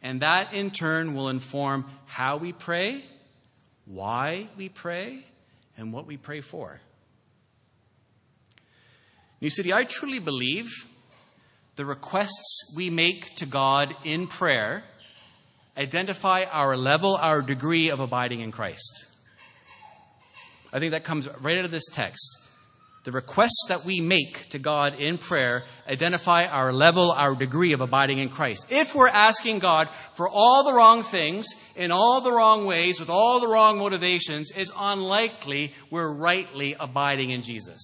And 0.02 0.20
that 0.20 0.52
in 0.52 0.72
turn 0.72 1.14
will 1.14 1.28
inform 1.28 1.86
how 2.06 2.36
we 2.36 2.52
pray, 2.52 3.02
why 3.84 4.48
we 4.56 4.68
pray, 4.68 5.20
and 5.76 5.92
what 5.92 6.06
we 6.06 6.16
pray 6.16 6.40
for. 6.40 6.80
New 9.40 9.50
City, 9.50 9.72
I 9.72 9.84
truly 9.84 10.18
believe 10.18 10.86
the 11.76 11.84
requests 11.84 12.74
we 12.74 12.88
make 12.88 13.34
to 13.36 13.46
God 13.46 13.94
in 14.02 14.26
prayer 14.26 14.84
identify 15.76 16.44
our 16.44 16.76
level, 16.76 17.16
our 17.16 17.42
degree 17.42 17.90
of 17.90 18.00
abiding 18.00 18.40
in 18.40 18.50
Christ. 18.50 19.06
I 20.72 20.78
think 20.78 20.92
that 20.92 21.04
comes 21.04 21.28
right 21.40 21.58
out 21.58 21.66
of 21.66 21.70
this 21.70 21.86
text. 21.92 22.45
The 23.06 23.12
requests 23.12 23.66
that 23.68 23.84
we 23.84 24.00
make 24.00 24.48
to 24.48 24.58
God 24.58 24.98
in 24.98 25.16
prayer 25.16 25.62
identify 25.88 26.46
our 26.46 26.72
level, 26.72 27.12
our 27.12 27.36
degree 27.36 27.72
of 27.72 27.80
abiding 27.80 28.18
in 28.18 28.28
Christ. 28.28 28.66
If 28.68 28.96
we're 28.96 29.06
asking 29.06 29.60
God 29.60 29.88
for 30.14 30.28
all 30.28 30.64
the 30.64 30.74
wrong 30.74 31.04
things, 31.04 31.46
in 31.76 31.92
all 31.92 32.20
the 32.20 32.32
wrong 32.32 32.66
ways, 32.66 32.98
with 32.98 33.08
all 33.08 33.38
the 33.38 33.46
wrong 33.46 33.78
motivations, 33.78 34.50
it's 34.56 34.72
unlikely 34.76 35.72
we're 35.88 36.12
rightly 36.12 36.74
abiding 36.80 37.30
in 37.30 37.42
Jesus. 37.42 37.80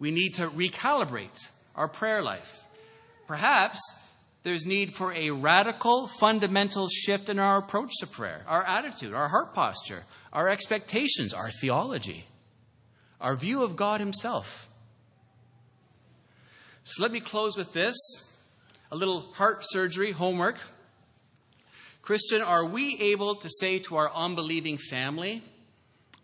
We 0.00 0.10
need 0.10 0.34
to 0.34 0.48
recalibrate 0.48 1.46
our 1.76 1.86
prayer 1.86 2.20
life. 2.20 2.66
Perhaps 3.28 3.78
there's 4.42 4.66
need 4.66 4.92
for 4.92 5.14
a 5.14 5.30
radical, 5.30 6.08
fundamental 6.08 6.88
shift 6.88 7.28
in 7.28 7.38
our 7.38 7.58
approach 7.58 7.92
to 8.00 8.08
prayer, 8.08 8.44
our 8.48 8.66
attitude, 8.66 9.14
our 9.14 9.28
heart 9.28 9.54
posture, 9.54 10.02
our 10.32 10.48
expectations, 10.48 11.32
our 11.32 11.52
theology 11.52 12.24
our 13.26 13.34
view 13.34 13.64
of 13.64 13.74
God 13.74 13.98
Himself. 13.98 14.68
So 16.84 17.02
let 17.02 17.10
me 17.10 17.18
close 17.18 17.56
with 17.56 17.72
this 17.72 17.96
a 18.92 18.96
little 18.96 19.22
heart 19.32 19.62
surgery 19.62 20.12
homework. 20.12 20.60
Christian, 22.02 22.40
are 22.40 22.64
we 22.64 22.96
able 23.00 23.34
to 23.34 23.48
say 23.50 23.80
to 23.80 23.96
our 23.96 24.12
unbelieving 24.14 24.78
family, 24.78 25.42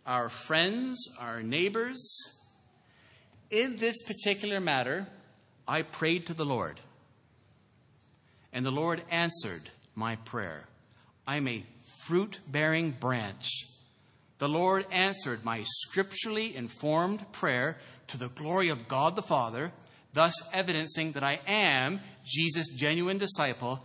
our 0.07 0.29
friends, 0.29 1.09
our 1.19 1.43
neighbors, 1.43 2.01
in 3.51 3.79
this 3.79 4.01
particular 4.03 4.61
matter, 4.61 5.09
I 5.67 5.83
prayed 5.83 6.27
to 6.27 6.35
the 6.35 6.47
Lord, 6.47 6.79
and 8.53 8.65
the 8.65 8.71
Lord 8.71 9.03
answered 9.11 9.71
my 9.97 10.15
prayer. 10.15 10.69
I'm 11.27 11.49
a 11.49 11.65
fruit 12.07 12.39
bearing 12.47 12.93
branch 12.93 13.72
the 14.43 14.49
Lord 14.49 14.87
answered 14.91 15.45
my 15.45 15.63
scripturally 15.65 16.57
informed 16.57 17.31
prayer 17.31 17.77
to 18.09 18.19
the 18.19 18.27
glory 18.27 18.71
of 18.71 18.89
God 18.89 19.15
the 19.15 19.23
Father, 19.23 19.71
thus 20.15 20.35
evidencing 20.53 21.13
that 21.13 21.23
I 21.23 21.39
am 21.47 22.01
Jesus' 22.25 22.67
genuine 22.71 23.19
disciple, 23.19 23.85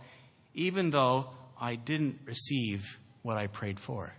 even 0.54 0.90
though 0.90 1.28
I 1.60 1.76
didn't 1.76 2.18
receive 2.24 2.98
what 3.22 3.36
I 3.36 3.46
prayed 3.46 3.78
for. 3.78 4.12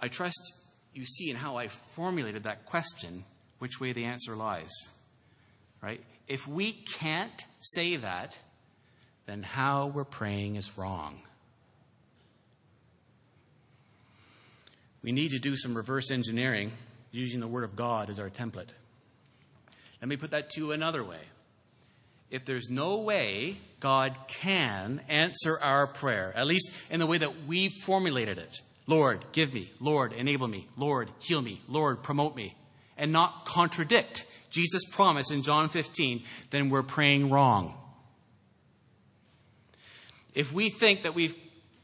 I 0.00 0.08
trust 0.08 0.54
you 0.92 1.04
see 1.04 1.30
in 1.30 1.36
how 1.36 1.56
I 1.56 1.68
formulated 1.68 2.42
that 2.42 2.64
question 2.64 3.22
which 3.60 3.78
way 3.78 3.92
the 3.92 4.06
answer 4.06 4.34
lies. 4.34 4.72
Right? 5.80 6.00
If 6.26 6.48
we 6.48 6.72
can't 6.72 7.44
say 7.60 7.94
that, 7.94 8.36
then 9.26 9.42
how 9.42 9.86
we're 9.86 10.04
praying 10.04 10.56
is 10.56 10.76
wrong. 10.76 11.20
We 15.02 15.12
need 15.12 15.30
to 15.30 15.38
do 15.38 15.56
some 15.56 15.76
reverse 15.76 16.10
engineering 16.10 16.72
using 17.12 17.40
the 17.40 17.48
Word 17.48 17.64
of 17.64 17.76
God 17.76 18.10
as 18.10 18.18
our 18.18 18.30
template. 18.30 18.70
Let 20.00 20.08
me 20.08 20.16
put 20.16 20.32
that 20.32 20.50
to 20.50 20.60
you 20.60 20.72
another 20.72 21.04
way. 21.04 21.20
If 22.30 22.44
there's 22.44 22.68
no 22.68 22.96
way 22.96 23.56
God 23.80 24.16
can 24.28 25.00
answer 25.08 25.58
our 25.60 25.86
prayer, 25.86 26.32
at 26.34 26.46
least 26.46 26.72
in 26.90 27.00
the 27.00 27.06
way 27.06 27.18
that 27.18 27.44
we've 27.46 27.72
formulated 27.72 28.38
it 28.38 28.60
Lord, 28.86 29.24
give 29.32 29.54
me, 29.54 29.70
Lord, 29.80 30.12
enable 30.12 30.46
me, 30.46 30.68
Lord, 30.76 31.08
heal 31.18 31.40
me, 31.40 31.62
Lord, 31.68 32.02
promote 32.02 32.36
me, 32.36 32.54
and 32.98 33.12
not 33.12 33.46
contradict 33.46 34.26
Jesus' 34.50 34.84
promise 34.92 35.30
in 35.30 35.42
John 35.42 35.70
15, 35.70 36.22
then 36.50 36.68
we're 36.68 36.82
praying 36.82 37.30
wrong 37.30 37.74
if 40.34 40.52
we 40.52 40.68
think 40.68 41.02
that 41.02 41.14
we've 41.14 41.34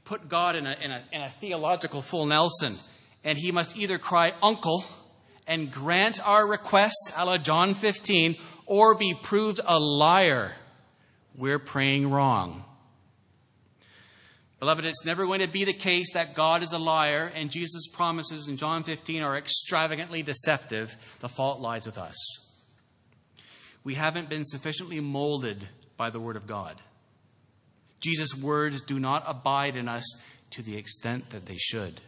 put 0.04 0.28
God 0.28 0.56
in 0.56 0.66
a, 0.66 0.76
in 0.82 0.90
a, 0.90 1.02
in 1.12 1.22
a 1.22 1.28
theological 1.28 2.02
full 2.02 2.26
Nelson 2.26 2.74
and 3.22 3.38
he 3.38 3.52
must 3.52 3.76
either 3.76 3.98
cry 3.98 4.34
uncle 4.42 4.84
and 5.46 5.70
grant 5.70 6.24
our 6.26 6.46
request, 6.48 7.12
a 7.16 7.24
la 7.24 7.38
John 7.38 7.74
15, 7.74 8.36
or 8.66 8.94
be 8.96 9.14
proved 9.14 9.60
a 9.66 9.78
liar, 9.78 10.52
we're 11.36 11.58
praying 11.58 12.10
wrong. 12.10 12.64
Beloved, 14.60 14.84
it's 14.84 15.06
never 15.06 15.24
going 15.24 15.40
to 15.40 15.48
be 15.48 15.64
the 15.64 15.72
case 15.72 16.12
that 16.12 16.34
God 16.34 16.62
is 16.62 16.72
a 16.72 16.78
liar 16.78 17.32
and 17.34 17.50
Jesus' 17.50 17.88
promises 17.88 18.46
in 18.46 18.58
John 18.58 18.82
15 18.82 19.22
are 19.22 19.36
extravagantly 19.36 20.22
deceptive. 20.22 20.94
The 21.20 21.30
fault 21.30 21.60
lies 21.60 21.86
with 21.86 21.96
us. 21.96 22.16
We 23.82 23.94
haven't 23.94 24.28
been 24.28 24.44
sufficiently 24.44 25.00
molded 25.00 25.66
by 25.96 26.10
the 26.10 26.20
Word 26.20 26.36
of 26.36 26.46
God. 26.46 26.76
Jesus' 28.00 28.34
words 28.34 28.80
do 28.80 28.98
not 28.98 29.24
abide 29.26 29.76
in 29.76 29.88
us 29.88 30.04
to 30.50 30.62
the 30.62 30.76
extent 30.76 31.30
that 31.30 31.46
they 31.46 31.56
should. 31.56 32.00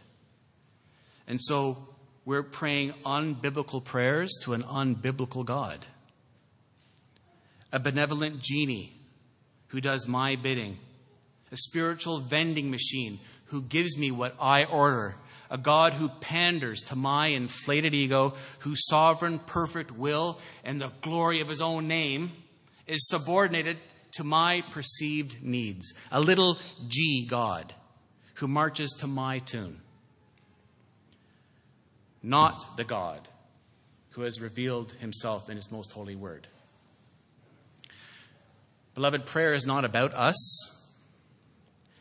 And 1.27 1.39
so 1.39 1.77
we're 2.25 2.43
praying 2.43 2.93
unbiblical 3.05 3.83
prayers 3.83 4.37
to 4.43 4.53
an 4.53 4.63
unbiblical 4.63 5.45
God. 5.45 5.79
A 7.71 7.79
benevolent 7.79 8.39
genie 8.39 8.93
who 9.67 9.81
does 9.81 10.07
my 10.07 10.35
bidding, 10.35 10.77
a 11.51 11.57
spiritual 11.57 12.19
vending 12.19 12.69
machine 12.69 13.19
who 13.45 13.61
gives 13.61 13.97
me 13.97 14.11
what 14.11 14.35
I 14.39 14.65
order, 14.65 15.15
a 15.49 15.57
God 15.57 15.93
who 15.93 16.09
panders 16.09 16.81
to 16.81 16.95
my 16.95 17.27
inflated 17.27 17.93
ego, 17.93 18.33
whose 18.59 18.87
sovereign, 18.87 19.39
perfect 19.39 19.91
will 19.91 20.39
and 20.63 20.81
the 20.81 20.91
glory 21.01 21.41
of 21.41 21.49
his 21.49 21.61
own 21.61 21.87
name 21.87 22.31
is 22.87 23.07
subordinated 23.07 23.77
to 24.13 24.23
my 24.23 24.63
perceived 24.71 25.43
needs. 25.43 25.93
A 26.11 26.19
little 26.19 26.57
G 26.87 27.25
God 27.27 27.73
who 28.35 28.47
marches 28.47 28.91
to 28.99 29.07
my 29.07 29.39
tune. 29.39 29.79
Not 32.21 32.77
the 32.77 32.83
God 32.83 33.27
who 34.11 34.21
has 34.21 34.39
revealed 34.39 34.91
himself 34.93 35.49
in 35.49 35.55
his 35.55 35.71
most 35.71 35.91
holy 35.91 36.15
word. 36.15 36.47
Beloved, 38.95 39.25
prayer 39.25 39.53
is 39.53 39.65
not 39.65 39.85
about 39.85 40.13
us. 40.13 40.35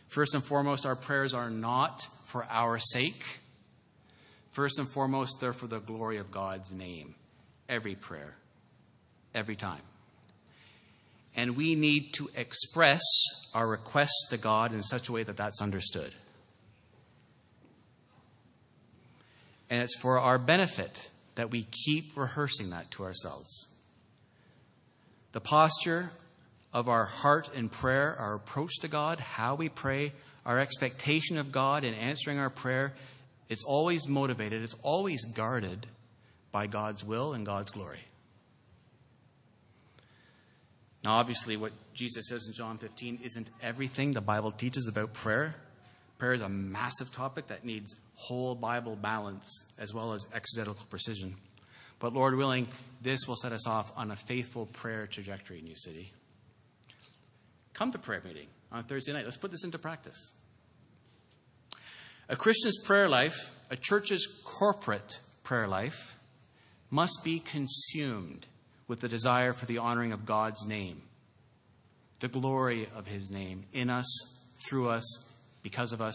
First 0.09 0.35
and 0.35 0.45
foremost, 0.45 0.85
our 0.85 0.95
prayers 0.95 1.33
are 1.33 1.51
not 1.51 2.07
for 2.27 2.45
our 2.51 2.79
sake. 2.79 3.25
First 4.51 4.79
and 4.79 4.87
foremost, 4.87 5.41
they're 5.41 5.55
for 5.55 5.67
the 5.67 5.81
glory 5.81 6.19
of 6.19 6.31
God's 6.31 6.71
name. 6.71 7.15
Every 7.69 7.95
prayer, 7.95 8.35
every 9.35 9.57
time. 9.57 9.81
And 11.35 11.57
we 11.57 11.75
need 11.75 12.13
to 12.15 12.29
express 12.37 13.01
our 13.55 13.67
requests 13.67 14.29
to 14.31 14.37
God 14.37 14.73
in 14.73 14.83
such 14.83 15.09
a 15.09 15.13
way 15.13 15.23
that 15.23 15.37
that's 15.37 15.63
understood. 15.63 16.13
And 19.71 19.83
it's 19.83 19.97
for 19.97 20.19
our 20.19 20.39
benefit 20.39 21.11
that 21.35 21.51
we 21.51 21.67
keep 21.87 22.15
rehearsing 22.17 22.71
that 22.71 22.91
to 22.93 23.05
ourselves. 23.05 23.69
The 25.33 25.41
posture 25.41 26.11
of 26.75 26.91
our 26.91 27.07
heart 27.07 27.51
in 27.55 27.71
prayer, 27.71 28.15
our 28.19 28.35
approach 28.35 28.73
to 28.81 28.89
God, 28.89 29.19
how 29.19 29.55
we 29.55 29.71
pray, 29.71 30.13
our 30.45 30.61
expectation 30.61 31.39
of 31.39 31.53
God 31.53 31.85
in 31.85 31.95
answering 31.95 32.39
our 32.39 32.51
prayer, 32.51 32.93
is 33.49 33.65
always 33.65 34.09
motivated, 34.09 34.63
it's 34.63 34.77
always 34.83 35.25
guarded 35.25 35.87
by 36.53 36.67
God's 36.67 37.03
will 37.03 37.33
and 37.33 37.47
God's 37.47 37.71
glory. 37.71 38.01
Now, 41.05 41.15
obviously, 41.15 41.57
what 41.57 41.73
Jesus 41.95 42.29
says 42.29 42.47
in 42.47 42.53
John 42.53 42.79
15 42.79 43.21
isn't 43.25 43.49
everything 43.61 44.13
the 44.13 44.21
Bible 44.21 44.53
teaches 44.53 44.87
about 44.87 45.13
prayer. 45.13 45.57
Prayer 46.19 46.35
is 46.35 46.41
a 46.41 46.49
massive 46.49 47.13
topic 47.13 47.49
that 47.49 47.65
needs 47.65 47.97
whole 48.15 48.55
Bible 48.55 48.95
balance 48.95 49.73
as 49.79 49.93
well 49.93 50.13
as 50.13 50.27
exegetical 50.33 50.85
precision. 50.89 51.35
But 51.99 52.13
Lord 52.13 52.37
willing, 52.37 52.69
this 53.01 53.27
will 53.27 53.37
set 53.37 53.53
us 53.53 53.67
off 53.67 53.93
on 53.97 54.11
a 54.13 54.17
faithful 54.17 54.67
prayer 54.67 55.07
trajectory, 55.07 55.59
in 55.59 55.65
New 55.65 55.77
City. 55.77 56.13
Come 57.73 57.91
to 57.93 57.99
prayer 57.99 58.23
meeting 58.25 58.47
on 58.71 58.85
Thursday 58.85 59.13
night. 59.13 59.25
Let's 59.25 59.37
put 59.37 59.51
this 59.51 59.65
into 59.65 59.79
practice. 59.79 60.35
A 62.29 62.37
Christian's 62.37 62.79
prayer 62.85 63.09
life, 63.09 63.55
a 63.71 63.77
church's 63.77 64.43
corporate 64.45 65.21
prayer 65.43 65.67
life, 65.67 66.19
must 66.91 67.23
be 67.25 67.41
consumed 67.41 68.47
with 68.89 69.01
the 69.01 69.09
desire 69.09 69.53
for 69.53 69.67
the 69.67 69.79
honoring 69.79 70.13
of 70.13 70.27
God's 70.27 70.67
name, 70.67 71.03
the 72.21 72.29
glory 72.29 72.89
of 72.95 73.07
his 73.07 73.31
name 73.31 73.65
in 73.73 73.91
us, 73.91 74.07
through 74.67 74.89
us, 74.89 75.37
because 75.63 75.93
of 75.93 76.03
us, 76.03 76.15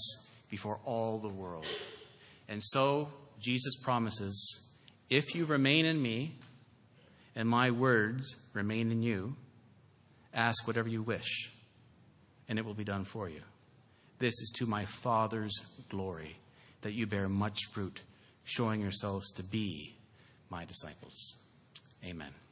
before 0.49 0.80
all 0.86 1.20
the 1.20 1.28
world. 1.28 1.68
And 2.47 2.63
so 2.63 3.09
Jesus 3.39 3.76
promises 3.82 4.78
if 5.09 5.36
you 5.36 5.45
remain 5.45 5.86
in 5.86 6.01
me 6.01 6.36
and 7.36 7.47
my 7.47 7.72
words 7.72 8.36
remain 8.53 8.91
in 8.91 9.03
you, 9.03 9.36
ask 10.34 10.65
whatever 10.68 10.89
you 10.89 11.01
wish, 11.01 11.51
and 12.49 12.57
it 12.57 12.65
will 12.65 12.74
be 12.74 12.84
done 12.84 13.05
for 13.05 13.30
you. 13.30 13.41
This 14.20 14.34
is 14.34 14.51
to 14.57 14.65
my 14.65 14.86
Father's 14.86 15.55
glory, 15.89 16.38
that 16.82 16.93
you 16.93 17.05
bear 17.05 17.30
much 17.30 17.59
fruit, 17.74 18.01
showing 18.43 18.82
yourselves 18.82 19.32
to 19.34 19.43
be 19.43 19.95
my 20.49 20.65
disciples. 20.65 21.36
Amen. 22.03 22.46